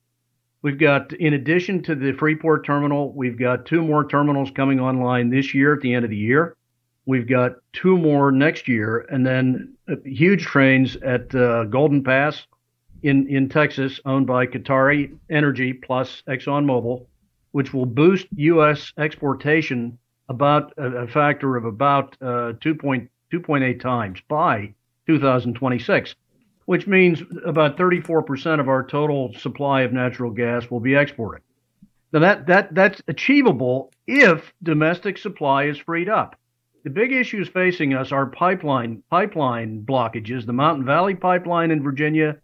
We've 0.62 0.78
got, 0.78 1.14
in 1.14 1.34
addition 1.34 1.82
to 1.84 1.96
the 1.96 2.12
Freeport 2.12 2.66
terminal, 2.66 3.14
we've 3.14 3.40
got 3.40 3.66
two 3.66 3.82
more 3.82 4.06
terminals 4.06 4.52
coming 4.52 4.82
online 4.82 5.30
this 5.30 5.54
year 5.54 5.74
at 5.74 5.80
the 5.80 5.94
end 5.94 6.04
of 6.04 6.12
the 6.12 6.18
year. 6.18 6.58
We've 7.06 7.28
got 7.28 7.54
two 7.72 7.98
more 7.98 8.34
next 8.34 8.68
year, 8.68 9.08
and 9.10 9.26
then 9.26 9.76
uh, 9.90 9.96
huge 10.04 10.44
trains 10.44 10.98
at 10.98 11.34
uh, 11.34 11.64
Golden 11.64 12.04
Pass 12.04 12.46
in, 13.04 13.26
in 13.30 13.48
Texas, 13.48 14.02
owned 14.04 14.28
by 14.28 14.46
Qatari 14.46 15.18
Energy 15.30 15.72
plus 15.72 16.22
ExxonMobil, 16.28 17.06
which 17.52 17.74
will 17.74 17.86
boost 17.86 18.28
U.S. 18.36 18.92
exportation 18.98 19.98
about 20.28 20.74
a, 20.78 20.84
a 20.84 21.08
factor 21.08 21.56
of 21.56 21.64
about 21.64 22.18
uh, 22.22 22.52
2.2.8 22.60 23.80
times 23.80 24.20
by 24.28 24.74
2026, 25.10 26.14
which 26.66 26.86
means 26.86 27.24
about 27.44 27.78
34% 27.78 28.60
of 28.60 28.70
our 28.70 28.84
total 28.84 29.34
supply 29.34 29.82
of 29.82 29.92
natural 29.92 30.30
gas 30.30 30.70
will 30.70 30.80
be 30.80 30.94
exported. 30.94 31.42
Now 32.14 32.20
that 32.20 32.46
that 32.46 32.76
that's 32.76 33.02
achievable 33.08 33.92
if 34.06 34.54
domestic 34.62 35.18
supply 35.18 35.64
is 35.64 35.80
freed 35.80 36.10
up. 36.10 36.36
The 36.84 36.92
big 36.92 37.12
issues 37.12 37.50
facing 37.50 37.96
us 37.96 38.12
are 38.12 38.28
pipeline 38.28 39.02
pipeline 39.10 39.84
blockages, 39.84 40.46
the 40.46 40.54
Mountain 40.54 40.86
Valley 40.86 41.16
pipeline 41.16 41.72
in 41.72 41.82
Virginia, 41.82 42.38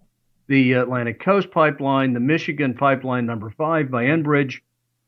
the 0.47 0.73
Atlantic 0.73 1.19
Coast 1.19 1.51
pipeline, 1.51 2.13
the 2.13 2.19
Michigan 2.19 2.73
pipeline 2.73 3.28
number 3.28 3.51
5 3.51 3.91
by 3.91 4.06
Enbridge, 4.06 4.62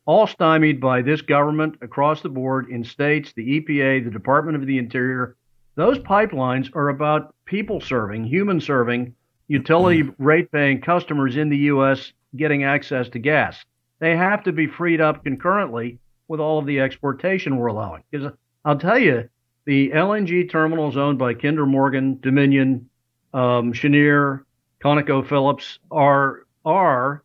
all 0.06 0.28
stymied 0.28 0.80
by 0.80 1.02
this 1.02 1.24
government 1.24 1.78
across 1.82 2.22
the 2.22 2.30
board 2.30 2.70
in 2.70 2.84
states, 2.84 3.34
the 3.34 3.62
EPA, 3.62 4.04
the 4.04 4.12
Department 4.12 4.58
of 4.58 4.67
the 4.67 4.78
Interior, 4.78 5.37
those 5.78 6.00
pipelines 6.00 6.75
are 6.75 6.90
about 6.90 7.36
people 7.46 7.80
serving, 7.80 8.25
human 8.25 8.60
serving, 8.60 9.13
utility 9.48 10.02
mm. 10.04 10.15
rate 10.17 10.52
paying 10.52 10.82
customers 10.82 11.38
in 11.38 11.50
the 11.50 11.58
U.S. 11.58 12.12
getting 12.36 12.63
access 12.63 13.08
to 13.10 13.19
gas. 13.19 13.63
They 14.00 14.17
have 14.17 14.44
to 14.44 14.52
be 14.52 14.65
freed 14.65 15.00
up 15.00 15.23
concurrently 15.23 16.00
with 16.28 16.40
all 16.40 16.58
of 16.58 16.65
the 16.65 16.80
exportation 16.80 17.58
we're 17.58 17.67
allowing. 17.67 18.04
Because 18.10 18.34
I'll 18.65 18.80
tell 18.80 18.98
you, 18.98 19.30
the 19.65 19.92
LNG 19.92 20.50
terminals 20.50 20.98
owned 20.98 21.19
by 21.19 21.36
Kinder 21.36 21.67
Morgan, 21.67 22.19
Dominion, 22.21 22.90
um, 23.34 23.71
Cheniere, 23.71 24.44
ConocoPhillips 24.84 25.78
are 25.92 26.46
are 26.65 27.23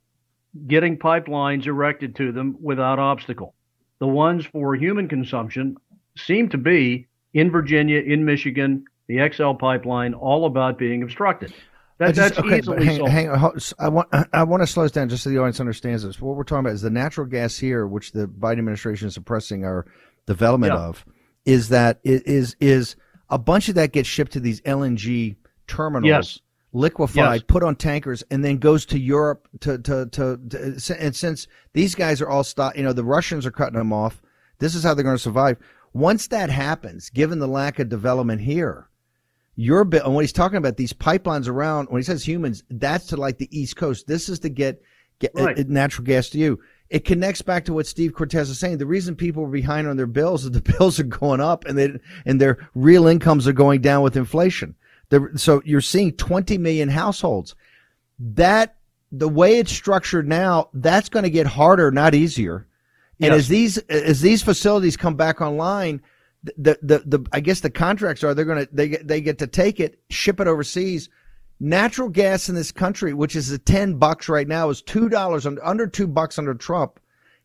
getting 0.67 0.99
pipelines 0.99 1.67
erected 1.67 2.17
to 2.17 2.33
them 2.33 2.57
without 2.61 2.99
obstacle. 2.99 3.55
The 3.99 4.07
ones 4.07 4.45
for 4.45 4.75
human 4.75 5.09
consumption 5.09 5.79
seem 6.17 6.51
to 6.51 6.59
be 6.59 7.07
in 7.35 7.51
Virginia, 7.51 8.01
in 8.01 8.25
Michigan, 8.25 8.85
the 9.09 9.29
XL 9.33 9.53
pipeline, 9.53 10.15
all 10.15 10.47
about 10.47 10.79
being 10.79 11.03
obstructed. 11.03 11.53
That, 11.99 12.15
just, 12.15 12.35
that's 12.35 12.39
okay, 12.39 12.59
easily 12.59 12.85
hang, 12.85 13.07
hang, 13.07 13.31
I 13.79 13.89
want 13.89 14.09
I 14.33 14.43
want 14.43 14.63
to 14.63 14.67
slow 14.67 14.83
this 14.83 14.93
down 14.93 15.09
just 15.09 15.23
so 15.23 15.31
the 15.31 15.39
audience 15.39 15.61
understands 15.61 16.03
this. 16.03 16.21
What 16.21 16.37
we're 16.37 16.45
talking 16.45 16.61
about 16.61 16.75
is 16.75 16.83
the 16.83 16.91
natural 16.91 17.27
gas 17.27 17.59
here, 17.59 17.87
which 17.87 18.13
the 18.13 18.27
Biden 18.27 18.59
administration 18.59 19.09
is 19.09 19.15
suppressing 19.15 19.65
our 19.65 19.87
development 20.27 20.73
yeah. 20.73 20.81
of, 20.81 21.05
is 21.45 21.69
that 21.69 22.01
is 22.03 22.57
is 22.61 22.97
a 23.31 23.39
bunch 23.39 23.69
of 23.69 23.77
that 23.77 23.93
gets 23.93 24.09
shipped 24.09 24.33
to 24.33 24.41
these 24.41 24.61
LNG 24.63 25.37
terminals. 25.67 26.09
Yes 26.09 26.41
liquefied, 26.73 27.41
yes. 27.41 27.45
put 27.47 27.63
on 27.63 27.77
tankers, 27.77 28.23
and 28.31 28.45
then 28.45 28.57
goes 28.59 28.87
to 28.87 28.99
Europe 28.99 29.49
to, 29.61 29.79
to, 29.79 30.07
to, 30.07 30.39
to, 30.49 30.97
and 30.99 31.15
since 31.15 31.47
these 31.75 31.95
guys 31.95 32.21
are 32.21 32.29
all 32.29 32.45
stop, 32.45 32.77
you 32.77 32.83
know, 32.83 32.93
the 32.93 33.05
Russians 33.05 33.45
are 33.47 33.51
cutting 33.51 33.79
them 33.79 33.93
off. 33.93 34.23
This 34.59 34.75
is 34.75 34.83
how 34.83 34.95
they're 34.95 35.05
going 35.05 35.17
to 35.17 35.23
survive. 35.23 35.59
Once 35.93 36.29
that 36.29 36.51
happens, 36.51 37.11
given 37.11 37.39
the 37.39 37.49
lack 37.49 37.79
of 37.79 37.89
development 37.89 38.41
here, 38.41 38.89
your 39.55 39.85
bill, 39.85 40.05
and 40.05 40.15
when 40.15 40.23
he's 40.23 40.33
talking 40.33 40.57
about 40.57 40.77
these 40.77 40.93
pipelines 40.93 41.49
around, 41.49 41.89
when 41.89 42.01
he 42.01 42.05
says 42.05 42.27
humans, 42.27 42.65
that's 42.71 43.07
to 43.07 43.17
like 43.17 43.39
the 43.39 43.49
East 43.57 43.77
Coast. 43.77 44.07
This 44.07 44.29
is 44.29 44.39
to 44.41 44.49
get, 44.49 44.83
get 45.19 45.33
right. 45.35 45.59
uh, 45.59 45.65
natural 45.69 46.07
gas 46.07 46.31
to 46.31 46.39
you. 46.39 46.59
It 46.89 47.05
connects 47.05 47.43
back 47.43 47.65
to 47.67 47.73
what 47.73 47.87
Steve 47.87 48.15
Cortes 48.15 48.49
is 48.49 48.59
saying. 48.59 48.79
The 48.79 48.87
reason 48.87 49.17
people 49.17 49.45
are 49.45 49.49
behind 49.49 49.87
on 49.87 49.97
their 49.97 50.07
bills 50.07 50.45
is 50.45 50.51
the 50.51 50.61
bills 50.79 50.99
are 50.99 51.05
going 51.05 51.41
up 51.41 51.65
and 51.67 51.77
they, 51.77 51.93
and 52.25 52.41
their 52.41 52.69
real 52.75 53.07
incomes 53.07 53.47
are 53.47 53.53
going 53.53 53.83
down 53.83 54.03
with 54.03 54.17
inflation. 54.17 54.75
The, 55.11 55.31
so 55.37 55.61
you're 55.65 55.83
seeing 55.83 56.13
20 56.13 56.57
million 56.57 56.89
households. 56.89 57.55
That 58.19 58.77
the 59.11 59.29
way 59.29 59.59
it's 59.59 59.73
structured 59.73 60.27
now, 60.27 60.71
that's 60.73 61.11
going 61.11 61.25
to 61.25 61.31
get 61.31 61.47
harder, 61.47 61.91
not 61.91 62.15
easier. 62.15 62.67
And 63.21 63.33
yes. 63.33 63.39
as 63.39 63.49
these 63.49 63.79
as 63.79 64.21
these 64.21 64.43
facilities 64.43 64.97
come 64.97 65.15
back 65.15 65.41
online, 65.41 66.03
the, 66.43 66.79
the 66.83 67.03
the 67.05 67.27
I 67.33 67.41
guess 67.41 67.61
the 67.61 67.71
contracts 67.71 68.25
are 68.25 68.35
they're 68.35 68.45
going 68.45 68.67
to 68.67 68.69
they 68.73 68.89
get 68.89 69.07
they 69.07 69.21
get 69.21 69.39
to 69.39 69.47
take 69.47 69.81
it, 69.81 70.01
ship 70.11 70.41
it 70.41 70.47
overseas. 70.47 71.09
Natural 71.61 72.09
gas 72.09 72.49
in 72.49 72.57
this 72.57 72.73
country, 72.73 73.15
which 73.15 73.37
is 73.37 73.53
at 73.53 73.65
ten 73.65 73.95
bucks 73.95 74.29
right 74.29 74.49
now, 74.49 74.69
is 74.71 74.83
two 74.83 75.09
dollars 75.09 75.47
under 75.47 75.87
two 75.87 76.09
bucks 76.09 76.39
under 76.39 76.55
Trump. 76.55 76.99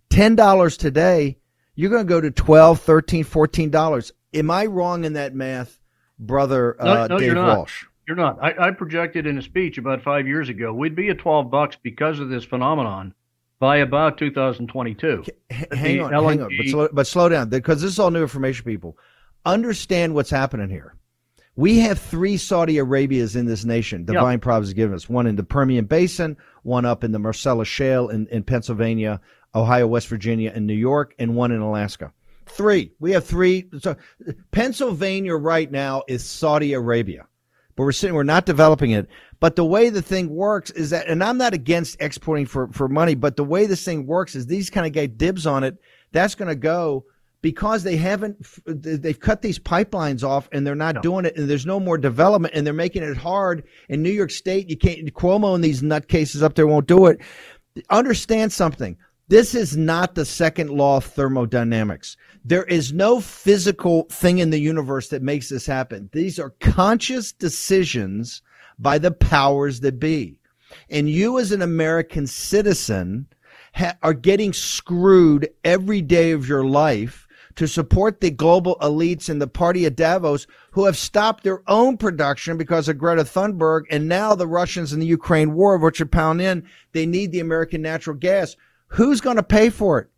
Ten 0.09 0.35
dollars 0.35 0.77
today, 0.77 1.37
you're 1.75 1.91
going 1.91 2.07
to 2.07 2.09
go 2.09 2.21
to 2.21 2.31
12 2.31 2.81
13 2.81 3.23
14 3.23 3.69
dollars. 3.69 4.11
Am 4.33 4.49
I 4.49 4.65
wrong 4.65 5.05
in 5.05 5.13
that 5.13 5.35
math? 5.35 5.79
brother 6.19 6.79
uh, 6.81 6.85
no, 6.85 7.07
no, 7.07 7.19
Dave 7.19 7.33
you're 7.33 7.43
Walsh. 7.43 7.85
You're 8.07 8.17
not. 8.17 8.39
I, 8.41 8.67
I, 8.67 8.71
projected 8.71 9.27
in 9.27 9.37
a 9.37 9.41
speech 9.41 9.77
about 9.77 10.01
five 10.01 10.27
years 10.27 10.49
ago 10.49 10.73
we'd 10.73 10.95
be 10.95 11.09
at 11.09 11.19
12 11.19 11.51
bucks 11.51 11.77
because 11.81 12.19
of 12.19 12.29
this 12.29 12.45
phenomenon 12.45 13.13
by 13.59 13.77
about 13.77 14.17
2022. 14.17 15.23
H- 15.49 15.65
hang 15.71 16.01
on, 16.01 16.11
LNG... 16.11 16.29
hang 16.29 16.41
on, 16.41 16.57
but 16.57 16.67
slow, 16.67 16.89
but 16.91 17.07
slow 17.07 17.29
down 17.29 17.49
because 17.49 17.81
this 17.81 17.91
is 17.91 17.99
all 17.99 18.11
new 18.11 18.21
information. 18.21 18.65
People 18.65 18.97
understand 19.45 20.13
what's 20.13 20.29
happening 20.29 20.69
here. 20.69 20.95
We 21.55 21.79
have 21.79 21.97
three 21.97 22.37
Saudi 22.37 22.77
Arabias 22.77 23.35
in 23.35 23.47
this 23.47 23.65
nation. 23.65 24.05
Divine 24.05 24.33
yep. 24.33 24.41
Providence 24.41 24.69
has 24.69 24.73
given 24.75 24.95
us 24.95 25.09
one 25.09 25.25
in 25.25 25.35
the 25.35 25.43
Permian 25.43 25.85
Basin, 25.85 26.37
one 26.61 26.85
up 26.85 27.03
in 27.03 27.11
the 27.11 27.19
Marcellus 27.19 27.67
Shale 27.67 28.09
in, 28.09 28.27
in 28.27 28.43
Pennsylvania, 28.43 29.19
Ohio, 29.55 29.87
West 29.87 30.07
Virginia, 30.07 30.51
and 30.53 30.67
New 30.67 30.75
York, 30.75 31.15
and 31.17 31.35
one 31.35 31.51
in 31.51 31.61
Alaska. 31.61 32.13
Three. 32.45 32.91
We 32.99 33.11
have 33.11 33.25
three. 33.25 33.67
So 33.79 33.95
Pennsylvania 34.51 35.35
right 35.35 35.69
now 35.71 36.03
is 36.07 36.23
Saudi 36.23 36.73
Arabia, 36.73 37.25
but 37.77 37.83
we're 37.83 37.91
sitting, 37.91 38.15
we're 38.15 38.23
not 38.23 38.47
developing 38.47 38.91
it. 38.91 39.07
But 39.39 39.55
the 39.55 39.63
way 39.63 39.89
the 39.89 40.01
thing 40.01 40.29
works 40.29 40.71
is 40.71 40.89
that, 40.89 41.07
and 41.07 41.23
I'm 41.23 41.37
not 41.37 41.53
against 41.53 42.01
exporting 42.01 42.47
for, 42.47 42.67
for 42.73 42.89
money, 42.89 43.13
but 43.13 43.37
the 43.37 43.43
way 43.43 43.67
this 43.67 43.85
thing 43.85 44.07
works 44.07 44.35
is 44.35 44.47
these 44.47 44.71
kind 44.71 44.87
of 44.87 44.93
get 44.93 45.17
dibs 45.17 45.45
on 45.45 45.63
it. 45.63 45.77
That's 46.11 46.33
going 46.33 46.49
to 46.49 46.55
go 46.55 47.05
because 47.41 47.83
they 47.83 47.95
haven't, 47.95 48.43
they've 48.65 49.19
cut 49.19 49.43
these 49.43 49.59
pipelines 49.59 50.27
off 50.27 50.49
and 50.51 50.65
they're 50.65 50.73
not 50.73 50.95
no. 50.95 51.01
doing 51.01 51.25
it 51.25 51.37
and 51.37 51.47
there's 51.47 51.67
no 51.67 51.79
more 51.79 51.99
development 51.99 52.55
and 52.55 52.65
they're 52.65 52.73
making 52.73 53.03
it 53.03 53.15
hard. 53.15 53.63
In 53.89 54.01
New 54.01 54.09
York 54.09 54.31
State, 54.31 54.71
you 54.71 54.75
can't, 54.75 55.13
Cuomo 55.13 55.53
and 55.53 55.63
these 55.63 55.83
nutcases 55.83 56.41
up 56.41 56.55
there 56.55 56.65
won't 56.65 56.87
do 56.87 57.05
it. 57.05 57.19
Understand 57.91 58.51
something. 58.51 58.97
This 59.27 59.53
is 59.53 59.77
not 59.77 60.15
the 60.15 60.25
second 60.25 60.71
law 60.71 60.97
of 60.97 61.05
thermodynamics. 61.05 62.17
There 62.47 62.63
is 62.63 62.93
no 62.93 63.19
physical 63.19 64.03
thing 64.03 64.37
in 64.37 64.51
the 64.51 64.59
universe 64.59 65.09
that 65.09 65.21
makes 65.21 65.49
this 65.49 65.65
happen. 65.65 66.09
These 66.13 66.39
are 66.39 66.51
conscious 66.61 67.33
decisions 67.33 68.41
by 68.79 68.99
the 68.99 69.11
powers 69.11 69.81
that 69.81 69.99
be. 69.99 70.39
And 70.89 71.09
you 71.09 71.39
as 71.39 71.51
an 71.51 71.61
American 71.61 72.25
citizen 72.25 73.27
ha- 73.75 73.97
are 74.01 74.13
getting 74.13 74.53
screwed 74.53 75.49
every 75.65 76.01
day 76.01 76.31
of 76.31 76.47
your 76.47 76.63
life 76.63 77.27
to 77.55 77.67
support 77.67 78.21
the 78.21 78.31
global 78.31 78.77
elites 78.81 79.27
and 79.27 79.41
the 79.41 79.47
party 79.47 79.83
of 79.83 79.97
Davos 79.97 80.47
who 80.71 80.85
have 80.85 80.95
stopped 80.95 81.43
their 81.43 81.69
own 81.69 81.97
production 81.97 82.55
because 82.55 82.87
of 82.87 82.97
Greta 82.97 83.25
Thunberg. 83.25 83.81
And 83.91 84.07
now 84.07 84.35
the 84.35 84.47
Russians 84.47 84.93
in 84.93 85.01
the 85.01 85.05
Ukraine 85.05 85.53
war, 85.53 85.77
which 85.77 85.99
are 85.99 86.05
pounding 86.05 86.47
in, 86.47 86.67
they 86.93 87.05
need 87.05 87.33
the 87.33 87.41
American 87.41 87.81
natural 87.81 88.15
gas. 88.15 88.55
Who's 88.87 89.19
going 89.19 89.35
to 89.35 89.43
pay 89.43 89.69
for 89.69 89.99
it? 89.99 90.09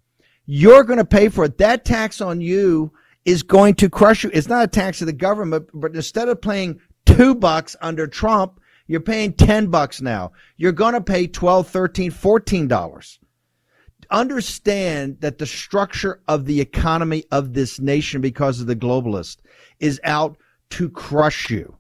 You're 0.52 0.84
going 0.84 0.98
to 0.98 1.06
pay 1.06 1.30
for 1.30 1.46
it. 1.46 1.60
That 1.60 1.86
tax 1.86 2.22
on 2.22 2.42
you 2.42 2.92
is 3.24 3.44
going 3.44 3.76
to 3.76 3.88
crush 3.88 4.24
you. 4.24 4.32
It's 4.34 4.48
not 4.48 4.64
a 4.64 4.68
tax 4.68 5.00
of 5.00 5.06
the 5.06 5.14
government, 5.14 5.70
but 5.76 5.94
instead 5.94 6.28
of 6.28 6.42
paying 6.42 6.80
two 7.06 7.36
bucks 7.36 7.76
under 7.82 8.08
Trump, 8.08 8.60
you're 8.88 9.00
paying 9.00 9.34
10 9.34 9.68
bucks 9.68 10.02
now. 10.02 10.32
You're 10.58 10.72
going 10.72 10.96
to 10.96 11.02
pay 11.02 11.28
12, 11.28 11.68
13, 11.68 12.10
14 12.10 12.68
dollars. 12.68 13.20
Understand 14.10 15.18
that 15.20 15.38
the 15.38 15.46
structure 15.46 16.20
of 16.28 16.46
the 16.46 16.60
economy 16.62 17.26
of 17.32 17.54
this 17.54 17.80
nation 17.80 18.20
because 18.20 18.60
of 18.60 18.66
the 18.66 18.76
globalist 18.76 19.38
is 19.80 20.02
out 20.04 20.36
to 20.72 20.90
crush 20.90 21.52
you. 21.52 21.78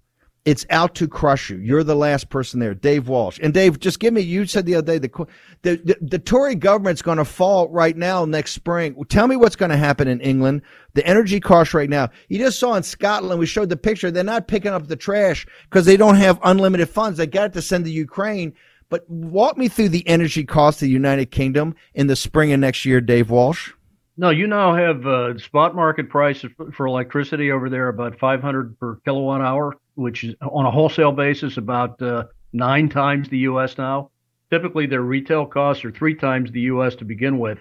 It's 0.49 0.65
out 0.71 0.95
to 0.95 1.07
crush 1.07 1.51
you. 1.51 1.57
You're 1.57 1.83
the 1.83 1.95
last 1.95 2.31
person 2.31 2.59
there, 2.59 2.73
Dave 2.73 3.07
Walsh. 3.07 3.39
And 3.43 3.53
Dave, 3.53 3.79
just 3.79 3.99
give 3.99 4.15
me. 4.15 4.21
You 4.21 4.47
said 4.47 4.65
the 4.65 4.73
other 4.73 4.93
day 4.93 4.97
the 4.97 5.27
the 5.61 5.75
the, 5.75 5.97
the 6.01 6.17
Tory 6.17 6.55
government's 6.55 7.03
going 7.03 7.19
to 7.19 7.25
fall 7.25 7.69
right 7.69 7.95
now 7.95 8.25
next 8.25 8.53
spring. 8.53 8.95
Tell 9.09 9.27
me 9.27 9.35
what's 9.35 9.55
going 9.55 9.69
to 9.69 9.77
happen 9.77 10.07
in 10.07 10.19
England. 10.21 10.63
The 10.95 11.05
energy 11.05 11.39
costs 11.39 11.75
right 11.75 11.87
now. 11.87 12.09
You 12.29 12.39
just 12.39 12.57
saw 12.57 12.73
in 12.73 12.81
Scotland. 12.81 13.39
We 13.39 13.45
showed 13.45 13.69
the 13.69 13.77
picture. 13.77 14.09
They're 14.09 14.23
not 14.23 14.47
picking 14.47 14.71
up 14.71 14.87
the 14.87 14.95
trash 14.95 15.45
because 15.69 15.85
they 15.85 15.97
don't 15.97 16.15
have 16.15 16.39
unlimited 16.41 16.89
funds. 16.89 17.19
They 17.19 17.27
got 17.27 17.53
to 17.53 17.61
send 17.61 17.85
to 17.85 17.91
Ukraine. 17.91 18.55
But 18.89 19.07
walk 19.07 19.55
me 19.55 19.67
through 19.67 19.89
the 19.89 20.07
energy 20.07 20.45
cost 20.45 20.77
of 20.77 20.87
the 20.87 20.89
United 20.89 21.29
Kingdom 21.29 21.75
in 21.93 22.07
the 22.07 22.15
spring 22.15 22.51
of 22.53 22.59
next 22.59 22.85
year, 22.85 23.01
Dave 23.01 23.29
Walsh. 23.29 23.71
No, 24.17 24.31
you 24.31 24.47
now 24.47 24.75
have 24.75 25.05
uh, 25.05 25.37
spot 25.37 25.75
market 25.75 26.09
price 26.09 26.43
for 26.73 26.87
electricity 26.87 27.51
over 27.51 27.69
there 27.69 27.87
about 27.87 28.19
500 28.19 28.77
per 28.79 28.95
kilowatt 29.05 29.41
hour 29.41 29.77
which 29.99 30.23
is 30.23 30.35
on 30.41 30.65
a 30.65 30.71
wholesale 30.71 31.11
basis 31.11 31.57
about 31.57 32.01
uh, 32.01 32.23
nine 32.53 32.89
times 32.89 33.29
the 33.29 33.39
U.S. 33.39 33.77
now. 33.77 34.09
Typically, 34.49 34.87
their 34.87 35.01
retail 35.01 35.45
costs 35.45 35.85
are 35.85 35.91
three 35.91 36.15
times 36.15 36.51
the 36.51 36.61
U.S. 36.61 36.95
to 36.95 37.05
begin 37.05 37.37
with. 37.37 37.59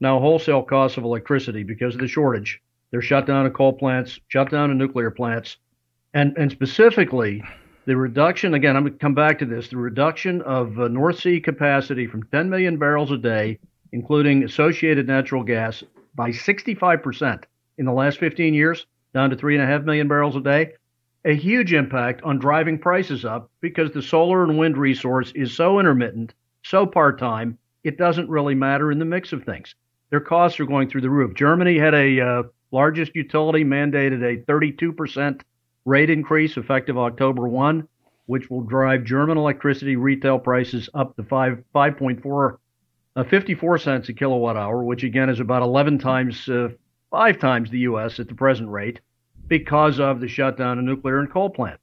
Now, 0.00 0.18
wholesale 0.18 0.62
costs 0.62 0.96
of 0.96 1.04
electricity 1.04 1.62
because 1.62 1.94
of 1.94 2.00
the 2.00 2.08
shortage. 2.08 2.60
They're 2.90 3.02
shut 3.02 3.26
down 3.26 3.46
in 3.46 3.52
coal 3.52 3.72
plants, 3.72 4.18
shut 4.28 4.50
down 4.50 4.70
in 4.70 4.78
nuclear 4.78 5.10
plants, 5.10 5.58
and 6.14 6.36
and 6.36 6.50
specifically 6.50 7.42
the 7.86 7.96
reduction. 7.96 8.54
Again, 8.54 8.76
I'm 8.76 8.84
going 8.84 8.94
to 8.94 8.98
come 8.98 9.14
back 9.14 9.38
to 9.40 9.46
this. 9.46 9.68
The 9.68 9.76
reduction 9.76 10.42
of 10.42 10.78
uh, 10.78 10.88
North 10.88 11.20
Sea 11.20 11.40
capacity 11.40 12.06
from 12.06 12.22
10 12.24 12.48
million 12.48 12.78
barrels 12.78 13.12
a 13.12 13.18
day, 13.18 13.58
including 13.92 14.44
associated 14.44 15.06
natural 15.06 15.42
gas, 15.42 15.82
by 16.14 16.30
65% 16.30 17.44
in 17.78 17.84
the 17.84 17.92
last 17.92 18.18
15 18.18 18.54
years, 18.54 18.86
down 19.12 19.30
to 19.30 19.36
three 19.36 19.54
and 19.54 19.62
a 19.62 19.66
half 19.66 19.82
million 19.82 20.08
barrels 20.08 20.36
a 20.36 20.40
day 20.40 20.72
a 21.24 21.34
huge 21.34 21.72
impact 21.72 22.22
on 22.22 22.38
driving 22.38 22.78
prices 22.78 23.24
up 23.24 23.50
because 23.60 23.90
the 23.92 24.02
solar 24.02 24.44
and 24.44 24.58
wind 24.58 24.76
resource 24.76 25.32
is 25.34 25.56
so 25.56 25.80
intermittent, 25.80 26.34
so 26.62 26.86
part 26.86 27.18
time, 27.18 27.58
it 27.82 27.96
doesn't 27.96 28.28
really 28.28 28.54
matter 28.54 28.92
in 28.92 28.98
the 28.98 29.04
mix 29.04 29.32
of 29.32 29.44
things. 29.44 29.74
Their 30.10 30.20
costs 30.20 30.60
are 30.60 30.66
going 30.66 30.88
through 30.88 31.00
the 31.00 31.10
roof. 31.10 31.34
Germany 31.34 31.78
had 31.78 31.94
a 31.94 32.20
uh, 32.20 32.42
largest 32.72 33.14
utility 33.14 33.64
mandated 33.64 34.22
a 34.22 34.42
32% 34.44 35.40
rate 35.86 36.10
increase 36.10 36.56
effective 36.56 36.98
October 36.98 37.48
1, 37.48 37.88
which 38.26 38.50
will 38.50 38.62
drive 38.62 39.04
German 39.04 39.38
electricity 39.38 39.96
retail 39.96 40.38
prices 40.38 40.90
up 40.94 41.16
to 41.16 41.22
5, 41.22 41.62
5.4, 41.74 42.56
uh, 43.16 43.24
54 43.24 43.78
cents 43.78 44.08
a 44.08 44.12
kilowatt 44.12 44.56
hour, 44.56 44.82
which 44.84 45.04
again 45.04 45.30
is 45.30 45.40
about 45.40 45.62
11 45.62 45.98
times, 45.98 46.48
uh, 46.48 46.68
five 47.10 47.38
times 47.38 47.70
the 47.70 47.80
U.S. 47.80 48.20
at 48.20 48.28
the 48.28 48.34
present 48.34 48.68
rate 48.68 49.00
because 49.48 50.00
of 50.00 50.20
the 50.20 50.28
shutdown 50.28 50.78
of 50.78 50.84
nuclear 50.84 51.20
and 51.20 51.30
coal 51.30 51.50
plants. 51.50 51.82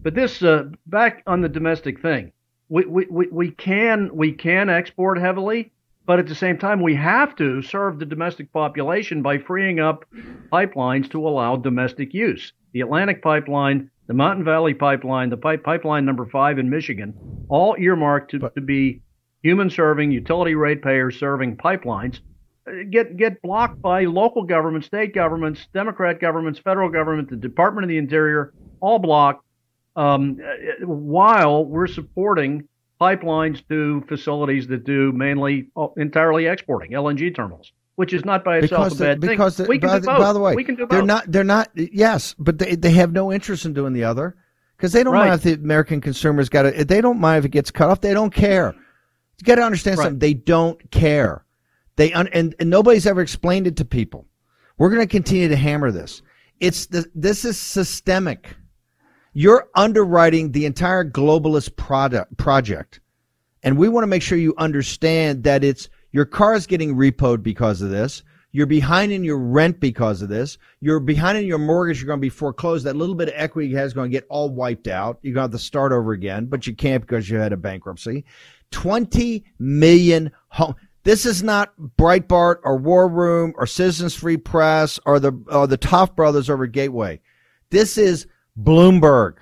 But 0.00 0.14
this, 0.14 0.42
uh, 0.42 0.70
back 0.86 1.22
on 1.26 1.40
the 1.40 1.48
domestic 1.48 2.00
thing, 2.00 2.32
we, 2.68 2.84
we, 2.84 3.28
we, 3.30 3.50
can 3.50 4.14
we 4.14 4.32
can 4.32 4.68
export 4.68 5.18
heavily, 5.18 5.72
but 6.06 6.18
at 6.18 6.26
the 6.26 6.34
same 6.34 6.58
time, 6.58 6.82
we 6.82 6.94
have 6.94 7.34
to 7.36 7.62
serve 7.62 7.98
the 7.98 8.06
domestic 8.06 8.52
population 8.52 9.22
by 9.22 9.38
freeing 9.38 9.80
up 9.80 10.04
pipelines 10.52 11.10
to 11.10 11.26
allow 11.26 11.56
domestic 11.56 12.14
use. 12.14 12.52
The 12.72 12.82
Atlantic 12.82 13.22
Pipeline, 13.22 13.90
the 14.06 14.14
Mountain 14.14 14.44
Valley 14.44 14.74
Pipeline, 14.74 15.30
the 15.30 15.36
pipe, 15.36 15.64
pipeline 15.64 16.04
number 16.04 16.26
five 16.26 16.58
in 16.58 16.70
Michigan, 16.70 17.14
all 17.48 17.76
earmarked 17.78 18.30
to, 18.32 18.38
to 18.38 18.60
be 18.60 19.02
human 19.42 19.70
serving, 19.70 20.10
utility 20.10 20.54
ratepayer 20.54 21.10
serving 21.10 21.56
pipelines 21.56 22.20
get 22.90 23.16
get 23.16 23.40
blocked 23.42 23.80
by 23.82 24.04
local 24.04 24.44
governments, 24.44 24.86
state 24.86 25.14
governments, 25.14 25.66
Democrat 25.74 26.20
governments, 26.20 26.58
federal 26.58 26.88
government, 26.90 27.30
the 27.30 27.36
Department 27.36 27.84
of 27.84 27.88
the 27.88 27.98
Interior, 27.98 28.52
all 28.80 28.98
blocked. 28.98 29.44
um, 29.96 30.38
while 30.82 31.64
we're 31.64 31.86
supporting 31.88 32.68
pipelines 33.00 33.66
to 33.68 34.02
facilities 34.08 34.66
that 34.68 34.84
do 34.84 35.12
mainly 35.12 35.68
uh, 35.76 35.88
entirely 35.96 36.46
exporting 36.46 36.92
LNG 36.92 37.34
terminals, 37.34 37.72
which 37.96 38.12
is 38.12 38.24
not 38.24 38.44
by 38.44 38.58
itself 38.58 38.86
because 38.86 39.00
a 39.00 39.04
bad 39.04 39.20
the, 39.20 39.26
because 39.28 39.56
thing. 39.56 39.64
The, 39.64 39.68
we 39.70 39.78
can 39.78 39.88
by, 39.88 39.94
do 39.96 40.00
the, 40.02 40.06
both. 40.06 40.18
by 40.18 40.32
the 40.32 40.40
way, 40.40 40.54
we 40.54 40.64
can 40.64 40.74
do 40.76 40.86
they're 40.88 41.02
not. 41.02 41.30
They're 41.30 41.44
not. 41.44 41.68
Yes, 41.74 42.34
but 42.38 42.58
they 42.58 42.74
they 42.76 42.92
have 42.92 43.12
no 43.12 43.32
interest 43.32 43.64
in 43.64 43.72
doing 43.74 43.92
the 43.92 44.04
other 44.04 44.36
because 44.76 44.92
they 44.92 45.02
don't 45.02 45.14
Right. 45.14 45.28
mind 45.28 45.34
if 45.34 45.42
the 45.42 45.54
American 45.54 46.00
consumers 46.00 46.48
got 46.48 46.66
it. 46.66 46.86
They 46.88 47.00
don't 47.00 47.18
mind 47.20 47.40
if 47.40 47.44
it 47.46 47.50
gets 47.50 47.70
cut 47.70 47.90
off. 47.90 48.00
They 48.00 48.14
don't 48.14 48.32
care. 48.34 48.74
You 49.38 49.44
got 49.44 49.56
to 49.56 49.62
understand 49.62 49.98
Right. 49.98 50.04
something. 50.04 50.18
They 50.20 50.34
don't 50.34 50.90
care. 50.90 51.44
They 51.98 52.12
un, 52.12 52.28
and, 52.28 52.54
and 52.60 52.70
nobody's 52.70 53.08
ever 53.08 53.20
explained 53.20 53.66
it 53.66 53.76
to 53.78 53.84
people. 53.84 54.24
We're 54.78 54.88
going 54.88 55.02
to 55.02 55.10
continue 55.10 55.48
to 55.48 55.56
hammer 55.56 55.90
this. 55.90 56.22
It's 56.60 56.86
the 56.86 57.10
this 57.12 57.44
is 57.44 57.58
systemic. 57.58 58.54
You're 59.32 59.68
underwriting 59.74 60.52
the 60.52 60.64
entire 60.64 61.04
globalist 61.04 61.74
product 61.74 62.36
project. 62.36 63.00
And 63.64 63.76
we 63.76 63.88
want 63.88 64.04
to 64.04 64.08
make 64.08 64.22
sure 64.22 64.38
you 64.38 64.54
understand 64.58 65.42
that 65.42 65.64
it's 65.64 65.88
your 66.12 66.24
car 66.24 66.54
is 66.54 66.68
getting 66.68 66.94
repoed 66.94 67.42
because 67.42 67.82
of 67.82 67.90
this. 67.90 68.22
You're 68.52 68.66
behind 68.66 69.10
in 69.10 69.24
your 69.24 69.38
rent 69.38 69.80
because 69.80 70.22
of 70.22 70.28
this. 70.28 70.56
You're 70.80 71.00
behind 71.00 71.36
in 71.36 71.46
your 71.46 71.58
mortgage. 71.58 72.00
You're 72.00 72.06
going 72.06 72.20
to 72.20 72.24
be 72.24 72.28
foreclosed. 72.30 72.86
That 72.86 72.94
little 72.94 73.16
bit 73.16 73.28
of 73.28 73.34
equity 73.36 73.68
you 73.68 73.76
have 73.76 73.86
is 73.86 73.92
going 73.92 74.10
to 74.10 74.16
get 74.16 74.26
all 74.30 74.50
wiped 74.50 74.86
out. 74.86 75.18
You're 75.22 75.34
going 75.34 75.50
to 75.50 75.52
have 75.52 75.60
to 75.60 75.66
start 75.66 75.90
over 75.90 76.12
again, 76.12 76.46
but 76.46 76.64
you 76.66 76.76
can't 76.76 77.02
because 77.02 77.28
you 77.28 77.38
had 77.38 77.52
a 77.52 77.56
bankruptcy. 77.56 78.24
20 78.70 79.44
million 79.58 80.30
home. 80.48 80.74
This 81.08 81.24
is 81.24 81.42
not 81.42 81.72
Breitbart 81.96 82.56
or 82.64 82.76
War 82.76 83.08
Room 83.08 83.54
or 83.56 83.66
Citizens 83.66 84.14
Free 84.14 84.36
Press 84.36 85.00
or 85.06 85.18
the, 85.18 85.32
or 85.50 85.66
the 85.66 85.78
Hoft 85.78 86.14
brothers 86.14 86.50
over 86.50 86.66
Gateway. 86.66 87.18
This 87.70 87.96
is 87.96 88.26
Bloomberg. 88.60 89.36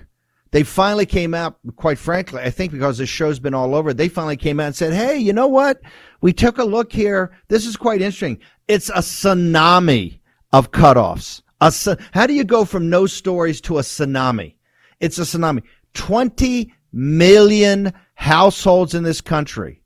They 0.51 0.63
finally 0.63 1.05
came 1.05 1.33
out, 1.33 1.57
quite 1.75 1.97
frankly, 1.97 2.41
I 2.41 2.51
think 2.51 2.71
because 2.71 2.99
this 2.99 3.09
show's 3.09 3.39
been 3.39 3.53
all 3.53 3.75
over, 3.75 3.93
they 3.93 4.07
finally 4.07 4.37
came 4.37 4.61
out 4.61 4.67
and 4.67 4.75
said, 4.77 4.93
Hey, 4.93 5.17
you 5.17 5.33
know 5.33 5.49
what? 5.49 5.81
We 6.21 6.31
took 6.31 6.57
a 6.57 6.63
look 6.63 6.93
here. 6.93 7.37
This 7.49 7.65
is 7.65 7.75
quite 7.75 8.01
interesting. 8.01 8.39
It's 8.69 8.87
a 8.87 8.99
tsunami 8.99 10.21
of 10.53 10.71
cutoffs. 10.71 11.41
A, 11.59 11.97
how 12.13 12.27
do 12.27 12.33
you 12.33 12.45
go 12.45 12.63
from 12.63 12.89
no 12.89 13.07
stories 13.07 13.59
to 13.59 13.79
a 13.79 13.81
tsunami? 13.81 14.55
It's 15.01 15.17
a 15.17 15.23
tsunami. 15.23 15.63
20 15.95 16.73
million 16.93 17.91
households 18.15 18.95
in 18.95 19.03
this 19.03 19.19
country. 19.19 19.81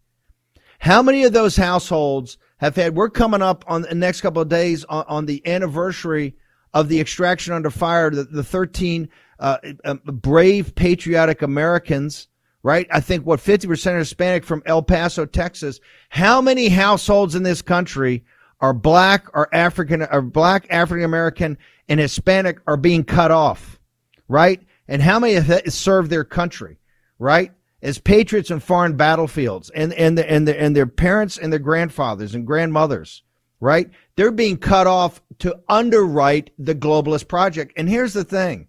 How 0.81 1.03
many 1.03 1.25
of 1.25 1.31
those 1.31 1.55
households 1.55 2.39
have 2.57 2.75
had, 2.75 2.95
we're 2.95 3.11
coming 3.11 3.43
up 3.43 3.63
on 3.67 3.83
the 3.83 3.93
next 3.93 4.21
couple 4.21 4.41
of 4.41 4.49
days 4.49 4.83
on, 4.85 5.05
on 5.07 5.25
the 5.27 5.45
anniversary 5.47 6.35
of 6.73 6.89
the 6.89 6.99
extraction 6.99 7.53
under 7.53 7.69
fire, 7.69 8.09
the, 8.09 8.23
the 8.23 8.43
13 8.43 9.07
uh, 9.39 9.57
uh, 9.85 9.93
brave, 10.05 10.73
patriotic 10.73 11.43
Americans, 11.43 12.29
right? 12.63 12.87
I 12.89 12.99
think 12.99 13.27
what 13.27 13.39
50% 13.39 13.91
are 13.91 13.99
Hispanic 13.99 14.43
from 14.43 14.63
El 14.65 14.81
Paso, 14.81 15.27
Texas. 15.27 15.79
How 16.09 16.41
many 16.41 16.67
households 16.67 17.35
in 17.35 17.43
this 17.43 17.61
country 17.61 18.25
are 18.59 18.73
black 18.73 19.27
or 19.35 19.53
African, 19.53 20.01
or 20.01 20.23
black, 20.23 20.65
African 20.71 21.05
American 21.05 21.59
and 21.89 21.99
Hispanic 21.99 22.57
are 22.65 22.77
being 22.77 23.03
cut 23.03 23.29
off, 23.29 23.79
right? 24.27 24.59
And 24.87 24.99
how 24.99 25.19
many 25.19 25.35
have 25.35 25.61
served 25.71 26.09
their 26.09 26.23
country, 26.23 26.79
right? 27.19 27.51
As 27.81 27.97
patriots 27.97 28.51
on 28.51 28.59
foreign 28.59 28.95
battlefields 28.95 29.71
and, 29.71 29.91
and, 29.93 30.17
the, 30.17 30.29
and, 30.29 30.47
the, 30.47 30.59
and 30.59 30.75
their 30.75 30.85
parents 30.85 31.37
and 31.37 31.51
their 31.51 31.59
grandfathers 31.59 32.35
and 32.35 32.45
grandmothers, 32.45 33.23
right? 33.59 33.89
They're 34.15 34.31
being 34.31 34.57
cut 34.57 34.85
off 34.85 35.21
to 35.39 35.59
underwrite 35.67 36.51
the 36.59 36.75
globalist 36.75 37.27
project. 37.27 37.73
And 37.75 37.89
here's 37.89 38.13
the 38.13 38.23
thing. 38.23 38.67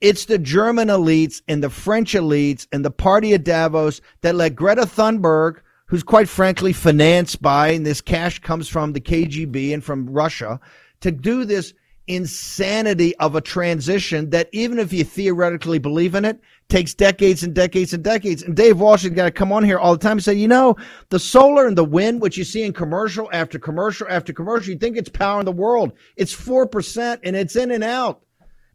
It's 0.00 0.26
the 0.26 0.38
German 0.38 0.88
elites 0.88 1.42
and 1.48 1.62
the 1.62 1.70
French 1.70 2.12
elites 2.12 2.66
and 2.70 2.84
the 2.84 2.90
party 2.90 3.32
of 3.34 3.44
Davos 3.44 4.00
that 4.20 4.34
let 4.34 4.54
Greta 4.54 4.82
Thunberg, 4.82 5.60
who's 5.86 6.02
quite 6.02 6.28
frankly 6.28 6.72
financed 6.72 7.42
by, 7.42 7.70
and 7.70 7.84
this 7.84 8.00
cash 8.00 8.38
comes 8.38 8.68
from 8.68 8.92
the 8.92 9.00
KGB 9.00 9.74
and 9.74 9.82
from 9.82 10.08
Russia, 10.08 10.60
to 11.00 11.10
do 11.10 11.44
this 11.44 11.74
insanity 12.08 13.14
of 13.16 13.34
a 13.34 13.40
transition 13.40 14.30
that 14.30 14.48
even 14.52 14.78
if 14.78 14.92
you 14.92 15.04
theoretically 15.04 15.78
believe 15.78 16.14
in 16.14 16.24
it, 16.24 16.40
takes 16.68 16.94
decades 16.94 17.42
and 17.42 17.54
decades 17.54 17.92
and 17.92 18.02
decades. 18.02 18.42
And 18.42 18.56
Dave 18.56 18.80
Walsh 18.80 19.02
has 19.02 19.12
got 19.12 19.24
to 19.24 19.30
come 19.30 19.52
on 19.52 19.64
here 19.64 19.78
all 19.78 19.92
the 19.92 20.02
time 20.02 20.12
and 20.12 20.24
say, 20.24 20.34
you 20.34 20.48
know, 20.48 20.76
the 21.08 21.18
solar 21.18 21.66
and 21.66 21.76
the 21.76 21.84
wind, 21.84 22.20
which 22.20 22.36
you 22.36 22.44
see 22.44 22.62
in 22.62 22.72
commercial 22.72 23.28
after 23.32 23.58
commercial 23.58 24.06
after 24.10 24.32
commercial, 24.32 24.72
you 24.72 24.78
think 24.78 24.96
it's 24.96 25.08
power 25.08 25.40
in 25.40 25.46
the 25.46 25.52
world. 25.52 25.92
It's 26.16 26.34
4% 26.34 27.20
and 27.22 27.36
it's 27.36 27.56
in 27.56 27.70
and 27.70 27.84
out. 27.84 28.22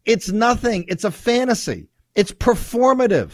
It's 0.04 0.30
nothing. 0.30 0.84
It's 0.88 1.04
a 1.04 1.10
fantasy. 1.10 1.88
It's 2.14 2.32
performative. 2.32 3.30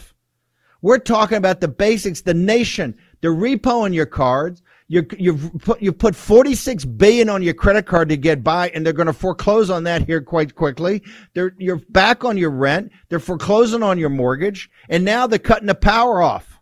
We're 0.81 0.99
talking 0.99 1.37
about 1.37 1.61
the 1.61 1.67
basics, 1.67 2.21
the 2.21 2.33
nation, 2.33 2.97
the 3.21 3.27
repo 3.27 3.85
in 3.85 3.93
your 3.93 4.07
cards. 4.07 4.63
You, 4.91 5.07
you've 5.17 5.53
put, 5.59 5.81
you 5.81 5.93
put 5.93 6.17
46 6.17 6.83
billion 6.83 7.29
on 7.29 7.41
your 7.41 7.53
credit 7.53 7.85
card 7.85 8.09
to 8.09 8.17
get 8.17 8.43
by 8.43 8.71
and 8.71 8.85
they're 8.85 8.91
going 8.91 9.07
to 9.07 9.13
foreclose 9.13 9.69
on 9.69 9.85
that 9.85 10.05
here 10.05 10.19
quite 10.19 10.53
quickly. 10.53 11.01
They're, 11.33 11.55
you're 11.57 11.77
back 11.77 12.25
on 12.25 12.37
your 12.37 12.49
rent. 12.49 12.91
They're 13.07 13.19
foreclosing 13.19 13.83
on 13.83 13.97
your 13.97 14.09
mortgage 14.09 14.69
and 14.89 15.05
now 15.05 15.27
they're 15.27 15.39
cutting 15.39 15.67
the 15.67 15.75
power 15.75 16.21
off. 16.21 16.59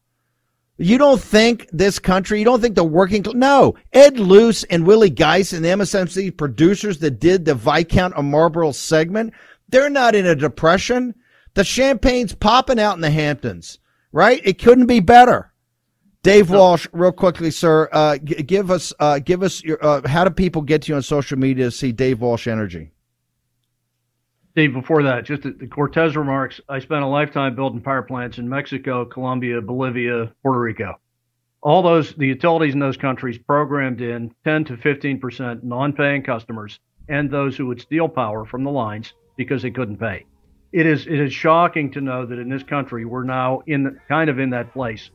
You 0.77 0.99
don't 0.99 1.19
think 1.19 1.69
this 1.73 1.97
country, 1.97 2.37
you 2.37 2.45
don't 2.45 2.61
think 2.61 2.75
the 2.75 2.83
working, 2.83 3.25
no, 3.33 3.73
Ed 3.93 4.19
Luce 4.19 4.63
and 4.65 4.85
Willie 4.85 5.09
Geist 5.09 5.53
and 5.53 5.65
the 5.65 5.69
MSNBC 5.69 6.37
producers 6.37 6.99
that 6.99 7.19
did 7.19 7.45
the 7.45 7.55
Viscount 7.55 8.13
of 8.13 8.25
Marlborough 8.25 8.73
segment, 8.73 9.33
they're 9.69 9.89
not 9.89 10.13
in 10.13 10.27
a 10.27 10.35
depression. 10.35 11.15
The 11.55 11.63
champagne's 11.63 12.35
popping 12.35 12.79
out 12.79 12.93
in 12.93 13.01
the 13.01 13.09
Hamptons, 13.09 13.79
right? 14.11 14.39
It 14.45 14.59
couldn't 14.59 14.85
be 14.85 14.99
better. 14.99 15.48
Dave 16.21 16.49
Walsh, 16.49 16.85
real 16.91 17.13
quickly, 17.13 17.49
sir, 17.49 17.87
uh, 17.93 18.17
g- 18.17 18.43
give 18.43 18.69
us, 18.69 18.93
uh, 18.99 19.19
give 19.19 19.41
us 19.41 19.63
your, 19.63 19.83
uh, 19.83 20.05
how 20.05 20.25
do 20.25 20.29
people 20.29 20.61
get 20.61 20.81
to 20.83 20.91
you 20.91 20.95
on 20.95 21.01
social 21.01 21.37
media 21.37 21.65
to 21.65 21.71
see 21.71 21.93
Dave 21.93 22.19
Walsh 22.19 22.45
Energy? 22.45 22.91
Dave, 24.53 24.73
before 24.73 25.03
that, 25.03 25.23
just 25.23 25.43
the, 25.43 25.51
the 25.51 25.67
Cortes 25.67 26.17
remarks. 26.17 26.59
I 26.67 26.79
spent 26.79 27.03
a 27.03 27.07
lifetime 27.07 27.55
building 27.55 27.79
power 27.79 28.01
plants 28.01 28.37
in 28.37 28.49
Mexico, 28.49 29.05
Colombia, 29.05 29.61
Bolivia, 29.61 30.33
Puerto 30.43 30.59
Rico. 30.59 30.99
All 31.61 31.81
those, 31.81 32.13
the 32.13 32.27
utilities 32.27 32.73
in 32.73 32.79
those 32.79 32.97
countries 32.97 33.37
programmed 33.37 34.01
in 34.01 34.33
10 34.43 34.65
to 34.65 34.77
15% 34.77 35.63
non 35.63 35.93
paying 35.93 36.23
customers 36.23 36.79
and 37.07 37.31
those 37.31 37.55
who 37.55 37.67
would 37.67 37.79
steal 37.79 38.09
power 38.09 38.43
from 38.43 38.65
the 38.65 38.71
lines 38.71 39.13
because 39.37 39.61
they 39.61 39.71
couldn't 39.71 39.97
pay. 39.97 40.25
It 40.73 40.85
is, 40.85 41.07
it 41.07 41.19
is 41.19 41.33
shocking 41.33 41.91
to 41.91 42.01
know 42.01 42.25
that 42.25 42.39
in 42.39 42.49
this 42.49 42.63
country, 42.63 43.05
we're 43.05 43.23
now 43.23 43.61
in 43.67 43.99
kind 44.09 44.29
of 44.29 44.39
in 44.39 44.49
that 44.49 44.73
place 44.73 45.09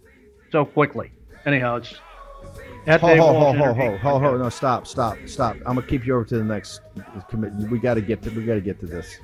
so 0.54 0.64
quickly. 0.64 1.10
Anyhow, 1.46 1.76
it's 1.76 1.96
at 2.86 3.00
Ho, 3.00 3.08
Dave 3.08 3.18
ho, 3.18 3.26
ho, 3.26 3.32
Walsh 3.32 3.56
ho, 3.56 3.64
Energy. 3.64 3.98
ho, 3.98 4.10
ho, 4.10 4.18
ho, 4.20 4.36
no, 4.36 4.48
stop, 4.48 4.86
stop, 4.86 5.18
stop. 5.26 5.56
I'm 5.66 5.74
gonna 5.74 5.82
keep 5.82 6.06
you 6.06 6.14
over 6.14 6.24
to 6.26 6.38
the 6.38 6.44
next 6.44 6.80
commit. 7.28 7.52
We 7.54 7.80
got 7.80 7.94
to 7.94 8.00
get 8.00 8.22
to, 8.22 8.30
we 8.30 8.44
got 8.44 8.54
to 8.54 8.60
get 8.60 8.78
to 8.78 8.86
this. 8.86 9.18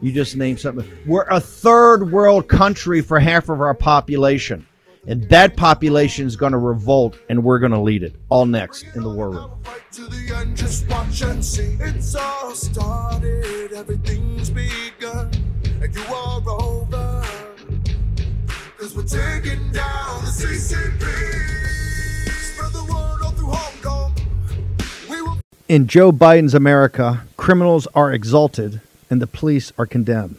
You 0.00 0.10
just 0.10 0.34
named 0.34 0.58
something. 0.58 0.90
We're 1.06 1.28
a 1.30 1.38
third 1.38 2.10
world 2.10 2.48
country 2.48 3.02
for 3.02 3.20
half 3.20 3.48
of 3.48 3.60
our 3.60 3.72
population. 3.74 4.66
And 5.06 5.28
that 5.30 5.56
population 5.56 6.26
is 6.26 6.34
going 6.34 6.52
to 6.52 6.58
revolt, 6.58 7.18
and 7.28 7.42
we're 7.42 7.60
going 7.60 7.72
to 7.72 7.80
lead 7.80 8.02
it. 8.02 8.16
All 8.28 8.44
next 8.44 8.84
in 8.94 9.02
the 9.02 9.08
war 9.08 9.30
room. 9.30 9.62
to 9.92 10.02
the 10.02 10.34
end, 10.36 10.56
just 10.56 10.88
watch 10.88 11.22
and 11.22 11.42
see. 11.42 11.76
It's 11.80 12.14
all 12.16 12.52
started, 12.52 13.72
everything's 13.72 14.50
begun, 14.50 15.30
and 15.80 15.94
you 15.94 16.02
are 16.02 16.42
over. 16.48 16.87
Taking 19.06 19.70
down 19.70 20.24
the 20.24 20.30
CCP. 20.30 21.02
Spread 22.30 22.72
the 22.72 22.84
word 22.84 23.22
all 23.24 23.30
through 23.30 23.52
Hong 23.52 23.80
Kong. 23.80 24.14
We 25.08 25.22
will 25.22 25.38
In 25.68 25.86
Joe 25.86 26.10
Biden's 26.10 26.52
America, 26.52 27.22
criminals 27.36 27.86
are 27.94 28.12
exalted 28.12 28.80
and 29.08 29.22
the 29.22 29.28
police 29.28 29.72
are 29.78 29.86
condemned. 29.86 30.36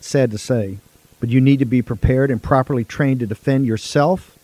Sad 0.00 0.30
to 0.30 0.38
say, 0.38 0.78
but 1.20 1.28
you 1.28 1.42
need 1.42 1.58
to 1.58 1.66
be 1.66 1.82
prepared 1.82 2.30
and 2.30 2.42
properly 2.42 2.84
trained 2.84 3.20
to 3.20 3.26
defend 3.26 3.66
yourself 3.66 4.36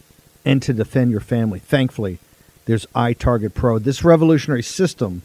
and 0.44 0.62
to 0.62 0.74
defend 0.74 1.10
your 1.10 1.20
family. 1.20 1.58
Thankfully, 1.58 2.18
there's 2.66 2.86
iTarget 2.94 3.54
Pro. 3.54 3.78
This 3.78 4.04
revolutionary 4.04 4.62
system 4.62 5.22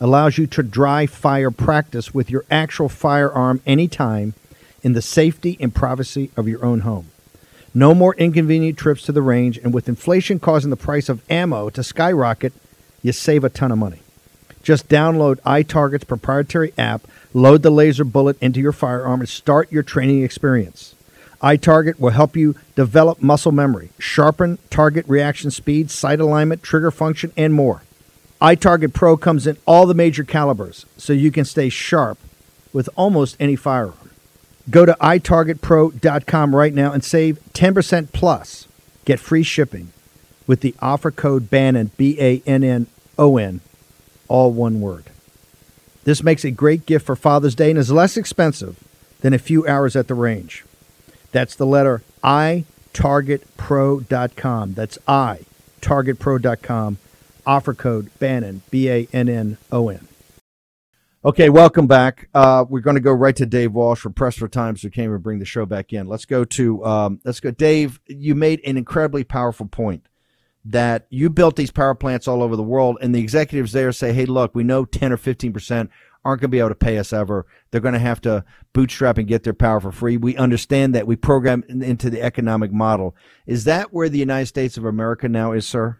allows 0.00 0.38
you 0.38 0.46
to 0.48 0.62
dry 0.62 1.06
fire 1.06 1.50
practice 1.50 2.14
with 2.14 2.30
your 2.30 2.46
actual 2.50 2.88
firearm 2.88 3.60
anytime 3.66 4.32
in 4.82 4.94
the 4.94 5.02
safety 5.02 5.58
and 5.60 5.74
privacy 5.74 6.30
of 6.34 6.48
your 6.48 6.64
own 6.64 6.80
home. 6.80 7.10
No 7.74 7.94
more 7.94 8.14
inconvenient 8.14 8.78
trips 8.78 9.02
to 9.02 9.12
the 9.12 9.22
range, 9.22 9.58
and 9.58 9.74
with 9.74 9.88
inflation 9.88 10.38
causing 10.38 10.70
the 10.70 10.76
price 10.76 11.08
of 11.08 11.22
ammo 11.30 11.70
to 11.70 11.82
skyrocket, 11.82 12.52
you 13.02 13.12
save 13.12 13.44
a 13.44 13.50
ton 13.50 13.70
of 13.70 13.78
money. 13.78 14.00
Just 14.62 14.88
download 14.88 15.40
iTarget's 15.42 16.04
proprietary 16.04 16.72
app, 16.76 17.06
load 17.32 17.62
the 17.62 17.70
laser 17.70 18.04
bullet 18.04 18.36
into 18.40 18.60
your 18.60 18.72
firearm, 18.72 19.20
and 19.20 19.28
start 19.28 19.70
your 19.70 19.82
training 19.82 20.22
experience. 20.22 20.94
iTarget 21.42 22.00
will 22.00 22.10
help 22.10 22.36
you 22.36 22.56
develop 22.74 23.22
muscle 23.22 23.52
memory, 23.52 23.90
sharpen 23.98 24.58
target 24.70 25.06
reaction 25.06 25.50
speed, 25.50 25.90
sight 25.90 26.20
alignment, 26.20 26.62
trigger 26.62 26.90
function, 26.90 27.32
and 27.36 27.54
more. 27.54 27.82
iTarget 28.40 28.92
Pro 28.92 29.16
comes 29.16 29.46
in 29.46 29.56
all 29.66 29.86
the 29.86 29.94
major 29.94 30.24
calibers, 30.24 30.84
so 30.96 31.12
you 31.12 31.30
can 31.30 31.44
stay 31.44 31.68
sharp 31.68 32.18
with 32.72 32.88
almost 32.96 33.36
any 33.38 33.56
firearm. 33.56 34.07
Go 34.70 34.84
to 34.84 34.96
itargetpro.com 35.00 36.54
right 36.54 36.74
now 36.74 36.92
and 36.92 37.02
save 37.02 37.38
10% 37.54 38.12
plus. 38.12 38.68
Get 39.04 39.18
free 39.18 39.42
shipping 39.42 39.92
with 40.46 40.60
the 40.60 40.74
offer 40.80 41.10
code 41.10 41.48
Bannon, 41.48 41.90
B 41.96 42.16
A 42.20 42.42
N 42.46 42.62
N 42.62 42.86
O 43.16 43.38
N, 43.38 43.60
all 44.28 44.52
one 44.52 44.80
word. 44.80 45.04
This 46.04 46.22
makes 46.22 46.44
a 46.44 46.50
great 46.50 46.86
gift 46.86 47.06
for 47.06 47.16
Father's 47.16 47.54
Day 47.54 47.70
and 47.70 47.78
is 47.78 47.90
less 47.90 48.16
expensive 48.16 48.82
than 49.20 49.32
a 49.32 49.38
few 49.38 49.66
hours 49.66 49.96
at 49.96 50.08
the 50.08 50.14
range. 50.14 50.64
That's 51.32 51.54
the 51.54 51.66
letter 51.66 52.02
I. 52.22 52.64
That's 54.74 54.98
I. 55.06 55.40
Offer 57.46 57.74
code 57.74 58.10
Bannon, 58.18 58.62
B 58.70 58.90
A 58.90 59.08
N 59.12 59.28
N 59.28 59.58
O 59.72 59.88
N. 59.88 60.08
Okay, 61.24 61.48
welcome 61.48 61.88
back. 61.88 62.28
Uh, 62.32 62.64
we're 62.68 62.78
going 62.78 62.94
to 62.94 63.00
go 63.00 63.10
right 63.10 63.34
to 63.34 63.44
Dave 63.44 63.72
Walsh. 63.72 64.04
We're 64.04 64.12
pressed 64.12 64.38
for 64.38 64.46
time, 64.46 64.76
so 64.76 64.86
we 64.86 64.92
can't 64.92 65.20
bring 65.20 65.40
the 65.40 65.44
show 65.44 65.66
back 65.66 65.92
in. 65.92 66.06
Let's 66.06 66.24
go 66.24 66.44
to 66.44 66.84
um, 66.84 67.20
let's 67.24 67.40
go. 67.40 67.50
Dave, 67.50 67.98
you 68.06 68.36
made 68.36 68.60
an 68.64 68.76
incredibly 68.76 69.24
powerful 69.24 69.66
point 69.66 70.06
that 70.64 71.08
you 71.10 71.28
built 71.28 71.56
these 71.56 71.72
power 71.72 71.96
plants 71.96 72.28
all 72.28 72.40
over 72.40 72.54
the 72.54 72.62
world, 72.62 72.98
and 73.00 73.12
the 73.12 73.18
executives 73.18 73.72
there 73.72 73.90
say, 73.90 74.12
"Hey, 74.12 74.26
look, 74.26 74.54
we 74.54 74.62
know 74.62 74.84
ten 74.84 75.12
or 75.12 75.16
fifteen 75.16 75.52
percent 75.52 75.90
aren't 76.24 76.40
going 76.40 76.50
to 76.50 76.54
be 76.54 76.60
able 76.60 76.68
to 76.68 76.76
pay 76.76 76.98
us 76.98 77.12
ever. 77.12 77.46
They're 77.72 77.80
going 77.80 77.94
to 77.94 77.98
have 77.98 78.20
to 78.20 78.44
bootstrap 78.72 79.18
and 79.18 79.26
get 79.26 79.42
their 79.42 79.54
power 79.54 79.80
for 79.80 79.90
free. 79.90 80.16
We 80.16 80.36
understand 80.36 80.94
that. 80.94 81.08
We 81.08 81.16
program 81.16 81.64
into 81.68 82.10
the 82.10 82.22
economic 82.22 82.72
model. 82.72 83.16
Is 83.44 83.64
that 83.64 83.92
where 83.92 84.08
the 84.08 84.18
United 84.20 84.46
States 84.46 84.76
of 84.76 84.84
America 84.84 85.28
now 85.28 85.50
is, 85.50 85.66
sir?" 85.66 85.98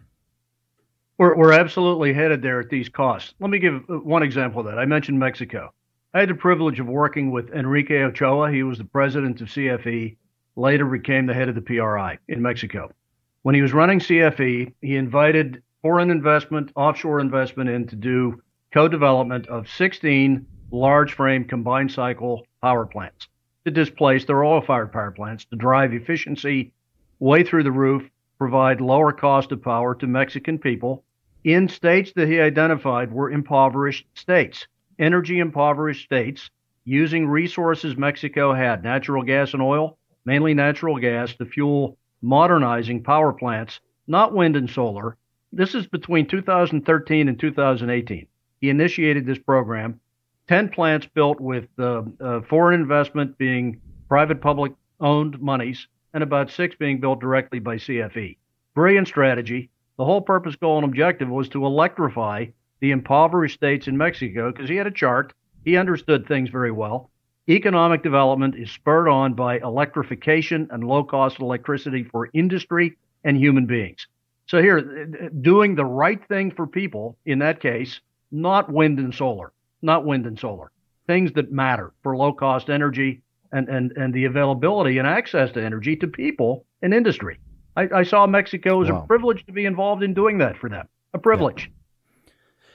We're, 1.19 1.35
we're 1.35 1.51
absolutely 1.51 2.13
headed 2.13 2.41
there 2.41 2.61
at 2.61 2.69
these 2.69 2.87
costs. 2.87 3.33
Let 3.41 3.49
me 3.49 3.59
give 3.59 3.83
uh, 3.89 3.95
one 3.95 4.23
example 4.23 4.61
of 4.61 4.67
that. 4.67 4.79
I 4.79 4.85
mentioned 4.85 5.19
Mexico. 5.19 5.73
I 6.13 6.21
had 6.21 6.29
the 6.29 6.33
privilege 6.33 6.79
of 6.79 6.87
working 6.87 7.29
with 7.29 7.51
Enrique 7.51 8.03
Ochoa. 8.03 8.49
He 8.49 8.63
was 8.63 8.77
the 8.77 8.85
president 8.85 9.41
of 9.41 9.49
CFE, 9.49 10.15
later 10.55 10.85
became 10.85 11.25
the 11.25 11.33
head 11.33 11.49
of 11.49 11.55
the 11.55 11.61
PRI 11.61 12.19
in 12.29 12.41
Mexico. 12.41 12.93
When 13.41 13.53
he 13.53 13.61
was 13.61 13.73
running 13.73 13.99
CFE, 13.99 14.73
he 14.81 14.95
invited 14.95 15.61
foreign 15.81 16.09
investment, 16.09 16.71
offshore 16.77 17.19
investment 17.19 17.69
in 17.69 17.85
to 17.87 17.97
do 17.97 18.41
co 18.73 18.87
development 18.87 19.45
of 19.47 19.67
16 19.67 20.45
large 20.71 21.13
frame 21.15 21.43
combined 21.43 21.91
cycle 21.91 22.47
power 22.61 22.85
plants 22.85 23.27
to 23.65 23.71
displace 23.71 24.23
their 24.23 24.45
oil 24.45 24.61
fired 24.61 24.93
power 24.93 25.11
plants 25.11 25.43
to 25.45 25.57
drive 25.57 25.93
efficiency 25.93 26.71
way 27.19 27.43
through 27.43 27.63
the 27.63 27.71
roof, 27.71 28.09
provide 28.37 28.79
lower 28.79 29.11
cost 29.11 29.51
of 29.51 29.61
power 29.61 29.93
to 29.95 30.07
Mexican 30.07 30.57
people 30.57 31.03
in 31.43 31.67
states 31.67 32.11
that 32.13 32.27
he 32.27 32.39
identified 32.39 33.11
were 33.11 33.31
impoverished 33.31 34.05
states, 34.13 34.67
energy 34.97 35.39
impoverished 35.39 36.05
states, 36.05 36.49
using 36.83 37.27
resources 37.27 37.95
Mexico 37.97 38.53
had 38.53 38.83
natural 38.83 39.23
gas 39.23 39.53
and 39.53 39.61
oil, 39.61 39.97
mainly 40.25 40.53
natural 40.53 40.97
gas, 40.97 41.33
to 41.35 41.45
fuel 41.45 41.97
modernizing 42.21 43.03
power 43.03 43.31
plants, 43.31 43.79
not 44.07 44.33
wind 44.33 44.55
and 44.55 44.69
solar. 44.69 45.15
This 45.51 45.75
is 45.75 45.87
between 45.87 46.27
2013 46.27 47.27
and 47.27 47.39
2018. 47.39 48.27
He 48.61 48.69
initiated 48.69 49.25
this 49.25 49.39
program. 49.39 49.99
10 50.47 50.69
plants 50.69 51.07
built 51.13 51.39
with 51.39 51.67
uh, 51.77 52.03
uh, 52.19 52.41
foreign 52.41 52.81
investment 52.81 53.37
being 53.37 53.79
private 54.07 54.41
public 54.41 54.73
owned 54.99 55.39
monies, 55.39 55.87
and 56.13 56.23
about 56.23 56.49
six 56.49 56.75
being 56.75 56.99
built 56.99 57.21
directly 57.21 57.59
by 57.59 57.75
CFE. 57.75 58.37
Brilliant 58.73 59.07
strategy. 59.07 59.69
The 59.99 60.05
whole 60.05 60.21
purpose, 60.21 60.55
goal, 60.55 60.77
and 60.77 60.85
objective 60.85 61.27
was 61.27 61.49
to 61.49 61.65
electrify 61.65 62.45
the 62.79 62.91
impoverished 62.91 63.55
states 63.55 63.89
in 63.89 63.97
Mexico 63.97 64.49
because 64.49 64.69
he 64.69 64.77
had 64.77 64.87
a 64.87 64.91
chart. 64.91 65.33
He 65.65 65.75
understood 65.75 66.25
things 66.25 66.49
very 66.49 66.71
well. 66.71 67.11
Economic 67.49 68.01
development 68.01 68.55
is 68.55 68.71
spurred 68.71 69.09
on 69.09 69.33
by 69.33 69.57
electrification 69.57 70.69
and 70.71 70.85
low 70.85 71.03
cost 71.03 71.41
electricity 71.41 72.03
for 72.05 72.29
industry 72.33 72.95
and 73.25 73.35
human 73.35 73.65
beings. 73.65 74.07
So, 74.45 74.61
here, 74.61 74.77
uh, 74.77 75.25
uh, 75.25 75.29
doing 75.41 75.75
the 75.75 75.83
right 75.83 76.25
thing 76.29 76.51
for 76.51 76.65
people 76.65 77.17
in 77.25 77.39
that 77.39 77.59
case, 77.59 77.99
not 78.31 78.71
wind 78.71 78.99
and 78.99 79.13
solar, 79.13 79.51
not 79.81 80.05
wind 80.05 80.25
and 80.25 80.39
solar, 80.39 80.71
things 81.07 81.33
that 81.33 81.51
matter 81.51 81.91
for 82.03 82.15
low 82.15 82.31
cost 82.31 82.69
energy 82.69 83.21
and, 83.51 83.67
and, 83.67 83.91
and 83.97 84.13
the 84.13 84.23
availability 84.23 84.97
and 84.97 85.05
access 85.05 85.51
to 85.51 85.61
energy 85.61 85.97
to 85.97 86.07
people 86.07 86.63
and 86.81 86.93
industry. 86.93 87.37
I, 87.79 87.99
I 87.99 88.03
saw 88.03 88.27
Mexico 88.27 88.83
as 88.83 88.91
wow. 88.91 89.03
a 89.03 89.07
privilege 89.07 89.45
to 89.45 89.53
be 89.53 89.65
involved 89.65 90.03
in 90.03 90.13
doing 90.13 90.37
that 90.39 90.57
for 90.57 90.69
them. 90.69 90.87
A 91.13 91.19
privilege. 91.19 91.71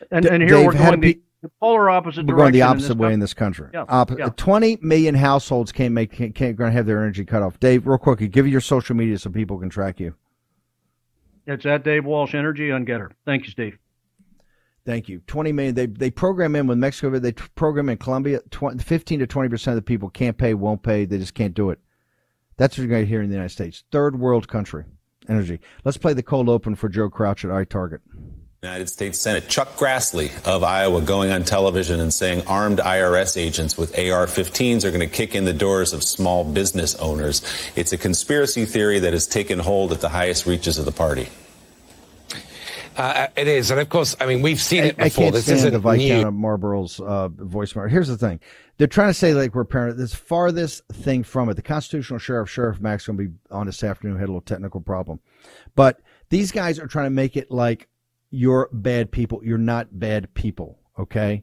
Yeah. 0.01 0.07
And, 0.11 0.25
D- 0.25 0.29
and 0.31 0.43
here 0.43 0.57
Dave, 0.57 0.67
we're 0.67 0.73
going 0.73 1.01
the, 1.01 1.21
the, 1.43 1.51
polar 1.61 1.91
opposite 1.91 2.27
we're 2.27 2.37
going 2.37 2.53
the 2.53 2.63
opposite 2.63 2.93
in 2.93 2.99
way 2.99 3.13
in 3.13 3.21
this 3.21 3.35
country. 3.35 3.69
Yeah. 3.75 3.85
Op- 3.89 4.19
yeah. 4.19 4.31
20 4.31 4.79
million 4.81 5.15
households 5.15 5.73
can't 5.73 5.93
make 5.93 6.13
can't, 6.13 6.35
can't 6.35 6.57
going 6.57 6.71
to 6.71 6.77
have 6.77 6.87
their 6.87 7.03
energy 7.03 7.25
cut 7.25 7.43
off. 7.43 7.61
Dave, 7.61 7.87
real 7.87 7.99
quick, 7.99 8.31
give 8.33 8.49
your 8.49 8.63
social 8.63 8.97
media 8.97 9.19
so 9.19 9.31
people 9.31 9.59
can 9.59 9.69
track 9.69 10.01
you. 10.01 10.15
It's 11.47 11.67
at 11.67 11.85
Dave 11.85 12.07
Walsh 12.07 12.35
Energy 12.35 12.73
on 12.73 12.87
GETTR. 12.87 13.11
Thank 13.27 13.45
you, 13.45 13.51
Steve. 13.51 13.79
Thank 14.87 15.11
you. 15.11 15.21
20 15.27 15.53
million. 15.53 15.75
They 15.75 15.87
they 15.87 16.11
program 16.11 16.57
in 16.57 16.67
with 16.67 16.79
Mexico. 16.79 17.19
They 17.19 17.33
program 17.33 17.91
in 17.91 17.99
Colombia. 17.99 18.41
20, 18.51 18.83
15 18.83 19.19
to 19.21 19.27
20 19.27 19.49
percent 19.51 19.73
of 19.73 19.77
the 19.77 19.87
people 19.87 20.09
can't 20.09 20.39
pay, 20.39 20.55
won't 20.55 20.83
pay. 20.83 21.05
They 21.05 21.19
just 21.19 21.35
can't 21.35 21.55
do 21.55 21.69
it. 21.71 21.79
That's 22.57 22.79
what 22.79 22.83
you're 22.83 22.91
going 22.91 23.03
to 23.03 23.09
hear 23.09 23.21
in 23.21 23.29
the 23.29 23.35
United 23.35 23.53
States. 23.53 23.85
Third 23.91 24.19
world 24.19 24.49
country 24.49 24.85
energy. 25.29 25.61
Let's 25.85 25.99
play 25.99 26.13
the 26.13 26.23
cold 26.23 26.49
open 26.49 26.75
for 26.75 26.89
Joe 26.89 27.11
Crouch 27.11 27.45
at 27.45 27.51
iTarget. 27.51 28.01
United 28.65 28.89
States 28.89 29.21
Senate 29.21 29.47
Chuck 29.47 29.77
Grassley 29.77 30.31
of 30.47 30.65
Iowa 30.65 31.03
going 31.03 31.31
on 31.31 31.45
television 31.45 32.01
and 32.01 32.13
saying 32.13 32.47
armed 32.47 32.79
IRS 32.79 33.37
agents 33.37 33.77
with 33.77 33.93
AR 33.99 34.27
15s 34.27 34.85
are 34.85 34.91
going 34.91 35.01
to 35.01 35.07
kick 35.07 35.35
in 35.35 35.45
the 35.45 35.53
doors 35.53 35.93
of 35.93 36.03
small 36.03 36.45
business 36.45 36.95
owners. 36.95 37.43
It's 37.77 37.93
a 37.93 37.99
conspiracy 37.99 38.65
theory 38.65 39.01
that 39.01 39.13
has 39.13 39.27
taken 39.27 39.59
hold 39.59 39.93
at 39.93 40.01
the 40.01 40.09
highest 40.09 40.47
reaches 40.47 40.79
of 40.79 40.87
the 40.87 40.93
party. 40.93 41.29
Uh, 42.97 43.29
it 43.37 43.49
is, 43.49 43.71
and 43.71 43.81
of 43.81 43.89
course, 43.89 44.17
I 44.21 44.27
mean 44.27 44.43
we've 44.43 44.61
seen 44.61 44.85
it 44.85 44.97
before. 44.97 45.05
I 45.05 45.09
can't 45.09 45.35
this 45.35 45.49
isn't 45.49 45.73
the 45.73 45.79
Viscount 45.79 46.29
of 46.29 46.35
Marlborough's 46.35 47.01
uh, 47.01 47.29
voicemail. 47.29 47.91
Here's 47.91 48.09
the 48.09 48.19
thing: 48.19 48.41
they're 48.77 48.87
trying 48.87 49.11
to 49.11 49.15
say 49.15 49.35
like 49.35 49.55
we're 49.55 49.65
parent. 49.65 49.97
This 49.97 50.15
farthest 50.15 50.87
thing 50.93 51.23
from 51.25 51.49
it. 51.49 51.55
The 51.55 51.63
constitutional 51.63 52.19
sheriff, 52.19 52.51
Sheriff 52.51 52.81
Max, 52.81 53.07
going 53.07 53.19
to 53.19 53.25
be 53.25 53.35
on 53.51 53.67
this 53.67 53.83
afternoon. 53.83 54.17
Had 54.19 54.25
a 54.25 54.33
little 54.33 54.41
technical 54.41 54.81
problem, 54.81 55.21
but 55.75 56.01
these 56.29 56.53
guys 56.53 56.79
are 56.79 56.87
trying 56.87 57.07
to 57.07 57.11
make 57.11 57.37
it 57.37 57.51
like 57.51 57.89
you're 58.31 58.69
bad 58.73 59.11
people. 59.11 59.41
You're 59.45 59.59
not 59.59 59.99
bad 59.99 60.33
people. 60.35 60.79
Okay. 60.99 61.43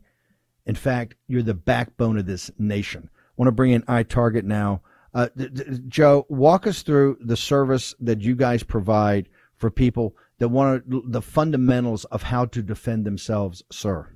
In 0.66 0.76
fact, 0.76 1.16
you're 1.28 1.42
the 1.42 1.54
backbone 1.54 2.18
of 2.18 2.26
this 2.26 2.52
nation. 2.60 3.10
I 3.14 3.18
want 3.36 3.48
to 3.48 3.54
bring 3.54 3.72
in 3.72 3.82
iTarget 3.84 4.44
now. 4.44 4.82
Uh, 5.14 5.28
th- 5.38 5.54
th- 5.54 5.82
Joe, 5.88 6.26
walk 6.30 6.68
us 6.68 6.84
through 6.84 7.18
the 7.22 7.36
service 7.36 7.96
that 8.00 8.22
you 8.22 8.36
guys 8.36 8.64
provide 8.64 9.28
for 9.58 9.70
people 9.70 10.16
that 10.42 10.48
want 10.50 11.12
the 11.12 11.22
fundamentals 11.22 12.04
of 12.06 12.24
how 12.24 12.46
to 12.46 12.64
defend 12.64 13.06
themselves, 13.06 13.62
sir. 13.72 14.10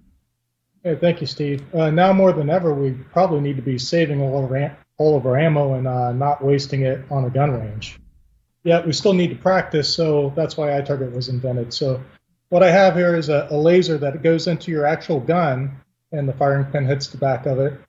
Hey, 0.83 0.95
thank 0.95 1.21
you, 1.21 1.27
Steve. 1.27 1.63
Uh, 1.71 1.91
now 1.91 2.13
more 2.13 2.33
than 2.33 2.49
ever, 2.49 2.73
we 2.73 2.93
probably 3.13 3.41
need 3.41 3.57
to 3.57 3.61
be 3.61 3.77
saving 3.77 4.23
all 4.23 4.43
of 4.43 4.51
our, 4.51 4.75
all 4.97 5.15
of 5.15 5.27
our 5.27 5.37
ammo 5.37 5.75
and 5.75 5.87
uh, 5.87 6.13
not 6.13 6.43
wasting 6.43 6.81
it 6.81 7.05
on 7.11 7.25
a 7.25 7.29
gun 7.29 7.51
range. 7.51 7.99
Yet 8.63 8.87
we 8.87 8.91
still 8.93 9.13
need 9.13 9.27
to 9.27 9.35
practice, 9.35 9.87
so 9.87 10.33
that's 10.35 10.57
why 10.57 10.69
iTarget 10.69 11.13
was 11.13 11.29
invented. 11.29 11.71
So 11.75 12.01
what 12.49 12.63
I 12.63 12.71
have 12.71 12.95
here 12.95 13.15
is 13.15 13.29
a, 13.29 13.47
a 13.51 13.55
laser 13.55 13.99
that 13.99 14.23
goes 14.23 14.47
into 14.47 14.71
your 14.71 14.87
actual 14.87 15.19
gun, 15.19 15.79
and 16.11 16.27
the 16.27 16.33
firing 16.33 16.65
pin 16.71 16.87
hits 16.87 17.05
the 17.09 17.17
back 17.17 17.45
of 17.45 17.59
it, 17.59 17.79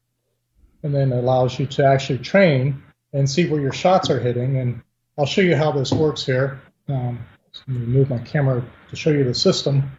and 0.83 0.95
then 0.95 1.11
allows 1.11 1.59
you 1.59 1.65
to 1.69 1.87
actually 1.87 2.19
train 2.19 2.83
and 3.15 3.31
see 3.31 3.49
where 3.49 3.63
your 3.63 3.73
shots 3.73 4.11
are 4.11 4.21
hitting. 4.21 4.59
And 4.59 4.83
I'll 5.17 5.25
show 5.25 5.41
you 5.41 5.57
how 5.57 5.73
this 5.73 5.91
works 5.91 6.27
here. 6.27 6.61
Um, 6.87 7.21
move 7.67 8.11
my 8.11 8.19
camera 8.19 8.65
to 8.91 8.97
show 8.97 9.11
you 9.11 9.25
the 9.25 9.35
system. 9.35 9.91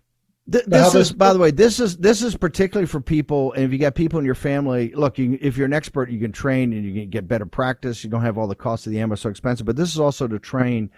Th- 0.49 0.65
this 0.65 0.95
is, 0.95 1.11
by 1.11 1.33
the 1.33 1.39
way, 1.39 1.51
this 1.51 1.79
is 1.79 1.97
this 1.97 2.21
is 2.21 2.37
particularly 2.37 2.87
for 2.87 3.01
people, 3.01 3.51
and 3.53 3.65
if 3.65 3.73
you 3.73 3.77
got 3.77 3.95
people 3.95 4.17
in 4.17 4.25
your 4.25 4.35
family, 4.35 4.93
look, 4.95 5.17
you, 5.17 5.37
if 5.41 5.57
you're 5.57 5.65
an 5.65 5.73
expert, 5.73 6.09
you 6.09 6.19
can 6.19 6.31
train 6.31 6.71
and 6.71 6.85
you 6.85 6.93
can 6.93 7.09
get 7.09 7.27
better 7.27 7.45
practice. 7.45 8.03
You 8.03 8.09
don't 8.09 8.21
have 8.21 8.37
all 8.37 8.47
the 8.47 8.55
costs 8.55 8.87
of 8.87 8.93
the 8.93 8.99
ammo 9.01 9.15
so 9.15 9.29
expensive, 9.29 9.65
but 9.65 9.75
this 9.75 9.89
is 9.89 9.99
also 9.99 10.25
to 10.27 10.39
train, 10.39 10.89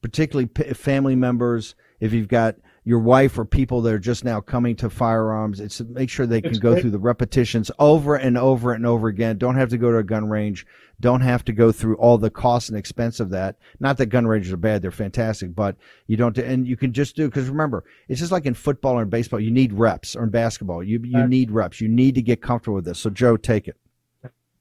particularly 0.00 0.46
p- 0.46 0.72
family 0.72 1.16
members. 1.16 1.74
If 2.00 2.14
you've 2.14 2.28
got 2.28 2.56
your 2.86 2.98
wife 2.98 3.38
or 3.38 3.46
people 3.46 3.80
that 3.80 3.94
are 3.94 3.98
just 3.98 4.24
now 4.24 4.40
coming 4.40 4.76
to 4.76 4.90
firearms. 4.90 5.58
It's 5.58 5.78
to 5.78 5.84
make 5.84 6.10
sure 6.10 6.26
they 6.26 6.42
can 6.42 6.58
go 6.58 6.78
through 6.78 6.90
the 6.90 6.98
repetitions 6.98 7.70
over 7.78 8.14
and 8.14 8.36
over 8.36 8.74
and 8.74 8.84
over 8.84 9.08
again. 9.08 9.38
Don't 9.38 9.56
have 9.56 9.70
to 9.70 9.78
go 9.78 9.90
to 9.90 9.98
a 9.98 10.04
gun 10.04 10.28
range. 10.28 10.66
Don't 11.00 11.22
have 11.22 11.44
to 11.46 11.52
go 11.52 11.72
through 11.72 11.96
all 11.96 12.18
the 12.18 12.30
cost 12.30 12.68
and 12.68 12.78
expense 12.78 13.20
of 13.20 13.30
that. 13.30 13.56
Not 13.80 13.96
that 13.96 14.06
gun 14.06 14.26
ranges 14.26 14.52
are 14.52 14.58
bad; 14.58 14.82
they're 14.82 14.90
fantastic, 14.90 15.54
but 15.54 15.76
you 16.06 16.16
don't. 16.16 16.36
And 16.36 16.68
you 16.68 16.76
can 16.76 16.92
just 16.92 17.16
do 17.16 17.26
because 17.26 17.48
remember, 17.48 17.84
it's 18.08 18.20
just 18.20 18.32
like 18.32 18.46
in 18.46 18.54
football 18.54 18.98
or 18.98 19.02
in 19.02 19.08
baseball. 19.08 19.40
You 19.40 19.50
need 19.50 19.72
reps, 19.72 20.14
or 20.14 20.24
in 20.24 20.30
basketball, 20.30 20.82
you 20.82 21.00
you 21.02 21.26
need 21.26 21.50
reps. 21.50 21.80
You 21.80 21.88
need 21.88 22.14
to 22.16 22.22
get 22.22 22.42
comfortable 22.42 22.76
with 22.76 22.84
this. 22.84 22.98
So, 22.98 23.10
Joe, 23.10 23.36
take 23.36 23.66
it. 23.66 23.76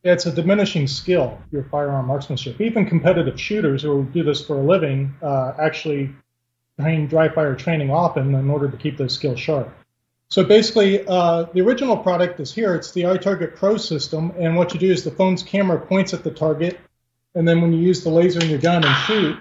Yeah, 0.03 0.11
it's 0.11 0.25
a 0.25 0.33
diminishing 0.33 0.87
skill, 0.87 1.39
your 1.51 1.63
firearm 1.63 2.07
marksmanship. 2.07 2.59
Even 2.59 2.85
competitive 2.85 3.39
shooters 3.39 3.83
who 3.83 4.03
do 4.11 4.21
this 4.21 4.45
for 4.45 4.59
a 4.59 4.63
living 4.63 5.13
uh, 5.21 5.53
actually 5.57 6.13
train 6.79 7.07
dry 7.07 7.29
fire 7.29 7.55
training 7.55 7.91
often 7.91 8.33
in 8.33 8.49
order 8.49 8.69
to 8.69 8.77
keep 8.77 8.97
those 8.97 9.13
skills 9.13 9.39
sharp. 9.39 9.71
So 10.29 10.43
basically, 10.43 11.05
uh, 11.07 11.43
the 11.53 11.61
original 11.61 11.95
product 11.95 12.39
is 12.39 12.51
here. 12.51 12.73
It's 12.73 12.91
the 12.91 13.03
iTarget 13.03 13.55
Pro 13.55 13.77
system, 13.77 14.33
and 14.39 14.55
what 14.55 14.73
you 14.73 14.79
do 14.79 14.91
is 14.91 15.03
the 15.03 15.11
phone's 15.11 15.43
camera 15.43 15.79
points 15.79 16.13
at 16.13 16.23
the 16.23 16.31
target, 16.31 16.79
and 17.35 17.47
then 17.47 17.61
when 17.61 17.71
you 17.71 17.79
use 17.79 18.03
the 18.03 18.09
laser 18.09 18.39
in 18.39 18.49
your 18.49 18.59
gun 18.59 18.83
and 18.83 18.95
shoot 19.05 19.37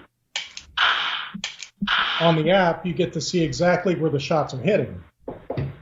on 2.20 2.37
the 2.37 2.51
app, 2.51 2.85
you 2.85 2.93
get 2.93 3.12
to 3.14 3.20
see 3.20 3.43
exactly 3.43 3.95
where 3.95 4.11
the 4.11 4.20
shots 4.20 4.53
are 4.53 4.61
hitting. 4.61 5.03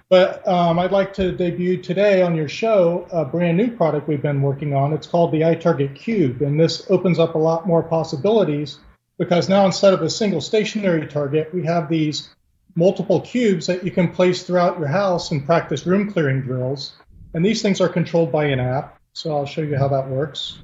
But 0.09 0.47
um, 0.47 0.79
I'd 0.79 0.93
like 0.93 1.13
to 1.15 1.33
debut 1.33 1.77
today 1.83 2.23
on 2.23 2.35
your 2.37 2.49
show 2.49 3.07
a 3.13 3.25
brand 3.25 3.57
new 3.57 3.71
product 3.71 4.09
we've 4.09 4.23
been 4.23 4.43
working 4.43 4.75
on. 4.75 4.93
It's 4.93 5.07
called 5.07 5.33
the 5.33 5.41
iTarget 5.41 5.97
Cube, 5.97 6.43
and 6.43 6.59
this 6.59 6.89
opens 6.89 7.19
up 7.19 7.35
a 7.35 7.39
lot 7.39 7.67
more 7.67 7.83
possibilities 7.83 8.79
because 9.21 9.51
now 9.51 9.67
instead 9.67 9.93
of 9.93 10.01
a 10.01 10.09
single 10.09 10.41
stationary 10.41 11.07
target, 11.07 11.53
we 11.53 11.63
have 11.63 11.91
these 11.91 12.31
multiple 12.75 13.21
cubes 13.21 13.67
that 13.67 13.85
you 13.85 13.91
can 13.91 14.11
place 14.11 14.45
throughout 14.45 14.79
your 14.79 14.89
house 14.89 15.31
and 15.31 15.45
practice 15.45 15.85
room 15.85 16.11
clearing 16.11 16.41
drills. 16.41 16.95
And 17.35 17.45
these 17.45 17.61
things 17.61 17.83
are 17.83 17.89
controlled 17.89 18.33
by 18.33 18.47
an 18.47 18.59
app. 18.59 18.99
So 19.13 19.37
I'll 19.37 19.45
show 19.45 19.61
you 19.61 19.77
how 19.77 19.89
that 19.89 20.09
works. 20.09 20.63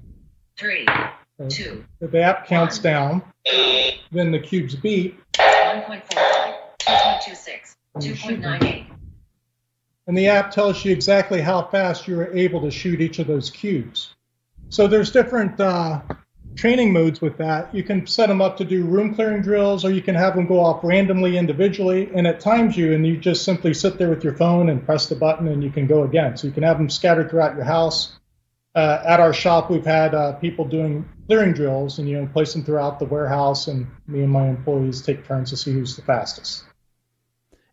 Three, 0.57 0.86
okay. 1.38 1.48
two. 1.50 1.84
The 2.00 2.22
app 2.22 2.46
counts 2.46 2.78
one. 2.78 2.82
down. 2.82 3.22
Then 4.11 4.30
the 4.30 4.38
cubes 4.38 4.74
beep. 4.74 5.20
1.45, 5.34 6.54
2.26, 6.80 7.74
2.98. 7.98 8.86
And 10.07 10.16
the 10.16 10.28
app 10.28 10.50
tells 10.50 10.82
you 10.82 10.92
exactly 10.92 11.42
how 11.42 11.62
fast 11.64 12.09
you're 12.09 12.34
able 12.34 12.62
to 12.62 12.70
shoot 12.70 13.02
each 13.02 13.18
of 13.18 13.26
those 13.26 13.50
cubes. 13.50 14.14
So 14.70 14.86
there's 14.86 15.11
different 15.11 15.61
uh, 15.61 16.00
training 16.57 16.92
modes 16.92 17.20
with 17.20 17.36
that. 17.36 17.72
You 17.74 17.84
can 17.84 18.07
set 18.07 18.28
them 18.28 18.40
up 18.40 18.57
to 18.57 18.64
do 18.64 18.84
room 18.84 19.14
clearing 19.14 19.42
drills, 19.42 19.84
or 19.84 19.90
you 19.92 20.02
can 20.02 20.14
have 20.14 20.34
them 20.34 20.46
go 20.46 20.59
off 20.59 20.82
randomly 20.82 21.36
individually. 21.36 22.11
And 22.14 22.26
at 22.26 22.40
times 22.40 22.76
you, 22.76 22.92
and 22.92 23.07
you 23.07 23.18
just 23.18 23.44
simply 23.44 23.74
sit 23.74 23.98
there 23.98 24.09
with 24.09 24.24
your 24.24 24.34
phone 24.34 24.70
and 24.70 24.84
press 24.84 25.07
the 25.07 25.14
button, 25.14 25.48
and 25.48 25.62
you 25.62 25.70
can 25.70 25.86
go 25.86 26.02
again. 26.02 26.36
So 26.36 26.46
you 26.46 26.52
can 26.52 26.62
have 26.62 26.78
them 26.78 26.90
scattered 26.90 27.30
throughout 27.30 27.54
your 27.54 27.64
house. 27.64 28.18
Uh, 28.74 29.02
at 29.07 29.20
our 29.20 29.32
shop, 29.32 29.70
we've 29.70 29.86
had 29.86 30.14
uh, 30.14 30.32
people 30.32 30.66
doing 30.66 31.09
clearing 31.26 31.52
drills, 31.52 31.98
and 31.98 32.09
you 32.09 32.20
know, 32.20 32.26
place 32.26 32.52
them 32.52 32.64
throughout 32.64 32.98
the 32.98 33.07
warehouse, 33.07 33.68
and 33.68 33.86
me 34.07 34.22
and 34.22 34.30
my 34.30 34.48
employees 34.48 35.02
take 35.02 35.26
turns 35.26 35.50
to 35.50 35.57
see 35.57 35.72
who's 35.72 35.96
the 35.96 36.02
fastest. 36.02 36.64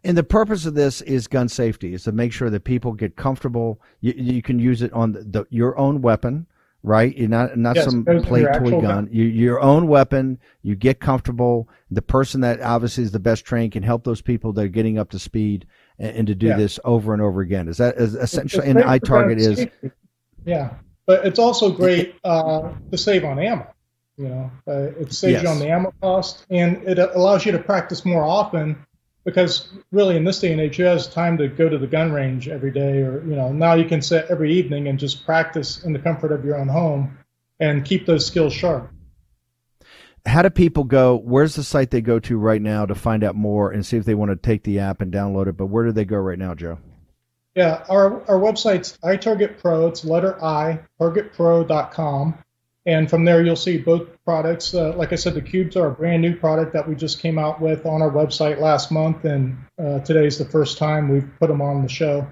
And 0.06 0.18
the 0.18 0.24
purpose 0.24 0.66
of 0.66 0.74
this 0.74 1.02
is 1.02 1.28
gun 1.28 1.48
safety, 1.48 1.94
is 1.94 2.04
to 2.04 2.12
make 2.12 2.34
sure 2.34 2.50
that 2.50 2.66
people 2.66 2.92
get 2.94 3.16
comfortable. 3.16 3.82
You, 4.02 4.14
you 4.18 4.42
can 4.42 4.60
use 4.60 4.82
it 4.82 4.92
on 4.92 5.14
the, 5.14 5.24
the, 5.24 5.46
your 5.50 5.78
own 5.78 6.02
weapon 6.02 6.48
right? 6.84 7.16
You're 7.18 7.30
not 7.30 7.58
not 7.58 7.78
yes, 7.78 7.86
some 7.86 8.04
play 8.04 8.44
toy 8.44 8.72
gun. 8.72 8.82
gun. 8.82 9.10
You, 9.12 9.24
your 9.24 9.62
own 9.62 9.88
weapon. 9.88 10.38
You 10.62 10.76
get 10.76 11.00
comfortable. 11.00 11.70
The 11.90 12.02
person 12.02 12.42
that 12.42 12.62
obviously 12.62 13.06
is 13.06 13.12
the 13.12 13.20
best 13.20 13.46
trained 13.46 13.72
can 13.72 13.84
help 13.84 14.04
those 14.04 14.22
people 14.22 14.54
that 14.54 14.66
are 14.66 14.68
getting 14.68 15.00
up 15.00 15.10
to 15.12 15.20
speed 15.20 15.66
and, 15.98 16.18
and 16.18 16.28
to 16.28 16.36
do 16.36 16.48
yeah. 16.48 16.58
this 16.58 16.80
over 16.84 17.14
and 17.14 17.22
over 17.22 17.42
again. 17.42 17.68
Is 17.68 17.78
that 17.78 17.96
is 17.96 18.16
essentially? 18.16 18.68
And 18.68 18.84
I 18.84 19.00
target 19.00 19.40
is. 19.40 19.68
Yeah, 20.46 20.74
but 21.06 21.26
it's 21.26 21.40
also 21.40 21.72
great 21.72 22.16
uh, 22.26 22.74
to 22.92 22.98
save 22.98 23.24
on 23.24 23.40
ammo. 23.40 23.74
You 24.18 24.28
know, 24.28 24.52
uh, 24.68 24.92
it 25.00 25.14
saves 25.14 25.34
yes. 25.34 25.44
you 25.44 25.50
on 25.50 25.60
the 25.60 25.70
ammo 25.70 25.94
cost, 26.02 26.46
and 26.50 26.84
it 26.84 27.00
allows 27.00 27.46
you 27.46 27.52
to 27.54 27.60
practice 27.60 28.06
more 28.06 28.24
often 28.24 28.86
because 29.26 29.70
really 29.92 30.18
in 30.18 30.24
this 30.24 30.40
day 30.40 30.52
and 30.52 30.62
age 30.62 30.76
who 30.76 30.84
has 30.84 31.08
time 31.08 31.38
to 31.38 31.48
go 31.48 31.70
to 31.70 31.78
the 31.78 31.88
gun 31.88 32.12
range 32.12 32.48
every 32.48 32.72
day 32.72 33.02
or 33.02 33.24
you 33.26 33.36
know 33.36 33.52
now 33.52 33.74
you 33.74 33.86
can 33.86 34.02
sit 34.02 34.26
every 34.30 34.54
evening 34.54 34.88
and 34.88 35.00
just 35.00 35.26
practice 35.26 35.84
in 35.84 35.94
the 35.94 36.00
comfort 36.00 36.32
of 36.32 36.44
your 36.44 36.58
own 36.58 36.68
home 36.68 37.18
and 37.60 37.86
keep 37.86 38.06
those 38.06 38.26
skills 38.26 38.54
sharp. 38.54 38.92
How 40.26 40.42
do 40.42 40.50
people 40.50 40.84
go 40.84 41.18
where's 41.18 41.56
the 41.56 41.64
site 41.64 41.92
they 41.92 42.02
go 42.02 42.20
to 42.20 42.38
right 42.38 42.62
now 42.62 42.86
to 42.86 42.96
find 42.96 43.24
out 43.24 43.36
more 43.36 43.72
and 43.72 43.86
see 43.86 43.98
if 43.98 44.06
they 44.06 44.16
want 44.16 44.32
to 44.32 44.36
take 44.36 44.64
the 44.64 44.80
app 44.80 45.02
and 45.02 45.14
download 45.14 45.48
it? 45.48 45.58
But 45.58 45.68
where 45.68 45.86
do 45.86 45.92
they 45.92 46.06
go 46.06 46.18
right 46.18 46.40
now 46.40 46.54
joe? 46.54 46.80
Yeah 47.56 47.84
our, 47.90 48.22
our 48.30 48.40
website's 48.40 48.98
itargetpro 49.04 49.90
it's 49.90 50.04
letter 50.04 50.44
i 50.44 50.80
targetpro.com 51.00 52.38
and 52.86 53.10
from 53.10 53.24
there, 53.24 53.42
you'll 53.44 53.56
see 53.56 53.78
both 53.78 54.10
products. 54.26 54.74
Uh, 54.74 54.94
like 54.96 55.14
I 55.14 55.16
said, 55.16 55.36
the 55.36 55.42
cubes 55.42 55.78
are 55.78 55.88
a 55.88 55.92
brand 55.92 56.22
new 56.22 56.36
product 56.36 56.74
that 56.74 56.88
we 56.88 56.96
just 56.96 57.20
came 57.20 57.40
out 57.40 57.62
with 57.62 57.86
on 57.86 58.02
our 58.02 58.12
website 58.12 58.60
last 58.60 58.92
month, 58.92 59.24
and 59.24 59.58
uh, 59.80 60.00
today's 60.00 60.38
the 60.38 60.46
first 60.46 60.78
time 60.78 61.08
we've 61.08 61.30
put 61.40 61.48
them 61.48 61.62
on 61.62 61.82
the 61.82 61.88
show. 61.88 62.28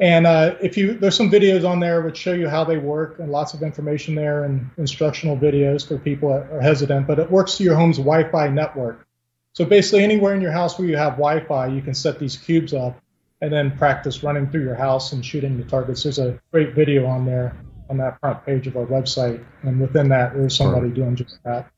And 0.00 0.26
uh, 0.26 0.56
if 0.60 0.76
you, 0.78 0.94
there's 0.94 1.16
some 1.16 1.30
videos 1.30 1.68
on 1.68 1.80
there 1.80 2.00
which 2.00 2.16
show 2.16 2.32
you 2.32 2.48
how 2.48 2.64
they 2.64 2.78
work, 2.78 3.18
and 3.18 3.30
lots 3.30 3.52
of 3.52 3.62
information 3.62 4.14
there, 4.14 4.44
and 4.44 4.70
instructional 4.78 5.36
videos 5.36 5.86
for 5.86 5.98
people 5.98 6.30
that 6.30 6.50
are 6.50 6.62
hesitant. 6.62 7.06
But 7.06 7.18
it 7.18 7.30
works 7.30 7.58
to 7.58 7.64
your 7.64 7.76
home's 7.76 7.98
Wi-Fi 7.98 8.48
network. 8.48 9.06
So 9.52 9.66
basically, 9.66 10.02
anywhere 10.02 10.34
in 10.34 10.40
your 10.40 10.50
house 10.50 10.78
where 10.78 10.88
you 10.88 10.96
have 10.96 11.12
Wi-Fi, 11.12 11.66
you 11.66 11.82
can 11.82 11.94
set 11.94 12.18
these 12.18 12.38
cubes 12.38 12.72
up, 12.72 12.98
and 13.42 13.52
then 13.52 13.76
practice 13.76 14.22
running 14.22 14.48
through 14.48 14.64
your 14.64 14.74
house 14.74 15.12
and 15.12 15.24
shooting 15.24 15.58
the 15.58 15.64
targets. 15.64 16.04
There's 16.04 16.18
a 16.18 16.40
great 16.50 16.74
video 16.74 17.04
on 17.06 17.26
there 17.26 17.54
on 17.90 17.98
that 17.98 18.18
front 18.20 18.44
page 18.44 18.66
of 18.66 18.76
our 18.76 18.86
website. 18.86 19.44
And 19.62 19.80
within 19.80 20.08
that, 20.08 20.34
there's 20.34 20.56
somebody 20.56 20.90
doing 20.90 21.16
just 21.16 21.38
that. 21.44 21.70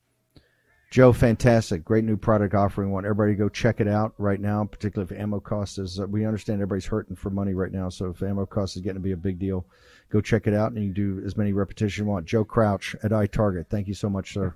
Joe, 0.91 1.13
fantastic. 1.13 1.85
Great 1.85 2.05
new 2.05 2.17
product 2.17 2.55
offering. 2.55 2.91
Want 2.91 3.07
everybody 3.07 3.33
to 3.33 3.37
go 3.37 3.49
check 3.49 3.81
it 3.81 3.89
out 3.89 4.15
right 4.19 4.41
now, 4.41 4.65
particularly 4.65 5.13
if 5.13 5.21
ammo 5.21 5.41
cost 5.41 5.79
is, 5.79 5.99
uh, 5.99 6.07
we 6.07 6.25
understand 6.25 6.57
everybody's 6.57 6.87
hurting 6.87 7.17
for 7.17 7.29
money 7.29 7.55
right 7.55 7.73
now. 7.73 7.89
So 7.89 8.11
if 8.11 8.23
ammo 8.23 8.47
cost 8.47 8.77
is 8.77 8.83
getting 8.83 8.97
to 8.97 9.01
be 9.01 9.13
a 9.13 9.17
big 9.17 9.39
deal, 9.39 9.67
go 10.11 10.21
check 10.21 10.47
it 10.47 10.55
out 10.55 10.73
and 10.73 10.81
you 10.81 10.93
can 10.93 10.95
do 10.95 11.27
as 11.27 11.37
many 11.37 11.53
repetitions 11.53 11.99
you 11.99 12.05
want. 12.05 12.27
Joe 12.27 12.45
Crouch 12.45 12.95
at 13.03 13.11
iTarget. 13.11 13.67
Thank 13.69 13.89
you 13.89 13.95
so 13.95 14.09
much, 14.09 14.33
sir. 14.33 14.55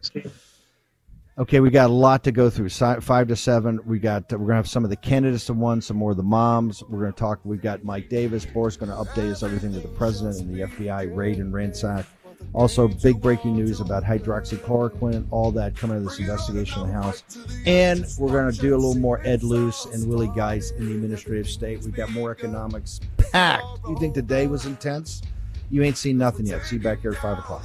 Okay, 1.40 1.60
we 1.60 1.70
got 1.70 1.88
a 1.88 1.92
lot 1.92 2.22
to 2.24 2.32
go 2.32 2.50
through. 2.50 2.68
Five 2.68 3.28
to 3.28 3.34
seven. 3.34 3.80
We 3.86 3.98
got. 3.98 4.30
We're 4.30 4.38
gonna 4.38 4.56
have 4.56 4.68
some 4.68 4.84
of 4.84 4.90
the 4.90 4.96
candidates 4.96 5.46
to 5.46 5.54
one, 5.54 5.80
some 5.80 5.96
more 5.96 6.10
of 6.10 6.18
the 6.18 6.22
moms. 6.22 6.82
We're 6.82 7.00
gonna 7.00 7.12
talk. 7.12 7.40
We've 7.44 7.62
got 7.62 7.82
Mike 7.82 8.10
Davis. 8.10 8.44
Boris 8.44 8.76
going 8.76 8.90
to 8.90 8.96
update 8.96 9.30
us 9.32 9.42
everything 9.42 9.72
with 9.72 9.82
the 9.82 9.88
president 9.88 10.38
and 10.38 10.54
the 10.54 10.66
FBI 10.66 11.16
raid 11.16 11.38
and 11.38 11.50
ransack. 11.50 12.04
Also, 12.52 12.88
big 12.88 13.22
breaking 13.22 13.54
news 13.54 13.80
about 13.80 14.04
hydroxychloroquine, 14.04 15.26
all 15.30 15.50
that 15.52 15.74
coming 15.74 15.96
of 15.96 16.04
this 16.04 16.18
investigation 16.18 16.82
in 16.82 16.88
the 16.88 16.94
House. 16.94 17.22
And 17.64 18.04
we're 18.18 18.32
going 18.32 18.52
to 18.52 18.60
do 18.60 18.74
a 18.74 18.76
little 18.76 18.94
more 18.94 19.22
Ed 19.24 19.42
Luce 19.42 19.86
and 19.86 20.06
Willie 20.08 20.30
Geist 20.34 20.74
in 20.76 20.86
the 20.86 20.92
administrative 20.92 21.48
state. 21.48 21.80
We've 21.82 21.94
got 21.94 22.10
more 22.10 22.32
economics 22.32 23.00
packed. 23.32 23.64
You 23.88 23.98
think 23.98 24.14
the 24.14 24.22
day 24.22 24.46
was 24.46 24.66
intense? 24.66 25.22
You 25.70 25.82
ain't 25.84 25.96
seen 25.96 26.18
nothing 26.18 26.46
yet. 26.46 26.64
See 26.64 26.76
you 26.76 26.82
back 26.82 27.00
here 27.00 27.12
at 27.12 27.18
5 27.18 27.38
o'clock. 27.38 27.64